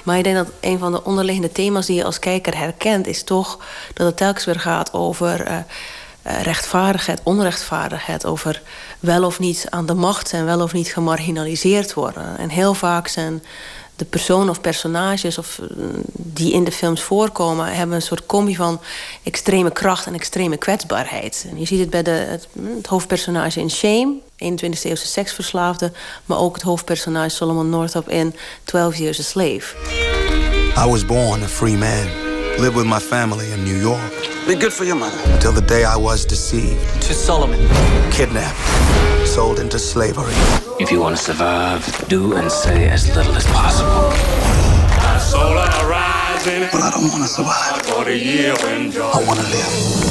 [0.03, 3.23] Maar ik denk dat een van de onderliggende thema's die je als kijker herkent, is
[3.23, 3.59] toch
[3.93, 5.57] dat het telkens weer gaat over uh,
[6.27, 8.61] uh, rechtvaardigheid, onrechtvaardigheid, over
[8.99, 12.37] wel of niet aan de macht zijn, wel of niet gemarginaliseerd worden.
[12.37, 13.43] En heel vaak zijn
[13.99, 18.55] de personen of personages of, eh, die in de films voorkomen, hebben een soort combi
[18.55, 18.79] van
[19.23, 21.45] extreme kracht en extreme kwetsbaarheid.
[21.49, 22.47] En je ziet het bij de, het,
[22.87, 25.91] hoofdpersonage in Shame, 21e eeuwse seksverslaafde,
[26.25, 29.75] maar ook het hoofdpersonage Solomon Northup in 12 Years a Slave.
[30.77, 32.07] I was born a free man,
[32.59, 34.11] lived with my family in New York.
[34.47, 35.17] Be good for your mother.
[35.33, 37.01] Until the day I was deceived.
[37.07, 37.59] To Solomon.
[38.11, 38.57] Kidnapped.
[39.27, 40.33] Sold into slavery.
[40.77, 44.13] If you want to survive, do and say as little as possible.
[46.71, 47.79] But I don't want to survive.
[47.87, 50.07] I want to live.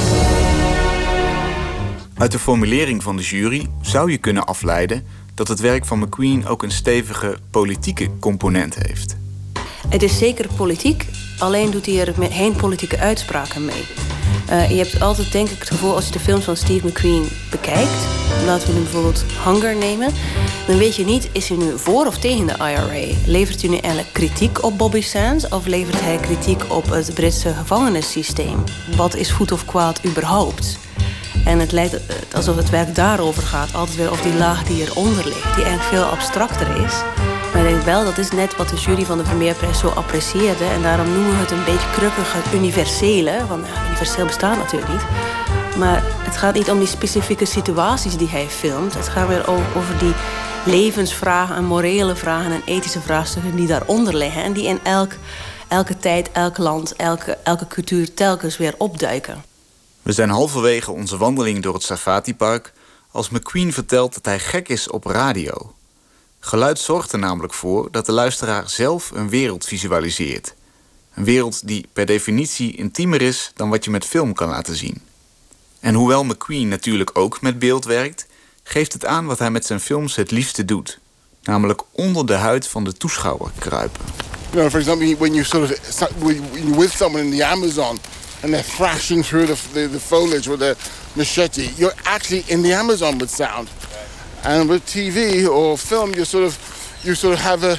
[2.14, 6.46] Uit de formulering van de jury zou je kunnen afleiden dat het werk van McQueen
[6.46, 9.16] ook een stevige politieke component heeft.
[9.88, 11.06] Het is zeker politiek,
[11.38, 13.84] alleen doet hij er geen politieke uitspraken mee.
[14.50, 17.28] Uh, je hebt altijd denk ik het gevoel als je de films van Steve McQueen
[17.50, 18.06] bekijkt.
[18.46, 20.12] Laten we nu bijvoorbeeld Hunger nemen.
[20.66, 23.14] Dan weet je niet, is hij nu voor of tegen de IRA?
[23.26, 25.48] Levert hij nu eigenlijk kritiek op Bobby Sands?
[25.48, 28.64] Of levert hij kritiek op het Britse gevangenissysteem?
[28.96, 30.78] Wat is goed of kwaad überhaupt?
[31.44, 32.00] En het lijkt
[32.34, 33.74] alsof het werk daarover gaat.
[33.74, 35.54] Altijd weer of die laag die eronder ligt.
[35.54, 36.94] Die eigenlijk veel abstracter is.
[37.88, 40.64] Wel, dat is net wat de jury van de Vermeerprijs zo apprecieerde.
[40.64, 43.46] En daarom noemen we het een beetje krukkig het universele.
[43.46, 45.02] Want ja, universeel bestaat natuurlijk niet.
[45.78, 48.94] Maar het gaat niet om die specifieke situaties die hij filmt.
[48.94, 50.12] Het gaat weer over die
[50.64, 54.42] levensvragen en morele vragen en ethische vraagstukken die daaronder liggen.
[54.42, 55.12] En die in elk,
[55.68, 59.44] elke tijd, elk land, elke, elke cultuur telkens weer opduiken.
[60.02, 62.72] We zijn halverwege onze wandeling door het Safati-park
[63.10, 65.72] als McQueen vertelt dat hij gek is op radio.
[66.40, 70.54] Geluid zorgt er namelijk voor dat de luisteraar zelf een wereld visualiseert.
[71.14, 75.02] Een wereld die per definitie intiemer is dan wat je met film kan laten zien.
[75.80, 78.26] En hoewel McQueen natuurlijk ook met beeld werkt,
[78.62, 80.98] geeft het aan wat hij met zijn films het liefste doet.
[81.42, 84.00] Namelijk onder de huid van de toeschouwer kruipen.
[84.50, 86.08] You know, for example, when you sort of
[86.54, 87.98] you're with someone in the Amazon
[88.42, 90.74] and they're thrashing through the, the foliage with a
[91.12, 93.68] machete, you're actually in the Amazon with sound.
[94.44, 96.56] And with TV or film, you sort of
[97.04, 97.76] you sort of have a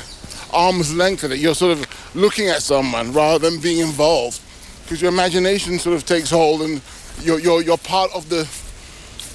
[0.51, 1.39] arm's length of it.
[1.39, 4.39] You're sort of looking at someone rather than being involved,
[4.83, 6.81] because your imagination sort of takes hold, and
[7.21, 8.47] you're you're, you're part of the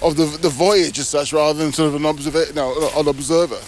[0.01, 2.47] of the the voyage as such, rather than sort of an observer.
[2.97, 3.59] An observer.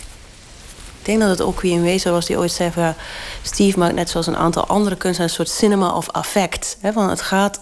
[1.06, 2.94] Ik denk dat het ook wie in wezen was die ooit zei van...
[3.42, 5.38] Steve maakt net zoals een aantal andere kunstenaars...
[5.38, 6.76] een soort cinema of affect.
[6.80, 6.92] Hè?
[6.92, 7.60] Want het gaat...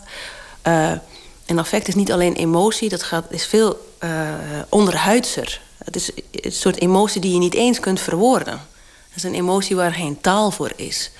[0.66, 0.90] Uh,
[1.46, 4.10] en affect is niet alleen emotie, dat gaat, is veel uh,
[4.68, 5.60] onderhuidser.
[5.84, 8.60] Het is een soort emotie die je niet eens kunt verwoorden.
[9.08, 11.10] Het is een emotie waar geen taal voor is.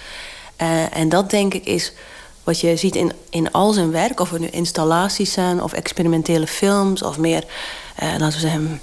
[0.63, 1.93] Uh, en dat denk ik is
[2.45, 6.47] wat je ziet in, in al zijn werk, of het nu installaties zijn of experimentele
[6.47, 7.45] films of meer,
[8.03, 8.81] uh, laten we zeggen,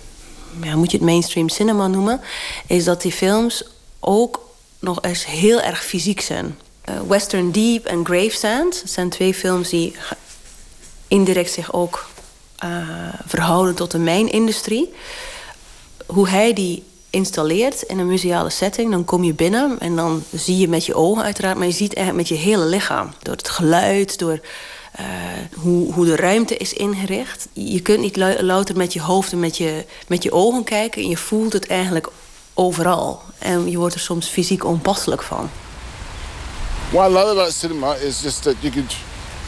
[0.63, 2.21] ja, moet je het mainstream cinema noemen,
[2.67, 3.63] is dat die films
[3.99, 4.49] ook
[4.79, 6.59] nog eens heel erg fysiek zijn.
[6.89, 9.95] Uh, Western Deep en Gravesand zijn twee films die
[11.07, 12.09] indirect zich ook
[13.25, 14.93] verhouden tot de mijnindustrie
[16.11, 20.57] hoe hij die installeert in een museale setting, dan kom je binnen en dan zie
[20.57, 23.13] je met je ogen uiteraard, maar je ziet eigenlijk met je hele lichaam.
[23.21, 24.39] Door het geluid, door
[24.99, 25.05] uh,
[25.55, 27.47] hoe, hoe de ruimte is ingericht.
[27.53, 31.01] Je kunt niet louter met je hoofd en met je, met je ogen kijken.
[31.01, 32.07] En je voelt het eigenlijk
[32.53, 33.21] overal.
[33.37, 35.49] En je wordt er soms fysiek onpasselijk van.
[36.91, 38.95] What I love about cinema is just that you could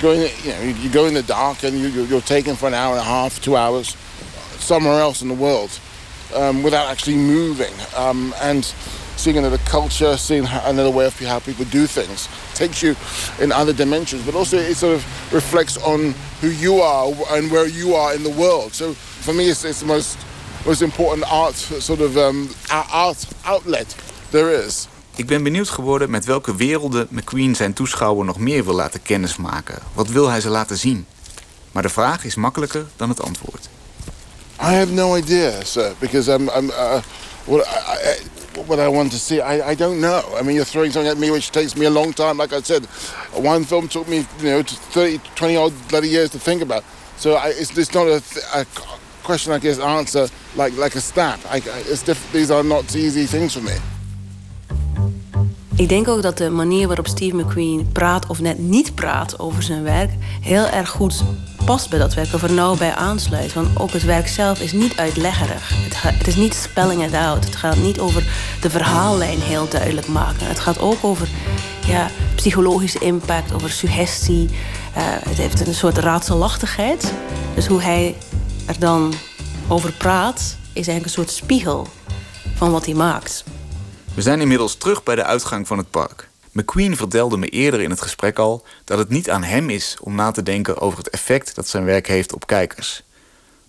[0.01, 2.73] go in, you know, you go in the dark and you, you're taken for an
[2.73, 3.95] hour and a half, two hours,
[4.59, 5.69] somewhere else in the world.
[6.35, 8.73] Um, without actually moving um, and
[9.15, 12.27] seeing another culture, seeing another way of how people do things.
[12.53, 12.95] takes you
[13.39, 15.03] in other dimensions, but also it sort of
[15.33, 18.73] reflects on who you are and where you are in the world.
[18.73, 20.17] So for me, it's, it's the most
[20.65, 22.49] most important art sort of um,
[22.91, 23.95] art outlet
[24.29, 24.87] there is.
[25.15, 29.79] Ik ben benieuwd geworden met welke werelden McQueen zijn toeschouwer nog meer wil laten kennismaken.
[29.93, 31.05] Wat wil hij ze laten zien?
[31.71, 33.69] Maar de vraag is makkelijker dan het antwoord.
[34.63, 37.01] I have no idea, sir, because I'm, I'm uh,
[37.47, 38.15] what, I,
[38.65, 40.23] what I want to see, I, I don't know.
[40.37, 42.37] I mean, you're throwing something at me which takes me a long time.
[42.37, 42.85] Like I said,
[43.33, 46.85] one film took me, you know, 30, 20 odd bloody years to think about.
[47.17, 48.23] So I, it's, it's not a,
[48.53, 48.65] a
[49.23, 51.41] question I guess answer like, like a stat.
[51.49, 51.61] I,
[51.91, 53.75] it's diff- these are not easy things for me.
[55.75, 59.63] Ik denk ook dat de manier waarop Steve McQueen praat of net niet praat over
[59.63, 60.11] zijn werk
[60.41, 61.23] heel erg goed
[61.65, 63.53] past bij dat werk of er nauw bij aansluit.
[63.53, 65.69] Want ook het werk zelf is niet uitleggerig.
[65.69, 67.45] Het, het, is niet spelling it out.
[67.45, 68.23] Het gaat niet over
[68.61, 70.47] de verhaallijn heel duidelijk maken.
[70.47, 71.27] Het gaat ook over
[71.85, 74.49] ja, psychologische impact, over suggestie.
[75.29, 77.13] het heeft een soort raadselachtigheid.
[77.55, 78.15] Dus hoe hij
[78.65, 79.13] er dan
[79.67, 81.87] over praat, is eigenlijk een soort spiegel
[82.55, 83.43] van wat hij maakt.
[84.13, 86.31] We zijn inmiddels terug bij de uitgang van het park.
[86.53, 90.15] McQueen vertelde me eerder in het gesprek al dat het niet aan hem is om
[90.15, 93.03] na te denken over het effect dat zijn werk heeft op kijkers.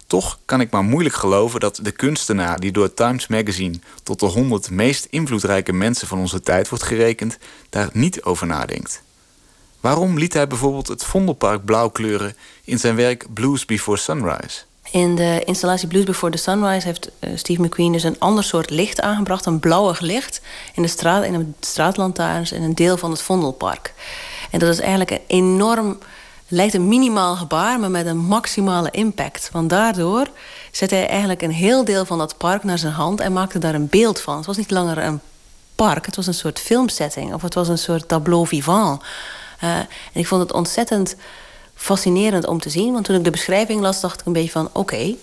[0.07, 4.27] Toch kan ik maar moeilijk geloven dat de kunstenaar die door Times Magazine tot de
[4.27, 7.39] 100 meest invloedrijke mensen van onze tijd wordt gerekend,
[7.71, 9.03] daar niet over nadenkt.
[9.81, 14.63] Waarom liet hij bijvoorbeeld het Vondelpark blauw kleuren in zijn werk Blues Before Sunrise?
[14.95, 18.71] In de installatie Blues Before the Sunrise heeft uh, Steve McQueen dus een ander soort
[18.71, 20.41] licht aangebracht, een blauwig licht,
[20.75, 23.95] in de, straat, in de straatlantaarns in een deel van het Vondelpark.
[24.51, 25.99] En dat is eigenlijk een enorm,
[26.49, 29.49] lijkt een minimaal gebaar, maar met een maximale impact.
[29.53, 30.27] Want daardoor
[30.71, 33.75] zet hij eigenlijk een heel deel van dat park naar zijn hand en maakte daar
[33.75, 34.37] een beeld van.
[34.37, 35.21] Het was niet langer een
[35.75, 39.03] park, het was een soort filmsetting of het was een soort tableau vivant.
[39.65, 41.17] Uh, en ik vond het ontzettend
[41.85, 42.93] fascinerend om te zien.
[42.93, 44.69] Want toen ik de beschrijving las, dacht ik een beetje van...
[44.73, 45.15] oké,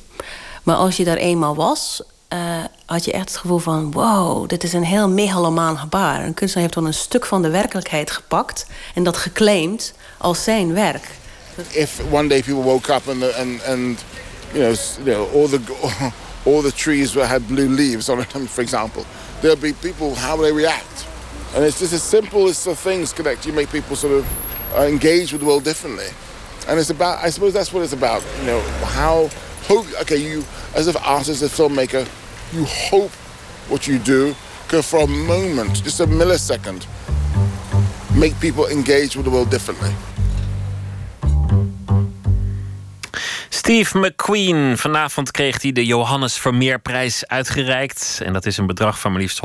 [0.64, 2.02] maar als je daar eenmaal was...
[2.34, 2.40] Uh,
[2.86, 3.92] had je echt het gevoel van...
[3.92, 6.24] wow, dit is een heel megalomaan gebaar.
[6.24, 8.66] Een kunstenaar heeft dan een stuk van de werkelijkheid gepakt...
[8.96, 11.08] en dat geclaimd als zijn werk.
[11.70, 14.00] If one day people woke up and, and, and
[14.54, 15.60] you know, all, the,
[16.52, 19.04] all the trees had blue leaves on them, for example...
[19.42, 21.08] there'll be people, how will they react?
[21.56, 23.46] And it's just as simple as the things connect.
[23.46, 24.26] You make people sort of
[24.76, 26.08] uh, engage with the world differently.
[26.68, 28.24] And it's about, I suppose that's what it's about.
[28.40, 29.30] You know, how,
[29.64, 30.44] hope, okay, you,
[30.76, 32.08] as an artist, as a filmmaker,
[32.54, 33.12] you hope
[33.70, 34.36] what you do
[34.68, 36.86] can for a moment, just a millisecond,
[38.16, 39.94] make people engage with the world differently.
[43.64, 44.78] Steve McQueen.
[44.78, 48.22] Vanavond kreeg hij de Johannes Vermeerprijs uitgereikt.
[48.24, 49.42] En dat is een bedrag van maar liefst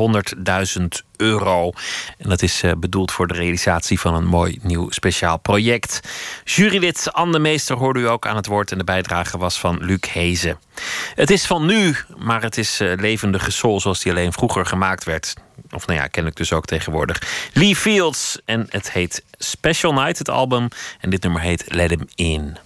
[0.78, 0.84] 100.000
[1.16, 1.72] euro.
[2.18, 6.01] En dat is uh, bedoeld voor de realisatie van een mooi nieuw speciaal project.
[6.44, 8.72] Jurylid Anne Meester hoorde u ook aan het woord.
[8.72, 10.59] En de bijdrage was van Luc Hezen.
[11.14, 15.05] Het is van nu, maar het is uh, levendige soul zoals die alleen vroeger gemaakt
[15.05, 15.34] werd.
[15.70, 17.22] Of nou ja, ken ik dus ook tegenwoordig.
[17.52, 18.38] Lee Fields.
[18.44, 20.68] En het heet Special Night, het album.
[21.01, 22.56] En dit nummer heet Let Him In.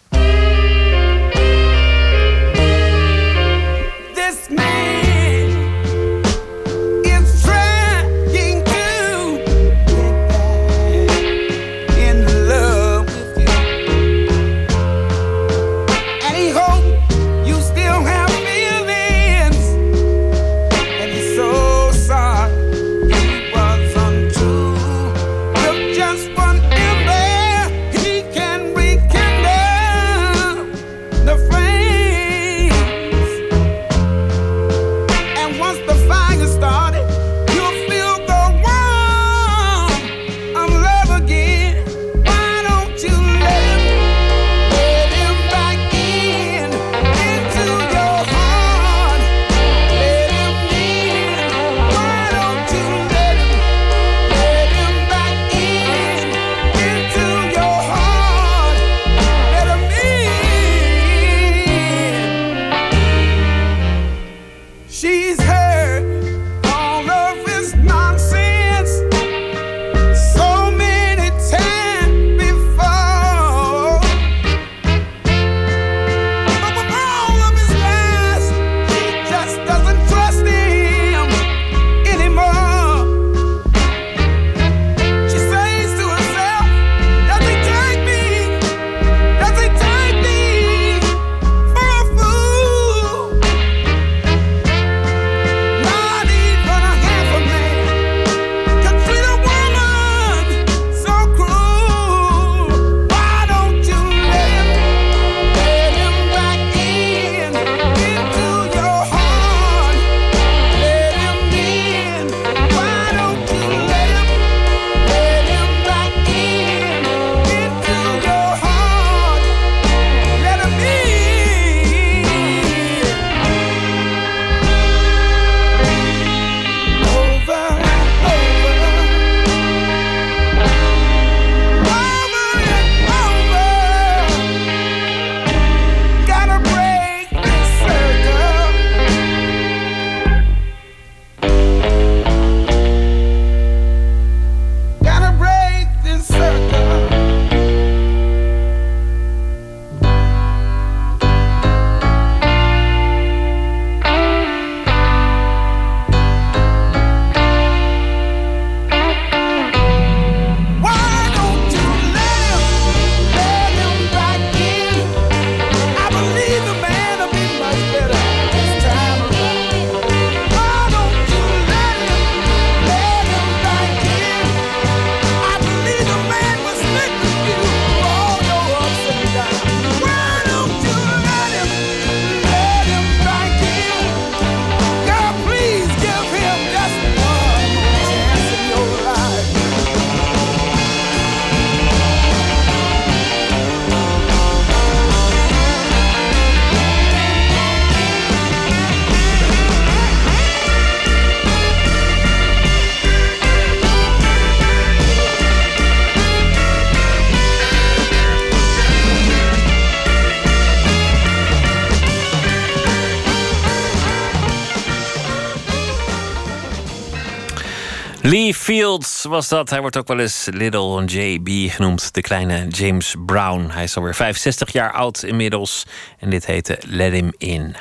[218.98, 219.70] Was dat.
[219.70, 222.14] Hij wordt ook wel eens Little JB genoemd.
[222.14, 223.68] De kleine James Brown.
[223.70, 225.86] Hij is alweer 65 jaar oud inmiddels.
[226.18, 227.76] En dit heette Let Him In.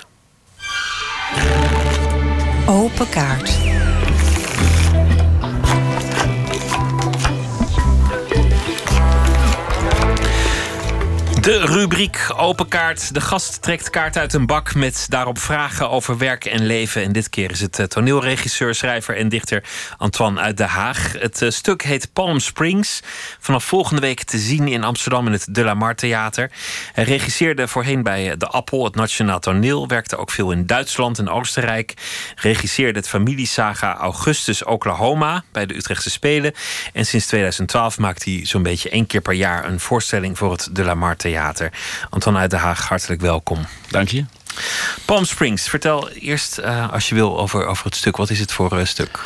[2.68, 3.69] Open kaart.
[11.41, 13.14] De rubriek Open Kaart.
[13.14, 17.03] De gast trekt kaart uit een bak met daarop vragen over werk en leven.
[17.03, 19.64] En dit keer is het eh, toneelregisseur, schrijver en dichter
[19.98, 21.11] Antoine uit Den Haag.
[21.20, 23.02] Het eh, stuk heet Palm Springs.
[23.50, 26.52] Vanaf volgende week te zien in Amsterdam in het De La Mar Theater.
[26.94, 29.88] Hij regisseerde voorheen bij eh, De Appel, het Nationaal Toneel.
[29.88, 31.94] Werkte ook veel in Duitsland en Oostenrijk.
[32.36, 36.54] Regisseerde het familiesaga Augustus Oklahoma bij de Utrechtse Spelen.
[36.94, 40.70] En sinds 2012 maakt hij zo'n beetje één keer per jaar een voorstelling voor het
[40.72, 41.30] De La Mar Theater.
[41.30, 41.72] Theater.
[42.10, 43.66] Anton uit Den Haag, hartelijk welkom.
[43.90, 44.26] Dank je.
[45.06, 48.18] Palm Springs, vertel eerst uh, als je wil over, over het stuk.
[48.18, 49.20] Wat is het voor uh, stuk?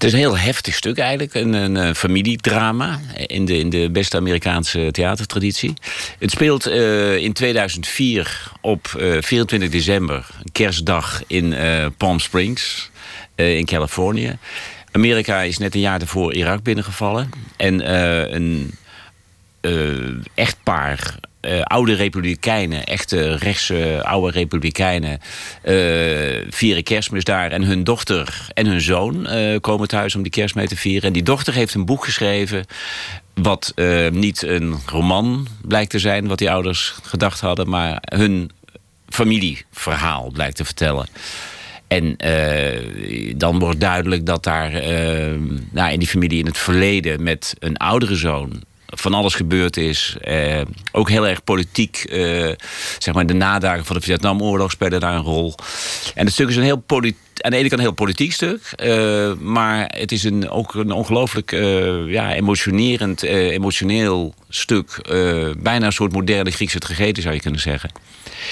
[0.00, 1.34] Het is een heel heftig stuk eigenlijk.
[1.34, 5.74] Een, een familiedrama in de, in de beste Amerikaanse theatertraditie.
[6.18, 8.86] Het speelt uh, in 2004 op
[9.20, 11.54] 24 december, kerstdag in
[11.96, 12.90] Palm Springs
[13.34, 14.38] in Californië.
[14.92, 17.30] Amerika is net een jaar daarvoor Irak binnengevallen.
[17.56, 17.92] En
[18.34, 18.74] een
[20.34, 25.20] echtpaar uh, oude republikeinen, echte rechtse oude republikeinen,
[25.64, 27.50] uh, vieren kerstmis daar.
[27.50, 31.02] En hun dochter en hun zoon uh, komen thuis om die kerst mee te vieren.
[31.02, 32.64] En die dochter heeft een boek geschreven.
[33.34, 33.74] Wat
[34.10, 38.50] niet een roman blijkt te zijn, wat die ouders gedacht hadden, maar hun
[39.08, 41.06] familieverhaal blijkt te vertellen.
[41.88, 42.16] En
[43.36, 44.70] dan wordt duidelijk dat daar
[45.70, 50.16] nou, in die familie in het verleden met een oudere zoon van alles gebeurd is.
[50.20, 50.60] Eh,
[50.92, 51.96] ook heel erg politiek.
[51.96, 52.50] Eh,
[52.98, 55.54] zeg maar de nadagen van de Vietnamoorlog spelen daar een rol.
[56.14, 58.72] En het stuk is een heel politiek aan de ene kant een heel politiek stuk.
[58.84, 65.00] Uh, maar het is een, ook een ongelooflijk uh, ja, emotionerend, uh, emotioneel stuk.
[65.58, 67.90] bijna een soort moderne Griekse tragedie zou je kunnen zeggen.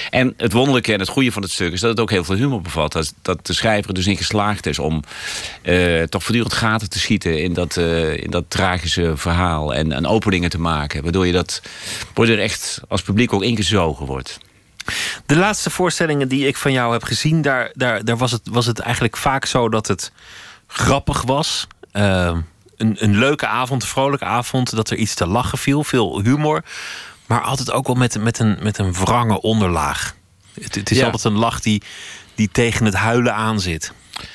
[0.09, 2.35] En het wonderlijke en het goede van het stuk is dat het ook heel veel
[2.35, 2.91] humor bevat.
[2.91, 5.03] Dat, dat de schrijver dus in geslaagd is om
[6.09, 7.77] toch voortdurend gaten te schieten in dat,
[8.15, 9.73] in dat tragische verhaal.
[9.73, 11.03] En, en openingen te maken.
[11.03, 11.61] Waardoor je dat,
[12.13, 14.39] waardoor er echt als publiek ook ingezogen wordt.
[15.25, 18.65] De laatste voorstellingen die ik van jou heb gezien, daar, daar, daar was, het, was
[18.65, 20.11] het eigenlijk vaak zo dat het
[20.67, 21.67] grappig was.
[21.93, 22.37] Uh,
[22.77, 26.63] een, een leuke avond, een vrolijke avond, dat er iets te lachen viel, veel humor.
[27.25, 30.15] Maar altijd ook wel met, met, een, met een wrange onderlaag.
[30.53, 31.05] Het, het is ja.
[31.05, 31.81] altijd een lach die,
[32.35, 33.93] die tegen het huilen aan zit.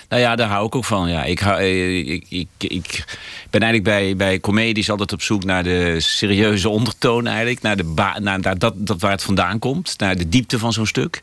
[0.08, 1.08] Nou ja, daar hou ik ook van.
[1.08, 1.24] Ja.
[1.24, 3.04] Ik, hou, eh, ik, ik, ik
[3.50, 7.62] ben eigenlijk bij, bij comedies altijd op zoek naar de serieuze ondertoon eigenlijk.
[7.62, 9.94] Naar, de naar, dat, dat waar het vandaan komt.
[9.98, 11.22] Naar de diepte van zo'n stuk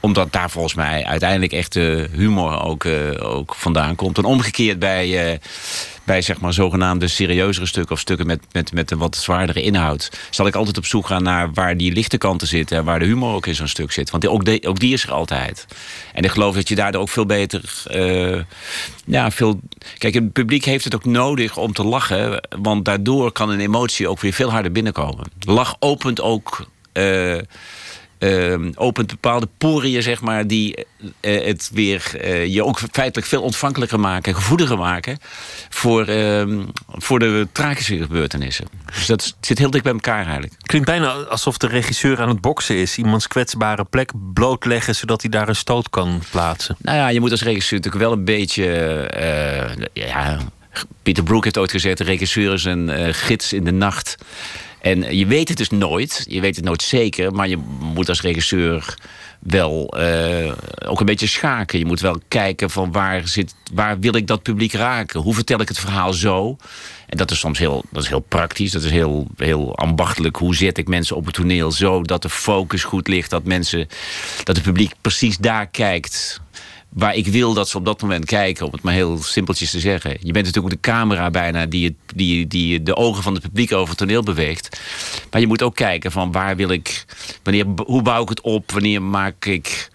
[0.00, 4.18] omdat daar volgens mij uiteindelijk echt de humor ook, uh, ook vandaan komt.
[4.18, 5.38] En omgekeerd bij, uh,
[6.08, 7.94] bij zeg maar zogenaamde serieuzere stukken...
[7.94, 10.10] of stukken met, met, met een wat zwaardere inhoud...
[10.30, 12.76] zal ik altijd op zoek gaan naar waar die lichte kanten zitten...
[12.76, 14.10] en waar de humor ook in zo'n stuk zit.
[14.10, 15.66] Want ook, ook die is er altijd.
[16.12, 17.84] En ik geloof dat je daardoor ook veel beter...
[17.90, 18.40] Uh,
[19.04, 19.60] ja, veel...
[19.98, 22.48] Kijk, het publiek heeft het ook nodig om te lachen...
[22.58, 25.26] want daardoor kan een emotie ook weer veel harder binnenkomen.
[25.40, 27.38] Lach opent ook uh,
[28.74, 30.86] opent bepaalde poriën, zeg maar, die
[31.20, 35.18] uh, het weer uh, je ook feitelijk veel ontvankelijker maken, gevoeliger maken
[35.68, 38.66] voor, ehm, voor de tragische gebeurtenissen.
[38.94, 40.52] Dus dat zit heel dik bij elkaar eigenlijk.
[40.60, 42.98] Klinkt bijna alsof de regisseur aan het boksen is.
[42.98, 46.76] Iemands kwetsbare plek blootleggen zodat hij daar een stoot kan plaatsen.
[46.78, 48.64] Nou ja, je moet als regisseur natuurlijk wel een beetje.
[49.92, 50.38] ja,
[51.02, 54.16] Peter Brook heeft ooit gezegd: de regisseur is een gids in de nacht.
[54.80, 56.24] En je weet het dus nooit.
[56.28, 57.32] Je weet het nooit zeker.
[57.32, 58.94] Maar je moet als regisseur
[59.38, 60.52] wel uh,
[60.86, 61.78] ook een beetje schaken.
[61.78, 65.20] Je moet wel kijken van waar, zit, waar wil ik dat publiek raken?
[65.20, 66.56] Hoe vertel ik het verhaal zo?
[67.06, 68.72] En dat is soms heel, dat is heel praktisch.
[68.72, 70.36] Dat is heel, heel ambachtelijk.
[70.36, 73.30] Hoe zet ik mensen op het toneel zo dat de focus goed ligt?
[73.30, 73.88] Dat, mensen,
[74.44, 76.40] dat het publiek precies daar kijkt
[76.98, 79.80] waar ik wil dat ze op dat moment kijken, om het maar heel simpeltjes te
[79.80, 80.16] zeggen.
[80.20, 83.88] Je bent natuurlijk de camera bijna die, die, die de ogen van het publiek over
[83.88, 84.80] het toneel beweegt.
[85.30, 87.04] Maar je moet ook kijken van waar wil ik,
[87.42, 89.90] wanneer, hoe bouw ik het op, wanneer maak ik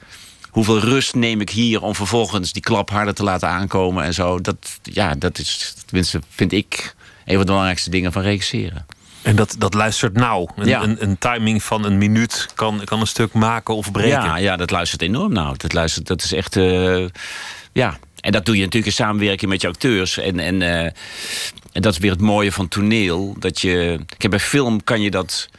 [0.50, 4.42] hoeveel rust neem ik hier om vervolgens die klap harder te laten aankomen en zo.
[4.42, 8.86] Dat, ja, dat is, tenminste, vind ik, een van de belangrijkste dingen van regisseren.
[9.24, 10.48] En dat, dat luistert nauw.
[10.56, 10.82] Een, ja.
[10.82, 14.10] een, een, timing van een minuut kan, kan een stuk maken of breken.
[14.10, 15.54] Ja, ja dat luistert enorm nauw.
[15.58, 16.56] Dat, luistert, dat is echt.
[16.56, 17.06] Uh,
[17.72, 17.98] ja.
[18.20, 20.18] En dat doe je natuurlijk in samenwerking met je acteurs.
[20.18, 20.84] En, en, uh,
[21.72, 23.36] en dat is weer het mooie van toneel.
[23.40, 24.00] Dat je.
[24.18, 25.50] Kijk, bij film kan je dat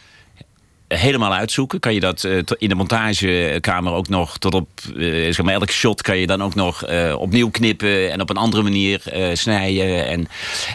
[0.88, 1.80] helemaal uitzoeken.
[1.80, 5.70] Kan je dat eh, in de montagekamer ook nog tot op eh, zeg maar elk
[5.70, 9.02] shot kan je dan ook nog eh, opnieuw knippen en op een andere manier
[9.32, 10.06] snijden.
[10.06, 10.28] En,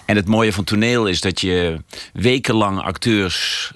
[0.06, 1.82] en het mooie van toneel is dat je
[2.14, 3.72] wekenlang acteurs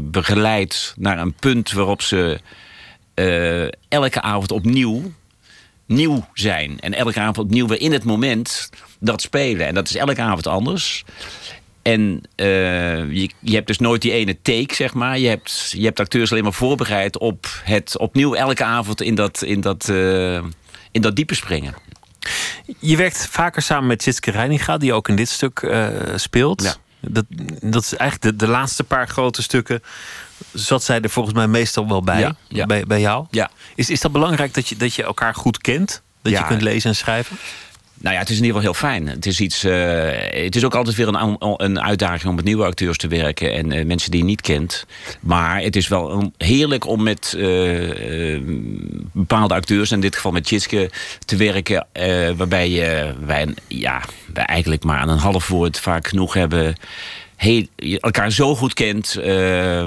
[0.00, 2.40] begeleidt naar een punt waarop ze
[3.88, 5.12] elke avond opnieuw
[5.86, 6.80] nieuw zijn.
[6.80, 8.70] En elke avond opnieuw weer in het moment
[9.00, 9.66] dat spelen.
[9.66, 11.04] En dat is elke avond anders.
[11.86, 12.46] En eh,
[13.12, 15.18] je, je hebt dus nooit die ene take, zeg maar.
[15.18, 19.42] Je hebt, je hebt acteurs alleen maar voorbereid op het opnieuw elke avond in dat,
[19.42, 20.34] in dat, eh,
[20.90, 21.74] in dat diepe springen.
[22.78, 26.78] Je werkt vaker samen met Tjitske Reininga, die ook in dit stuk eh, speelt.
[27.00, 27.24] Dat,
[27.62, 29.82] dat is eigenlijk de, de laatste paar grote stukken.
[30.52, 32.66] Zat zij er volgens mij meestal wel bij, Ja, ja.
[32.66, 33.26] bij, bij jou?
[33.30, 33.50] Ja.
[33.74, 36.02] Is, is dat belangrijk dat je, dat je elkaar goed kent?
[36.22, 36.46] Dat je Ja.
[36.46, 37.36] kunt lezen en schrijven?
[38.00, 39.08] Nou ja, het is in ieder geval heel fijn.
[39.08, 42.64] Het is, iets, eh, het is ook altijd weer een, een uitdaging om met nieuwe
[42.64, 44.86] acteurs te werken en eh, mensen die je niet kent.
[45.20, 48.40] Maar het is wel heerlijk om met eh,
[49.12, 50.90] bepaalde acteurs, in dit geval met Tjitske,
[51.24, 51.86] te werken.
[52.36, 54.02] waarbij je, wij, ja,
[54.34, 56.74] wij eigenlijk maar aan een half woord vaak genoeg hebben.
[57.36, 57.66] Heel,
[58.00, 59.16] elkaar zo goed kent.
[59.16, 59.84] eh,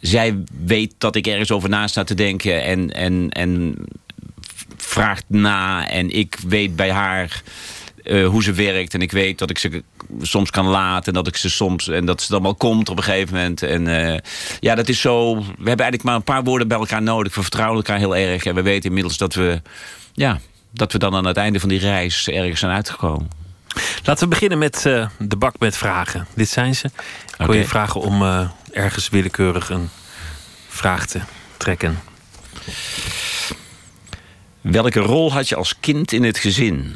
[0.00, 3.74] zij weet dat ik ergens over na sta te denken en, en, en
[4.80, 5.88] vraagt na.
[5.88, 7.42] En ik weet bij haar
[8.02, 8.94] eh, hoe ze werkt.
[8.94, 9.82] En ik weet dat ik ze
[10.20, 11.06] soms kan laten.
[11.06, 11.88] En dat ik ze soms.
[11.88, 13.62] En dat ze dan wel komt op een gegeven moment.
[13.62, 14.18] En eh,
[14.60, 15.34] ja, dat is zo.
[15.34, 17.34] We hebben eigenlijk maar een paar woorden bij elkaar nodig.
[17.34, 18.44] We vertrouwen elkaar heel erg.
[18.44, 19.62] En we weten inmiddels dat we.
[20.12, 20.40] Ja,
[20.70, 23.30] dat we dan aan het einde van die reis ergens zijn uitgekomen.
[24.04, 26.26] Laten we beginnen met eh, de bak met vragen.
[26.34, 26.90] Dit zijn ze.
[27.38, 29.88] Ik wil je vragen om ergens willekeurig een
[30.68, 31.20] vraag te
[31.56, 31.98] trekken.
[34.60, 36.94] Welke rol had je als kind in het gezin?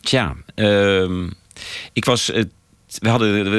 [0.00, 1.28] Tja, ehm,
[1.92, 2.26] ik was.
[2.98, 3.50] we, hadden,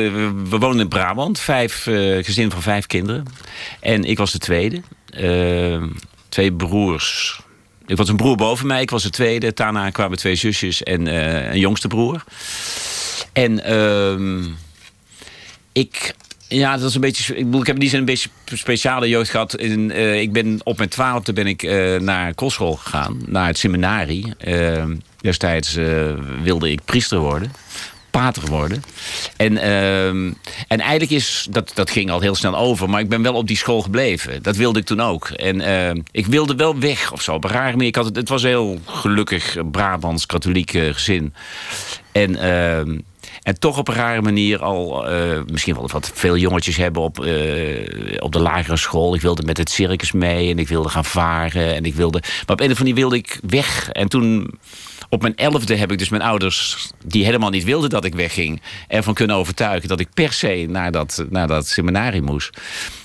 [0.49, 3.25] we woonden in Brabant, vijf eh, gezin van vijf kinderen.
[3.79, 4.81] En ik was de tweede.
[5.09, 5.87] Ehm,
[6.29, 7.41] twee broers.
[7.85, 9.53] Ik was een broer boven mij, ik was de tweede.
[9.53, 12.23] Daarna kwamen twee zusjes en eh, een jongste broer.
[13.33, 14.43] En ehm,
[15.71, 16.15] ik.
[16.51, 17.35] Ja, dat is een beetje.
[17.35, 19.55] Ik, bedoel, ik heb in die zin een beetje speciale jeugd gehad.
[19.55, 23.57] In, eh, ik ben op mijn twaalfde ben ik eh, naar kostschool gegaan, naar het
[23.57, 24.33] seminarie.
[24.37, 24.85] Eh,
[25.21, 25.77] destijds
[26.43, 27.51] wilde ik priester worden,
[28.09, 28.83] pater worden.
[29.37, 29.57] En,
[30.67, 33.47] en eigenlijk is dat, dat ging al heel snel over, maar ik ben wel op
[33.47, 34.43] die school gebleven.
[34.43, 35.29] Dat wilde ik toen ook.
[35.29, 37.33] En ik wilde wel weg of zo.
[37.33, 37.85] Op een rare.
[37.85, 41.33] Ik had het, het was een heel gelukkig Brabants katholiek eh, gezin.
[42.11, 43.03] En.
[43.41, 47.25] En toch op een rare manier al, eh, misschien wel wat veel jongetjes hebben op,
[47.25, 49.15] eh, op de lagere school.
[49.15, 51.75] Ik wilde met het circus mee en ik wilde gaan varen.
[51.75, 53.89] En ik wilde, maar op een of andere manier wilde ik weg.
[53.89, 54.51] En toen,
[55.09, 58.61] op mijn elfde, heb ik dus mijn ouders, die helemaal niet wilden dat ik wegging,
[58.87, 62.57] ervan kunnen overtuigen dat ik per se naar dat, naar dat seminarie moest.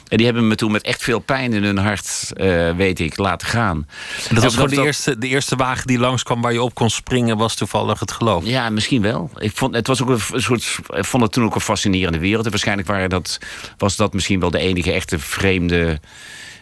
[0.08, 3.16] En die hebben me toen met echt veel pijn in hun hart, eh, weet ik,
[3.16, 3.86] laten gaan.
[4.28, 6.74] En dat was gewoon de dat- eerste, de eerste wagen die langskwam waar je op
[6.74, 8.44] kon springen, was toevallig het geloof.
[8.46, 9.30] Ja, misschien wel.
[9.36, 10.78] Ik vond het was ook een een soort.
[10.96, 12.44] Ik vond het toen ook een fascinerende wereld.
[12.44, 13.38] En waarschijnlijk waren dat,
[13.78, 16.00] was dat misschien wel de enige echte vreemde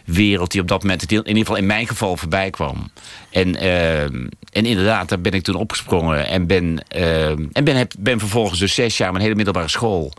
[0.05, 2.91] wereld die op dat moment, in ieder geval in mijn geval, voorbij kwam.
[3.29, 7.93] En, ehm, en inderdaad, daar ben ik toen opgesprongen en ben, ehm, en ben, heb,
[7.99, 10.13] ben vervolgens dus zes jaar mijn hele middelbare school.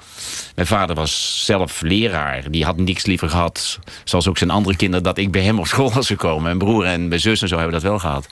[0.55, 2.51] Mijn vader was zelf leraar.
[2.51, 5.67] Die had niks liever gehad, zoals ook zijn andere kinderen, dat ik bij hem op
[5.67, 6.43] school was gekomen.
[6.43, 8.29] Mijn broer en mijn zus en zo hebben dat wel gehad.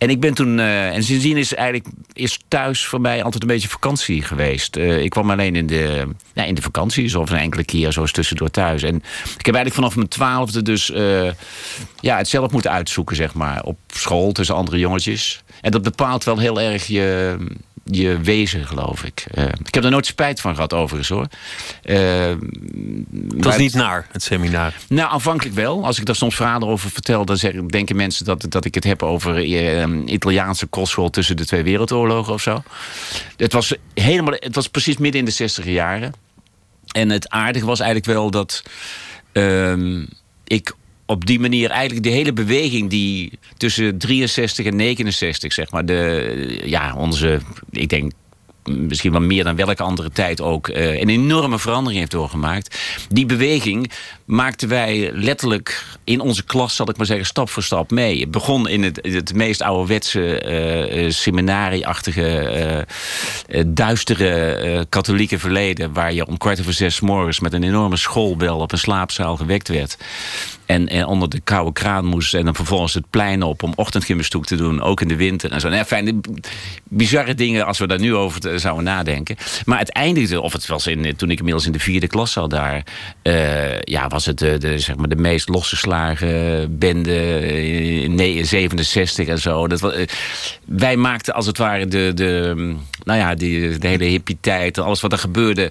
[0.00, 3.48] En ik ben toen, eh, en sindsdien is eigenlijk is thuis voor mij altijd een
[3.48, 4.76] beetje vakantie geweest.
[4.76, 8.00] Eh, ik kwam alleen in de, ja, in de vakanties of een enkele keer zo
[8.00, 8.82] eens tussendoor thuis.
[8.82, 8.96] En
[9.38, 11.30] ik heb eigenlijk vanaf mijn twaalfde dus eh,
[12.00, 13.62] ja, het zelf moeten uitzoeken, zeg maar.
[13.62, 15.42] Op school tussen andere jongetjes.
[15.60, 17.36] En dat bepaalt wel heel erg je,
[17.84, 19.24] je wezen, geloof ik.
[19.34, 21.26] Eh, ik heb er nooit spijt van gehad, overigens hoor.
[21.82, 22.34] Eh,
[23.32, 24.72] Het was niet naar het seminar.
[24.88, 25.84] nou, aanvankelijk wel.
[25.84, 28.84] Als ik daar soms verhalen over vertel, dan zeggen, denken mensen dat, dat ik het
[28.84, 32.62] heb over eh, Italiaanse kostschool tussen de twee wereldoorlogen of zo.
[33.36, 36.12] Het was, helemaal, het was precies midden in de zestiger jaren.
[36.92, 38.62] En het aardige was eigenlijk wel dat
[39.32, 40.04] ehm,
[40.44, 40.74] ik
[41.10, 46.60] op die manier eigenlijk de hele beweging die tussen 63 en 69, zeg maar, de,
[46.64, 48.12] ja, onze, ik denk
[48.64, 52.78] misschien wel meer dan welke andere tijd ook, eh, een enorme verandering heeft doorgemaakt.
[53.08, 53.90] Die beweging
[54.24, 58.20] maakten wij letterlijk in onze klas, zal ik maar zeggen, stap voor stap mee.
[58.20, 62.38] Het begon in het, het meest ouderwetse eh, seminarieachtige,
[63.48, 68.58] eh, duistere katholieke verleden, waar je om kwart over zes morgens met een enorme schoolbel
[68.58, 69.96] op een slaapzaal gewekt werd.
[70.70, 72.34] En, en onder de koude kraan moest.
[72.34, 74.82] En dan vervolgens het plein op om ochtendgymnastiek te doen.
[74.82, 75.68] Ook in de winter en zo.
[75.68, 76.20] Nou, fijn,
[76.84, 79.36] bizarre dingen als we daar nu over zouden nadenken.
[79.64, 82.50] Maar het eindigde, of het was in, toen ik inmiddels in de vierde klas zat
[82.50, 82.84] daar.
[83.22, 87.46] Uh, ja, was het de, zeg maar de meest losgeslagen bende
[88.02, 89.68] in 67 en zo.
[89.68, 89.94] Dat was,
[90.64, 92.54] wij maakten als het ware de, de,
[93.04, 94.78] nou ja, die, de hele hippie tijd.
[94.78, 95.70] Alles wat er gebeurde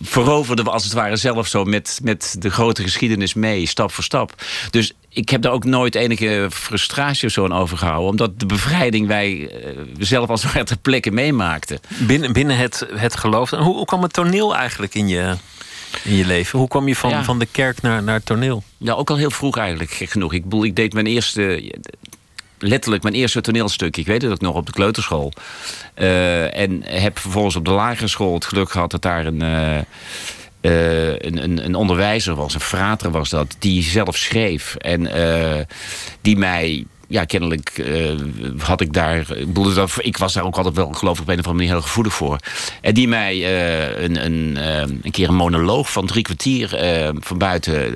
[0.00, 4.04] veroverden we als het ware zelf zo met, met de grote geschiedenis mee, stap voor
[4.04, 4.34] stap.
[4.70, 8.10] Dus ik heb daar ook nooit enige frustratie of zo aan overgehouden.
[8.10, 11.80] Omdat de bevrijding wij uh, zelf als het ware ter plekke meemaakten.
[11.98, 13.50] Binnen, binnen het, het geloof.
[13.50, 15.34] Hoe, hoe kwam het toneel eigenlijk in je,
[16.04, 16.58] in je leven?
[16.58, 18.62] Hoe kwam je van, van de kerk naar, naar het toneel?
[18.76, 20.32] Ja, ook al heel vroeg eigenlijk, gek genoeg.
[20.32, 21.72] Ik, bedoel, ik deed mijn eerste
[22.58, 23.96] letterlijk mijn eerste toneelstuk.
[23.96, 25.32] Ik weet het ook nog op de kleuterschool.
[25.96, 29.78] Uh, en heb vervolgens op de lagere school het geluk gehad dat daar een, uh,
[30.60, 34.74] uh, een, een, onderwijzer was, een frater was dat, die zelf schreef.
[34.74, 35.10] En
[36.20, 37.84] die mij ja, kennelijk
[38.58, 39.26] had ik daar.
[40.00, 42.14] Ik, was daar ook altijd wel, geloof ik, op een of andere manier heel gevoelig
[42.14, 42.38] voor.
[42.80, 43.62] En die mij
[44.04, 44.56] een, een,
[45.02, 46.68] een keer een monoloog van drie kwartier
[47.20, 47.94] van buiten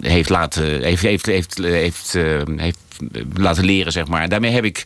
[0.00, 0.82] heeft laten.
[0.82, 2.12] heeft, heeft, heeft, heeft,
[2.56, 2.87] heeft
[3.34, 4.22] laten leren, zeg maar.
[4.22, 4.82] En daarmee heb ik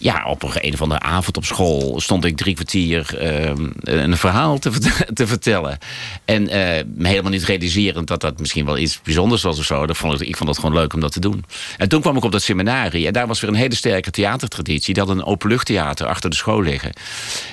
[0.00, 4.16] ja, op een, een of andere avond op school stond ik drie kwartier uh, een
[4.16, 4.70] verhaal te,
[5.12, 5.78] te vertellen.
[6.24, 9.86] En uh, helemaal niet realiserend dat dat misschien wel iets bijzonders was of zo.
[9.86, 11.44] Dat vond ik, ik vond het gewoon leuk om dat te doen.
[11.76, 13.06] En toen kwam ik op dat seminarie.
[13.06, 14.94] En daar was weer een hele sterke theatertraditie.
[14.94, 16.92] Die had een openluchttheater achter de school liggen.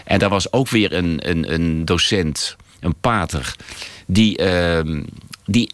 [0.06, 3.56] En daar was ook weer een, een, een docent, een pater,
[4.06, 5.02] die, uh,
[5.46, 5.72] die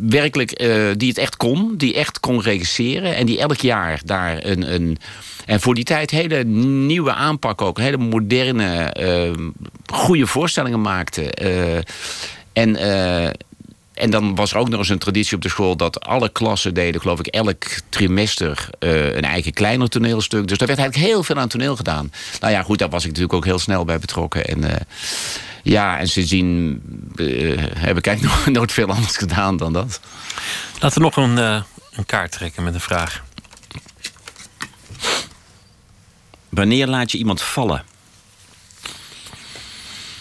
[0.00, 1.76] werkelijk, uh, die het echt kon.
[1.76, 3.16] Die echt kon regisseren.
[3.16, 4.72] En die elk jaar daar een...
[4.74, 4.98] een
[5.46, 7.78] en voor die tijd hele nieuwe aanpak ook.
[7.78, 9.46] Hele moderne, uh,
[9.92, 11.32] goede voorstellingen maakte.
[11.42, 11.76] Uh,
[12.52, 12.76] en...
[13.94, 16.74] En dan was er ook nog eens een traditie op de school dat alle klassen
[16.74, 20.48] deden, geloof ik, elk trimester een eigen kleiner toneelstuk.
[20.48, 22.12] Dus daar werd eigenlijk heel veel aan toneel gedaan.
[22.40, 24.44] Nou ja, goed, daar was ik natuurlijk ook heel snel bij betrokken.
[24.44, 24.86] En
[25.66, 26.82] ja, en sindsdien
[27.16, 30.00] uh, heb ik eigenlijk nog nooit veel anders gedaan dan dat.
[30.80, 33.24] Laten we nog een, uh, een kaart trekken met een vraag.
[36.48, 37.84] Wanneer laat je iemand vallen?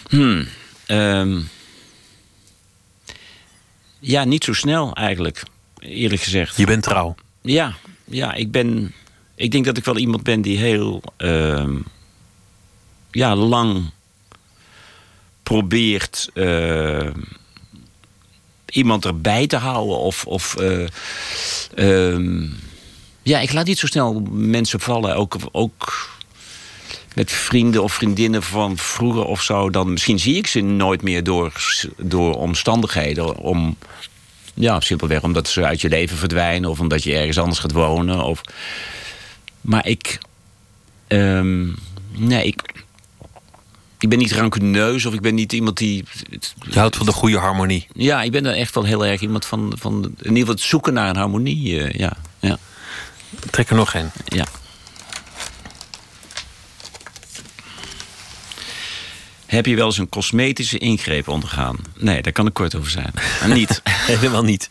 [0.09, 0.47] Hmm.
[0.87, 1.49] Um,
[3.99, 5.43] ja, niet zo snel eigenlijk,
[5.79, 6.57] eerlijk gezegd.
[6.57, 7.15] Je bent trouw?
[7.41, 7.73] Ja,
[8.03, 8.93] ja ik ben.
[9.35, 11.03] Ik denk dat ik wel iemand ben die heel.
[11.17, 11.69] Uh,
[13.11, 13.91] ja, lang
[15.45, 17.07] probeert uh,
[18.69, 19.97] iemand erbij te houden.
[19.97, 20.25] Of.
[20.25, 20.87] of uh,
[21.75, 22.49] uh,
[23.21, 25.15] ja, ik laat niet zo snel mensen vallen.
[25.15, 26.09] Ook, ook
[27.15, 29.69] met vrienden of vriendinnen van vroeger of zo.
[29.69, 31.53] Dan misschien zie ik ze nooit meer door,
[31.97, 33.37] door omstandigheden.
[33.37, 33.77] Om,
[34.53, 36.69] ja, simpelweg omdat ze uit je leven verdwijnen.
[36.69, 38.23] Of omdat je ergens anders gaat wonen.
[38.23, 38.41] Of...
[39.61, 40.17] Maar ik.
[41.07, 41.75] Um,
[42.17, 42.74] nee, ik
[44.05, 46.03] ik ben niet rancuneus of ik ben niet iemand die.
[46.69, 47.87] Je houdt van de goede harmonie.
[47.93, 49.73] Ja, ik ben er echt wel heel erg iemand van.
[49.79, 51.69] van in ieder geval het zoeken naar een harmonie.
[51.69, 52.57] Uh, ja, ja.
[53.49, 54.09] Trek er nog een.
[54.25, 54.45] Ja.
[59.45, 61.77] Heb je wel eens een cosmetische ingreep ondergaan?
[61.97, 63.13] Nee, daar kan ik kort over zijn.
[63.47, 63.81] niet.
[64.13, 64.69] Helemaal niet.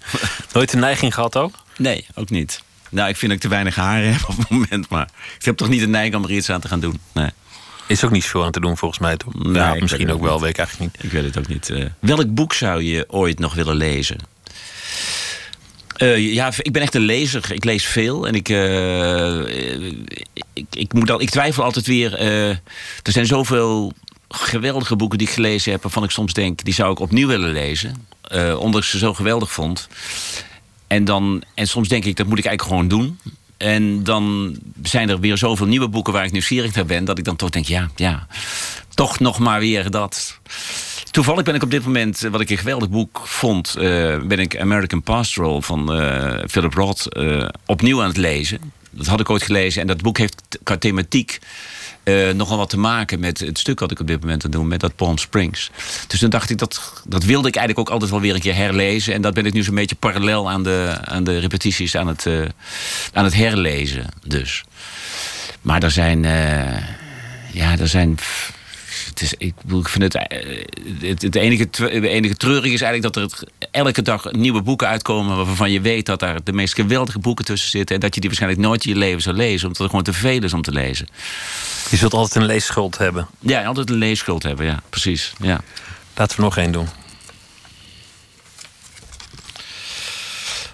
[0.52, 1.55] Nooit een neiging gehad ook?
[1.77, 2.62] Nee, ook niet.
[2.90, 4.89] Nou, ik vind dat ik te weinig haren heb op het moment.
[4.89, 5.09] Maar
[5.39, 7.01] ik heb toch niet de neiging om er iets aan te gaan doen.
[7.12, 7.31] Nee.
[7.86, 9.35] Is ook niet veel aan te doen volgens mij, toch?
[9.35, 11.05] Nee, ja, misschien ook wel, weet ik eigenlijk niet.
[11.05, 11.69] Ik weet het ook niet.
[11.69, 14.16] Uh, welk boek zou je ooit nog willen lezen?
[15.98, 17.52] Uh, ja, ik ben echt een lezer.
[17.52, 18.27] Ik lees veel.
[18.27, 19.39] En ik, uh,
[20.52, 22.20] ik, ik, moet al, ik twijfel altijd weer.
[23.02, 23.93] er zijn zoveel
[24.28, 25.82] geweldige boeken die ik gelezen heb...
[25.82, 28.06] waarvan ik soms denk, die zou ik opnieuw willen lezen.
[28.59, 29.89] omdat ik ze zo geweldig vond.
[30.86, 33.19] En, dan, en soms denk ik, dat moet ik eigenlijk gewoon doen.
[33.65, 37.05] En dan zijn er weer zoveel nieuwe boeken waar ik nieuwsgierig naar ben...
[37.05, 38.27] dat ik dan toch denk, ja, ja,
[38.95, 40.39] toch nog maar weer dat.
[41.11, 43.74] Toevallig ben ik op dit moment, wat ik een geweldig boek vond...
[43.78, 43.82] Uh,
[44.23, 47.09] ben ik American Pastoral van uh, Philip Roth
[47.66, 48.73] opnieuw aan het lezen.
[48.91, 51.39] Dat had ik ooit gelezen en dat boek heeft qua thematiek
[52.05, 54.64] uh, nogal wat te maken met het stuk wat ik op dit moment aan doe,
[54.64, 55.70] met dat Palm Springs.
[56.06, 58.55] Dus dan dacht ik, dat, dat wilde ik eigenlijk ook altijd wel weer een keer
[58.55, 59.14] herlezen.
[59.14, 62.24] En dat ben ik nu zo'n beetje parallel aan de, aan de repetities aan het,
[62.24, 62.44] uh,
[63.12, 64.06] aan het herlezen.
[64.26, 64.64] Dus.
[65.60, 66.24] Maar er zijn.
[66.24, 66.76] Uh,
[67.52, 68.18] ja, er zijn
[69.15, 70.27] het is, ik, ik vind het,
[71.01, 75.36] het, het enige, het enige treurig is eigenlijk dat er elke dag nieuwe boeken uitkomen
[75.36, 78.28] waarvan je weet dat daar de meest geweldige boeken tussen zitten en dat je die
[78.28, 80.73] waarschijnlijk nooit in je leven zal lezen, omdat het gewoon te veel is om te
[80.73, 81.07] lezen.
[81.91, 83.27] Je zult altijd een leesschuld hebben.
[83.39, 85.32] Ja, altijd een leesschuld hebben, ja, precies.
[85.41, 85.61] Ja.
[86.16, 86.89] Laten we nog één doen.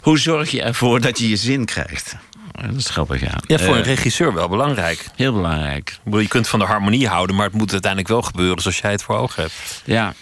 [0.00, 2.16] Hoe zorg je ervoor dat je je zin krijgt?
[2.52, 3.38] Dat is grappig, ja.
[3.46, 5.06] Ja, voor een Eh, regisseur wel belangrijk.
[5.16, 5.98] Heel belangrijk.
[6.10, 9.02] Je kunt van de harmonie houden, maar het moet uiteindelijk wel gebeuren zoals jij het
[9.02, 9.82] voor ogen hebt.
[9.84, 10.14] Ja.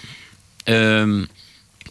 [0.64, 1.24] Ehm,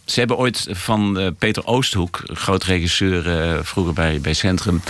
[0.06, 4.82] ze hebben ooit van eh, Peter Oosthoek, groot regisseur eh, vroeger bij, bij Centrum.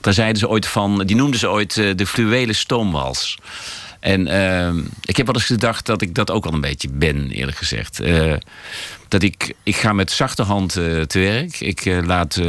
[0.00, 3.38] Daar zeiden ze ooit van, die noemden ze ooit de fluwele stoomwals.
[4.00, 7.30] En ehm, ik heb wel eens gedacht dat ik dat ook wel een beetje ben,
[7.30, 8.00] eerlijk gezegd.
[9.08, 11.60] Dat ik, ik ga met zachte hand te werk.
[11.60, 12.40] Ik laat.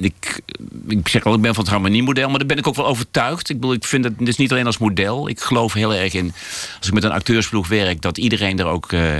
[0.00, 0.40] Ik,
[0.88, 3.48] ik zeg al, ik ben van het harmoniemodel, maar daar ben ik ook wel overtuigd.
[3.50, 5.28] Ik bedoel, ik vind het dus niet alleen als model.
[5.28, 6.32] Ik geloof heel erg in,
[6.78, 9.16] als ik met een acteursploeg werk, dat iedereen er ook eh,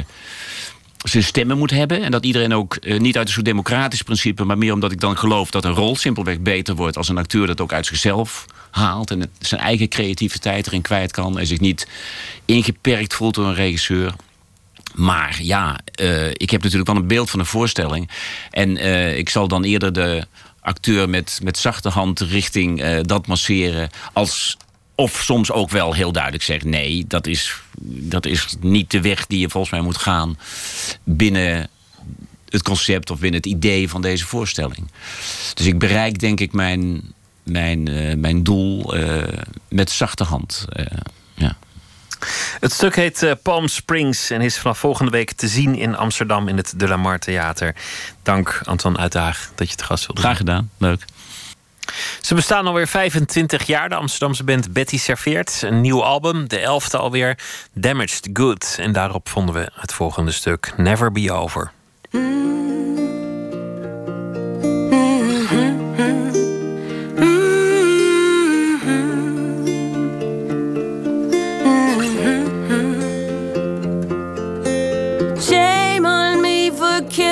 [1.04, 2.02] zijn stemmen moet hebben.
[2.02, 5.00] En dat iedereen ook eh, niet uit een soort democratisch principe, maar meer omdat ik
[5.00, 8.46] dan geloof dat een rol simpelweg beter wordt als een acteur dat ook uit zichzelf
[8.70, 11.88] haalt en zijn eigen creativiteit erin kwijt kan en zich niet
[12.44, 14.14] ingeperkt voelt door een regisseur.
[14.94, 18.10] Maar ja, eh, ik heb natuurlijk wel een beeld van een voorstelling.
[18.50, 18.76] En
[19.16, 20.26] ik zal dan eerder de
[20.60, 23.90] acteur met, met zachte hand richting eh, dat masseren.
[24.12, 24.56] Als,
[24.94, 29.26] of soms ook wel heel duidelijk zeggen: nee, dat is, dat is niet de weg
[29.26, 30.38] die je volgens mij moet gaan
[31.04, 31.68] binnen
[32.48, 34.90] het concept of binnen het idee van deze voorstelling.
[35.54, 37.12] Dus ik bereik denk ik mijn,
[37.42, 39.38] mijn, eh, mijn doel eh,
[39.68, 40.66] met zachte hand.
[41.34, 41.56] ja.
[42.60, 46.48] Het stuk heet eh, Palm Springs en is vanaf volgende week te zien in Amsterdam
[46.48, 47.74] in het De La Mar Theater.
[48.22, 51.04] Dank Anton Uitdaag dat je te gast wilde Graag gedaan, leuk.
[52.20, 55.62] Ze bestaan alweer 25 jaar, de Amsterdamse band Betty Serveert.
[55.62, 57.38] Een nieuw album, de elfde alweer,
[57.72, 58.76] Damaged Good.
[58.80, 61.70] En daarop vonden we het volgende stuk, Never Be Over.
[62.12, 62.59] Shame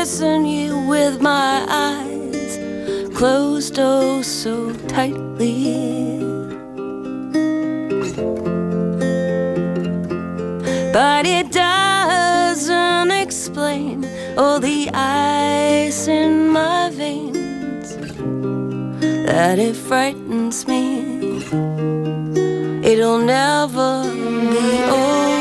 [0.08, 2.56] kissing you with my eyes
[3.14, 6.18] closed oh so tightly.
[10.94, 14.08] But it doesn't explain
[14.38, 17.94] all the ice in my veins
[19.26, 20.86] that it frightens me.
[22.82, 24.04] It'll never
[24.54, 25.37] be over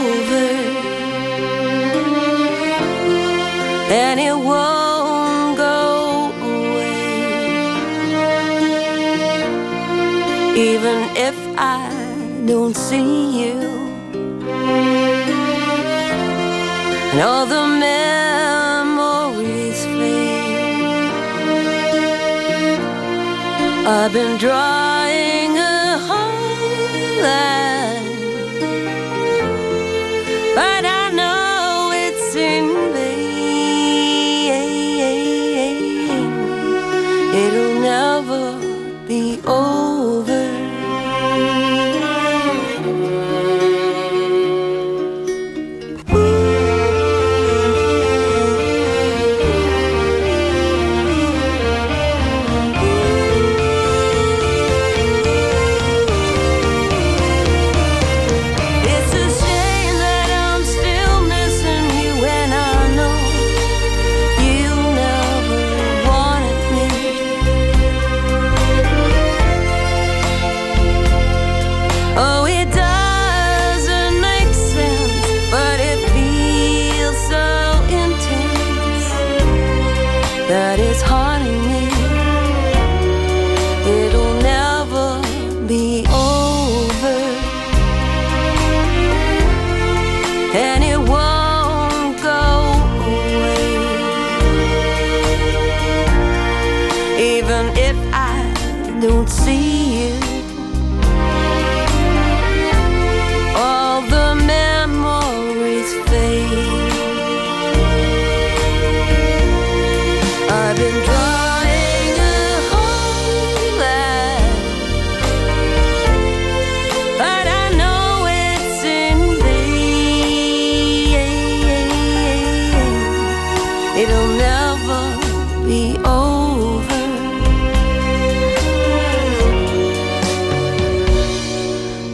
[4.10, 7.02] and it won't go away.
[10.70, 10.98] Even
[11.28, 11.90] if I
[12.46, 13.60] don't see you,
[17.12, 21.12] and all the memories fade.
[23.86, 24.87] I've been drawing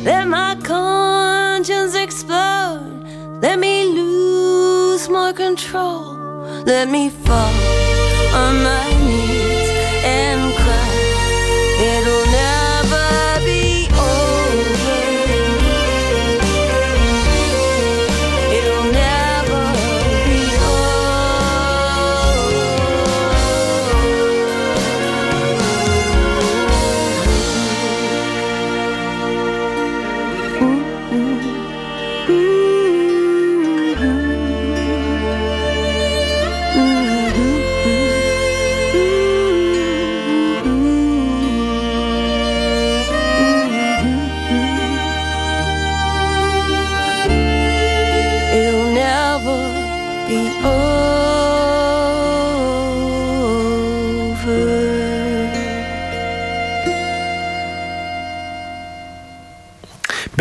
[0.03, 3.39] Let my conscience explode.
[3.41, 6.15] Let me lose my control.
[6.65, 7.53] Let me fall
[8.33, 9.52] on my knees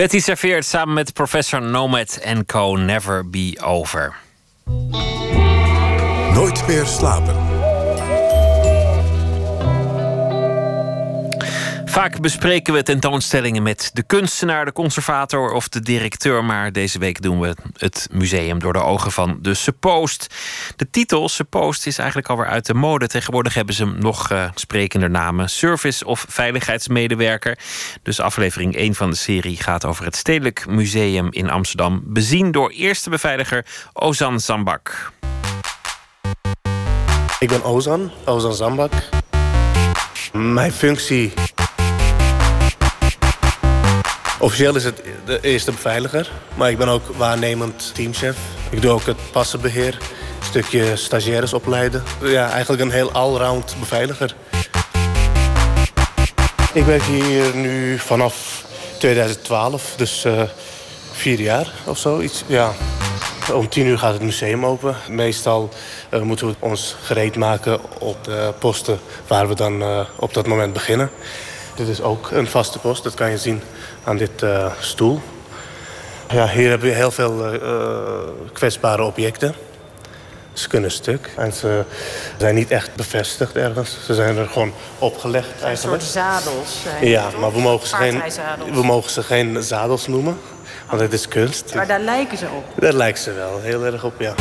[0.03, 2.77] Betty serveert samen met professor Nomad en Co.
[2.77, 4.15] Never Be Over.
[6.35, 7.42] Nooit meer slapen.
[11.93, 16.45] Vaak bespreken we tentoonstellingen met de kunstenaar, de conservator of de directeur.
[16.45, 20.35] Maar deze week doen we het museum door de ogen van de Suppost.
[20.77, 23.07] De titel Suppost is eigenlijk alweer uit de mode.
[23.07, 27.59] Tegenwoordig hebben ze nog uh, sprekender namen: service of veiligheidsmedewerker.
[28.03, 32.03] Dus aflevering 1 van de serie gaat over het Stedelijk Museum in Amsterdam.
[32.05, 35.13] Bezien door eerste beveiliger Ozan Zambak.
[37.39, 38.93] Ik ben Ozan, Ozan Zambak.
[40.33, 41.33] Mijn functie
[44.43, 48.37] Officieel is het de eerste beveiliger, maar ik ben ook waarnemend teamchef.
[48.71, 52.03] Ik doe ook het passenbeheer, een stukje stagiaires opleiden.
[52.23, 54.35] Ja, eigenlijk een heel allround beveiliger.
[56.73, 58.65] Ik werk hier nu vanaf
[58.99, 60.43] 2012, dus uh,
[61.13, 62.45] vier jaar of zoiets.
[62.47, 62.73] Ja.
[63.53, 64.97] Om tien uur gaat het museum open.
[65.09, 65.71] Meestal
[66.11, 70.47] uh, moeten we ons gereed maken op de posten waar we dan uh, op dat
[70.47, 71.11] moment beginnen.
[71.75, 73.63] Dit is ook een vaste post, dat kan je zien
[74.05, 75.21] aan dit uh, stoel.
[76.31, 77.61] Ja, hier hebben we heel veel uh,
[78.53, 79.55] kwetsbare objecten.
[80.53, 81.85] Ze kunnen stuk en ze
[82.39, 83.97] zijn niet echt bevestigd ergens.
[84.05, 86.03] Ze zijn er gewoon opgelegd eigenlijk.
[86.03, 86.83] Een soort zadels.
[86.83, 88.23] Zijn ja, maar we mogen, ze geen,
[88.73, 90.39] we mogen ze geen zadels noemen,
[90.89, 91.75] want het is kunst.
[91.75, 92.65] Maar daar lijken ze op?
[92.81, 94.35] Daar lijken ze wel, heel erg op, ja.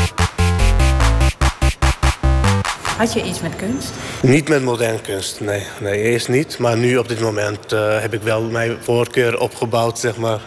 [3.01, 3.91] Had je iets met kunst?
[4.21, 5.63] Niet met moderne kunst, nee.
[5.79, 6.57] nee eerst niet.
[6.57, 10.39] Maar nu op dit moment uh, heb ik wel mijn voorkeur opgebouwd, zeg maar.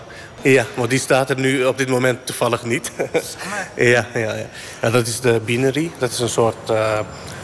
[0.43, 2.93] Ja, maar die staat er nu op dit moment toevallig niet.
[3.76, 4.47] ja, ja, ja,
[4.82, 4.90] ja.
[4.90, 5.90] Dat is de Binery.
[5.98, 6.98] Dat is een soort uh,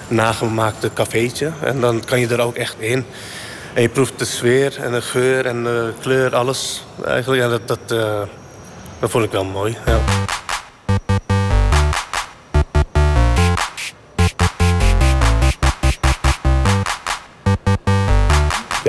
[0.08, 1.52] nagemaakte cafeetje.
[1.62, 3.04] En dan kan je er ook echt in.
[3.74, 6.84] En je proeft de sfeer en de geur en de kleur, alles.
[7.04, 8.20] Eigenlijk, ja, dat, dat, uh,
[8.98, 9.76] dat vond ik wel mooi.
[9.86, 10.19] Ja.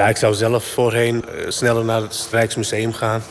[0.01, 3.23] Ja, ik zou zelf voorheen sneller naar het Rijksmuseum gaan.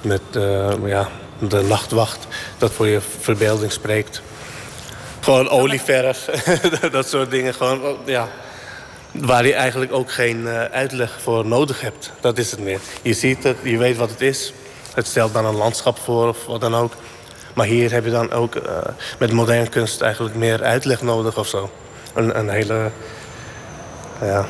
[0.00, 2.26] Met uh, ja, de nachtwacht,
[2.58, 4.22] dat voor je verbeelding spreekt.
[5.20, 6.24] Gewoon olieverf,
[6.90, 7.54] dat soort dingen.
[7.54, 8.28] Gewoon, ja,
[9.10, 12.12] waar je eigenlijk ook geen uh, uitleg voor nodig hebt.
[12.20, 12.80] Dat is het meer.
[13.02, 14.52] Je ziet het, je weet wat het is.
[14.94, 16.92] Het stelt dan een landschap voor of wat dan ook.
[17.54, 18.62] Maar hier heb je dan ook uh,
[19.18, 21.70] met moderne kunst eigenlijk meer uitleg nodig of zo.
[22.14, 22.90] Een, een hele...
[24.20, 24.46] Ja,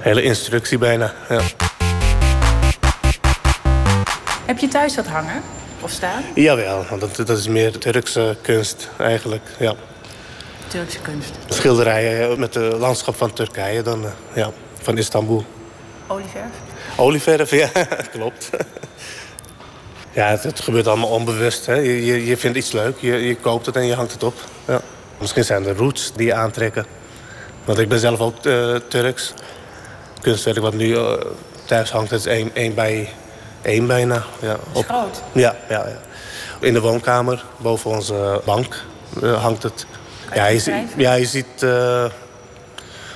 [0.00, 1.14] hele instructie bijna.
[1.28, 1.40] Ja.
[4.46, 5.42] Heb je thuis wat hangen
[5.80, 6.22] of staan?
[6.34, 9.42] Jawel, want dat, dat is meer Turkse kunst eigenlijk.
[9.58, 9.74] Ja.
[10.66, 11.30] Turkse kunst.
[11.48, 14.50] Schilderijen met het landschap van Turkije, dan, ja,
[14.82, 15.44] van Istanbul.
[16.06, 16.52] Olieverf?
[16.96, 17.70] Olieverf, ja,
[18.12, 18.50] klopt.
[20.12, 21.66] Ja, het, het, gebeurt allemaal onbewust.
[21.66, 21.74] Hè.
[21.74, 24.34] Je, je, je, vindt iets leuk, je, je koopt het en je hangt het op.
[24.64, 24.80] Ja.
[25.18, 26.86] Misschien zijn er roots die je aantrekken.
[27.64, 29.34] Want ik ben zelf ook uh, Turks
[30.20, 31.12] kunstwerk wat nu uh,
[31.64, 33.08] thuis hangt, dat is één, één bij
[33.62, 34.24] één bijna.
[34.40, 35.22] Ja, op, groot?
[35.32, 35.98] Ja, ja, ja.
[36.60, 38.84] In de woonkamer, boven onze bank,
[39.22, 39.86] uh, hangt het.
[40.34, 42.04] Ja je, ja, je, ziet uh,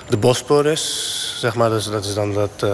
[0.08, 1.70] de Bosporus, zeg maar.
[1.70, 2.66] Dus dat is dan dat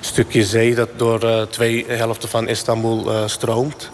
[0.00, 3.90] stukje zee dat door twee helften van Istanbul stroomt.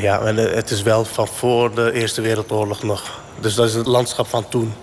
[0.00, 3.20] ja, en het is wel van voor de Eerste Wereldoorlog nog.
[3.40, 4.74] Dus dat is het landschap van toen.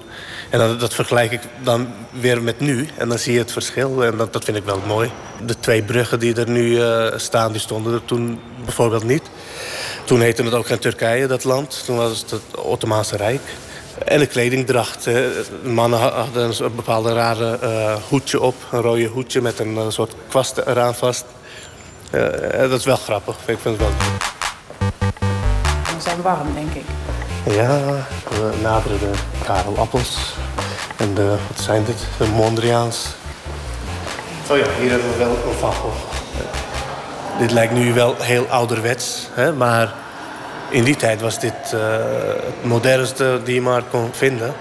[0.50, 2.88] En dat, dat, vergelijk ik dan weer met nu.
[2.98, 4.04] En dan zie je het verschil.
[4.04, 5.12] En dat, dat vind ik wel mooi.
[5.46, 9.24] De twee bruggen die er nu uh, staan, die stonden er toen bijvoorbeeld niet.
[10.06, 11.86] Toen heette het ook geen Turkije, dat land.
[11.86, 13.42] Toen was het het Ottomaanse Rijk.
[14.06, 15.04] En de kledingdracht.
[15.04, 18.56] De mannen hadden een bepaalde rare uh, hoedje op.
[18.72, 21.26] Een rode hoedje met een soort kwast eraan vast.
[22.52, 23.36] dat is wel grappig.
[23.46, 23.92] Ik vind het wel
[25.86, 26.86] Ze zijn warm, denk ik.
[27.44, 27.80] Ja,
[28.30, 29.12] we naderen de
[29.44, 30.18] Karel Appels.
[30.98, 31.98] En de, wat zijn dit?
[32.18, 33.08] De Mondriaans.
[34.50, 35.98] Oh ja, hier hebben we wel een Van Gogh.
[37.40, 39.54] Dit lijkt nu wel heel ouderwets, hè?
[39.54, 39.94] maar
[40.70, 41.82] in die tijd was dit uh,
[42.46, 44.54] het modernste die je maar kon vinden.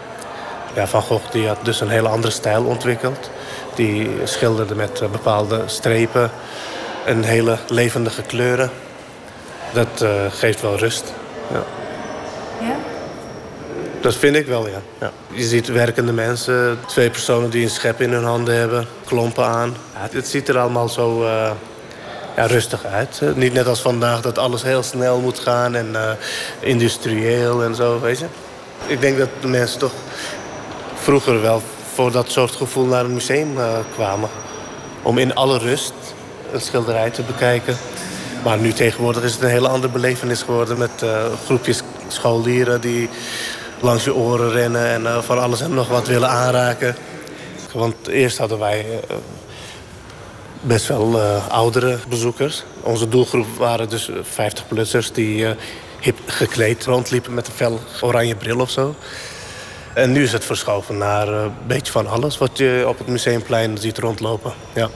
[0.75, 3.31] Ja, Van Gogh die had dus een hele andere stijl ontwikkeld.
[3.75, 6.31] Die schilderde met bepaalde strepen
[7.05, 8.71] en hele levendige kleuren.
[9.73, 11.13] Dat uh, geeft wel rust.
[11.53, 11.63] Ja?
[14.01, 14.81] Dat vind ik wel, ja.
[15.01, 15.13] ja.
[15.33, 19.77] Je ziet werkende mensen, twee personen die een schep in hun handen hebben, klompen aan.
[19.93, 21.51] Het ziet er allemaal zo uh,
[22.37, 23.21] ja, rustig uit.
[23.35, 26.11] Niet net als vandaag dat alles heel snel moet gaan en uh,
[26.61, 28.27] industrieel en zo, weet je.
[28.87, 29.93] Ik denk dat de mensen toch
[30.95, 31.63] vroeger wel
[31.95, 33.57] voor dat soort gevoel naar een museum
[33.95, 34.29] kwamen.
[35.03, 35.93] Om in alle rust
[36.53, 37.77] een schilderij te bekijken.
[38.45, 40.79] Maar nu tegenwoordig is het een hele andere belevenis geworden...
[40.79, 43.09] met eh, groepjes scholieren die
[43.81, 44.87] langs je oren rennen...
[44.87, 46.97] en eh, van alles en nog wat willen aanraken.
[47.73, 49.17] Want eerst hadden wij eh,
[50.61, 52.65] best wel eh, oudere bezoekers.
[52.83, 55.47] Onze doelgroep waren dus 50-plussers die
[56.01, 57.35] hip gekleed rondliepen...
[57.35, 58.95] met een fel oranje bril of zo.
[59.95, 62.39] En nu is het verschoven naar een beetje van alles...
[62.39, 64.53] wat je op het museumplein ziet rondlopen.
[64.73, 64.89] Ja.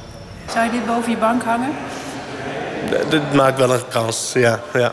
[0.52, 1.70] Zou je dit boven je bank hangen?
[2.90, 4.92] D- Dit maakt wel een kans, ja, ja.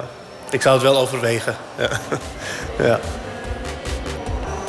[0.51, 1.55] Ik zou het wel overwegen.
[1.77, 1.89] Ja.
[2.87, 2.99] ja.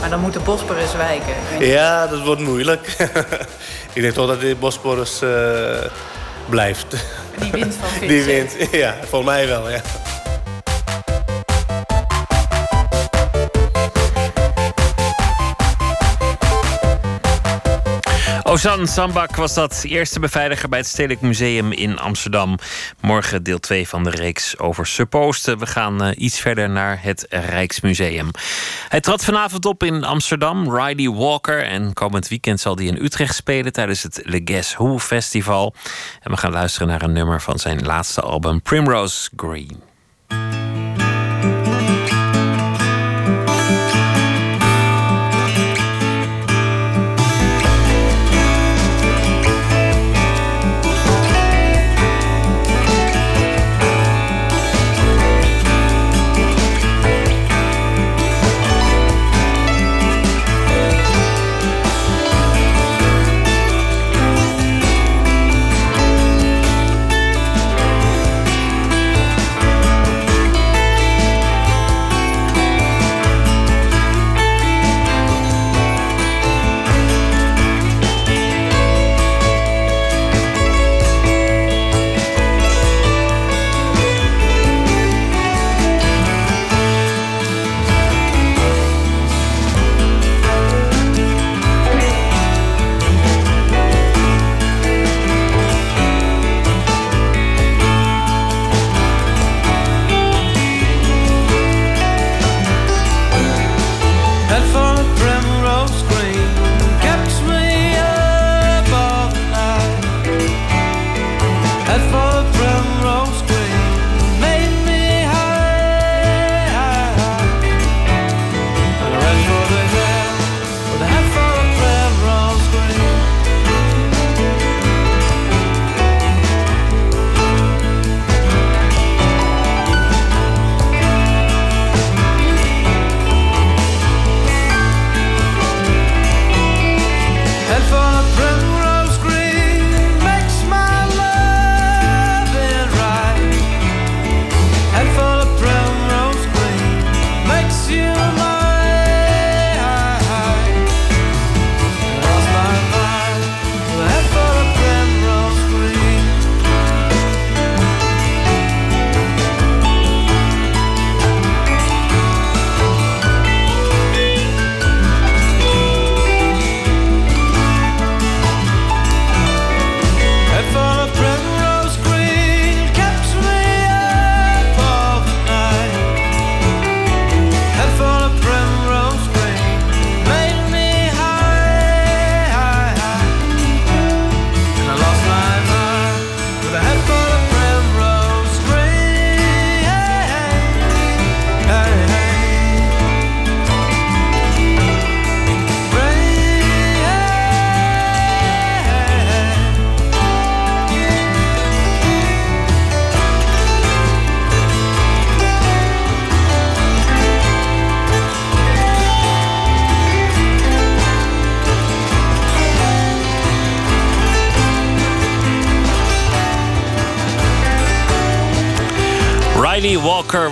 [0.01, 1.35] Maar dan moet de Bosporus wijken.
[1.67, 2.87] Ja, dat wordt moeilijk.
[3.95, 5.31] ik denk toch dat de Bosporus eh,
[6.49, 6.87] blijft.
[7.41, 8.57] Die wint van Die Vincent.
[8.57, 8.95] wint, ja.
[9.09, 9.81] Voor mij wel, ja.
[18.51, 22.59] Ozan Zambak was dat eerste beveiliger bij het Stedelijk Museum in Amsterdam.
[23.01, 25.59] Morgen deel 2 van de reeks over Supposten.
[25.59, 28.31] We gaan eh, iets verder naar het Rijksmuseum.
[28.89, 31.63] Hij trad vanavond op in Amsterdam, Riley Walker.
[31.65, 35.75] En komend weekend zal hij in Utrecht spelen tijdens het Le Guess Who Festival.
[36.21, 39.90] En we gaan luisteren naar een nummer van zijn laatste album Primrose Green.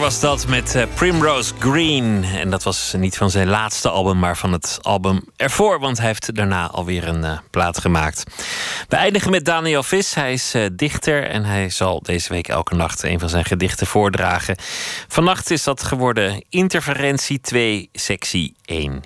[0.08, 2.24] Was dat met eh, Primrose Green.
[2.24, 5.80] En dat was niet van zijn laatste album, maar van het album ervoor.
[5.80, 8.24] Want hij heeft daarna alweer een eh, plaat gemaakt.
[8.88, 10.14] We eindigen met Daniel Vis.
[10.14, 13.86] Hij is eh, dichter en hij zal deze week elke nacht een van zijn gedichten
[13.86, 14.56] voordragen.
[15.08, 19.02] Vannacht is dat geworden Interferentie 2, sectie 1.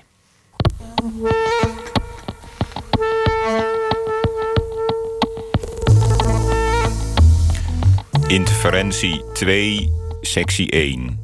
[8.27, 11.21] Interferentie 2, sectie 1.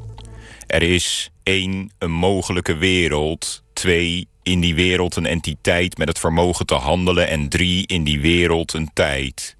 [0.67, 1.91] Er is 1.
[1.97, 3.63] Een mogelijke wereld.
[3.73, 4.27] 2.
[4.43, 7.27] In die wereld een entiteit met het vermogen te handelen.
[7.27, 7.87] En 3.
[7.87, 9.57] In die wereld een tijd.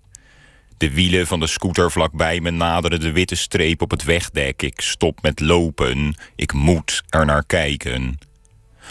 [0.77, 4.61] De wielen van de scooter vlakbij me naderen de witte streep op het wegdek.
[4.61, 6.15] Ik stop met lopen.
[6.35, 8.17] Ik moet er naar kijken.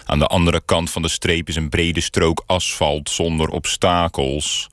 [0.04, 4.68] Aan de andere kant van de streep is een brede strook asfalt zonder obstakels.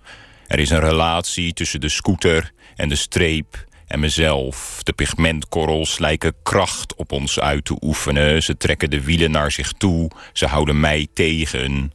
[0.48, 4.80] Er is een relatie tussen de scooter en de streep en mezelf.
[4.84, 8.44] De pigmentkorrels lijken kracht op ons uit te oefenen.
[8.44, 10.12] Ze trekken de wielen naar zich toe.
[10.34, 11.94] Ze houden mij tegen.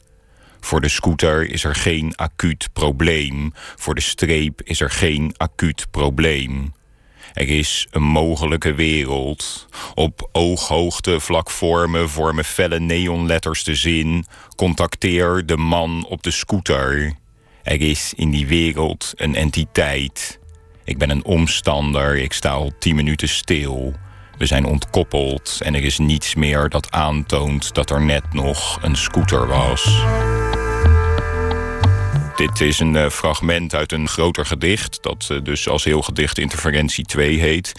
[0.59, 3.53] Voor de scooter is er geen acuut probleem.
[3.75, 6.73] Voor de streep is er geen acuut probleem.
[7.33, 9.67] Er is een mogelijke wereld.
[9.93, 14.25] Op ooghoogte vlak voor me vormen felle neonletters de zin...
[14.55, 17.13] contacteer de man op de scooter.
[17.63, 20.39] Er is in die wereld een entiteit.
[20.83, 23.93] Ik ben een omstander, ik sta al tien minuten stil.
[24.37, 28.95] We zijn ontkoppeld en er is niets meer dat aantoont dat er net nog een
[28.95, 30.03] scooter was.
[32.41, 36.37] Dit is een eh, fragment uit een groter gedicht, dat eh, dus als heel gedicht
[36.37, 37.71] Interferentie 2 heet.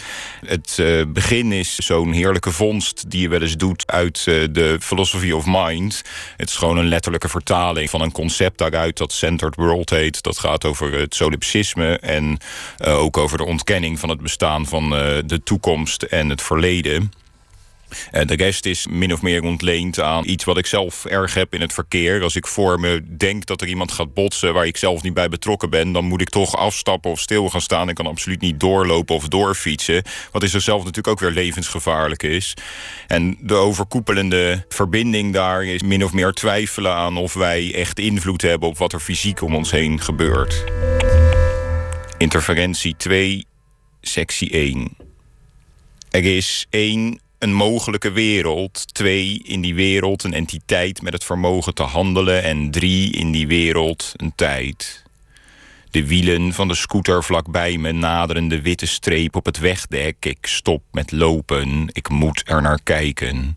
[0.47, 5.31] Het eh, begin is zo'n heerlijke vondst die je wel eens doet uit de Philosophy
[5.31, 6.03] of Mind.
[6.37, 10.23] Het is gewoon een letterlijke vertaling van een concept daaruit dat Centered World heet.
[10.23, 12.39] Dat gaat over het solipsisme en
[12.85, 14.91] ook over de ontkenning van het bestaan van
[15.27, 17.13] de toekomst en het verleden.
[18.10, 21.55] Eh, de rest is min of meer ontleend aan iets wat ik zelf erg heb
[21.55, 22.23] in het verkeer.
[22.23, 25.28] Als ik voor me denk dat er iemand gaat botsen waar ik zelf niet bij
[25.28, 27.89] betrokken ben, dan moet ik toch afstappen of stil gaan staan.
[27.89, 30.02] Ik kan absoluut niet doorlopen of doorfietsen.
[30.32, 32.55] Wat is er zelf natuurlijk ook weer levensgevaarlijk is.
[33.06, 38.43] En de overkoepelende verbinding daar is min of meer twijfelen aan of wij echt invloed
[38.43, 40.64] hebben op wat er fysiek om ons heen gebeurt.
[42.19, 43.47] Interferentie 2,
[44.01, 44.97] sectie 1.
[46.10, 48.94] Er is één een mogelijke wereld.
[48.94, 52.43] Twee, in die wereld een entiteit met het vermogen te handelen.
[52.43, 55.02] En drie, in die wereld een tijd.
[55.90, 60.16] De wielen van de scooter vlakbij me naderen de witte streep op het wegdek.
[60.20, 61.89] Ik stop met lopen.
[61.93, 63.56] Ik moet er naar kijken.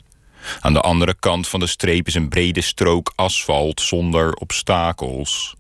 [0.60, 5.56] Aan de andere kant van de streep is een brede strook asfalt zonder obstakels.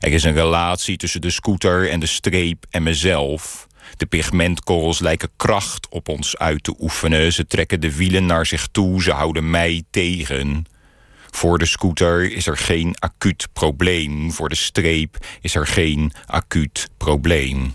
[0.00, 3.66] Er is een relatie tussen de scooter en de streep en mezelf.
[4.02, 7.32] De pigmentkorrels lijken kracht op ons uit te oefenen.
[7.32, 10.64] Ze trekken de wielen naar zich toe, ze houden mij tegen.
[11.30, 14.32] Voor de scooter is er geen acuut probleem.
[14.32, 17.74] Voor de streep is er geen acuut probleem.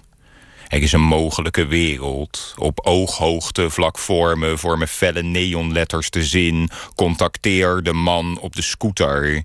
[0.67, 2.53] Er is een mogelijke wereld.
[2.57, 6.69] Op ooghoogte vlak voor me vormen felle neonletters de zin...
[6.95, 9.43] contacteer de man op de scooter.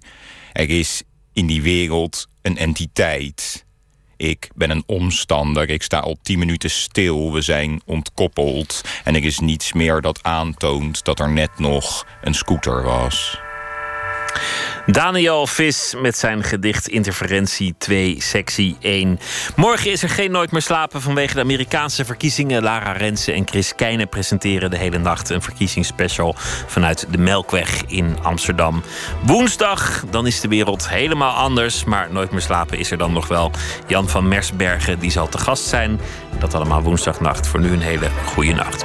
[0.52, 1.02] Er is
[1.32, 3.64] in die wereld een entiteit...
[4.22, 8.80] Ik ben een omstander, ik sta al tien minuten stil, we zijn ontkoppeld...
[9.04, 13.40] en er is niets meer dat aantoont dat er net nog een scooter was.
[14.86, 19.18] Daniel Vis met zijn gedicht Interferentie 2, sectie 1.
[19.56, 22.62] Morgen is er geen Nooit meer slapen vanwege de Amerikaanse verkiezingen.
[22.62, 26.34] Lara Rensen en Chris Keijnen presenteren de hele nacht een verkiezingsspecial
[26.66, 28.82] vanuit de Melkweg in Amsterdam.
[29.24, 33.28] Woensdag, dan is de wereld helemaal anders, maar Nooit meer slapen is er dan nog
[33.28, 33.50] wel.
[33.86, 36.00] Jan van Mersbergen, die zal te gast zijn.
[36.38, 37.46] Dat allemaal woensdagnacht.
[37.46, 38.84] Voor nu een hele goede nacht.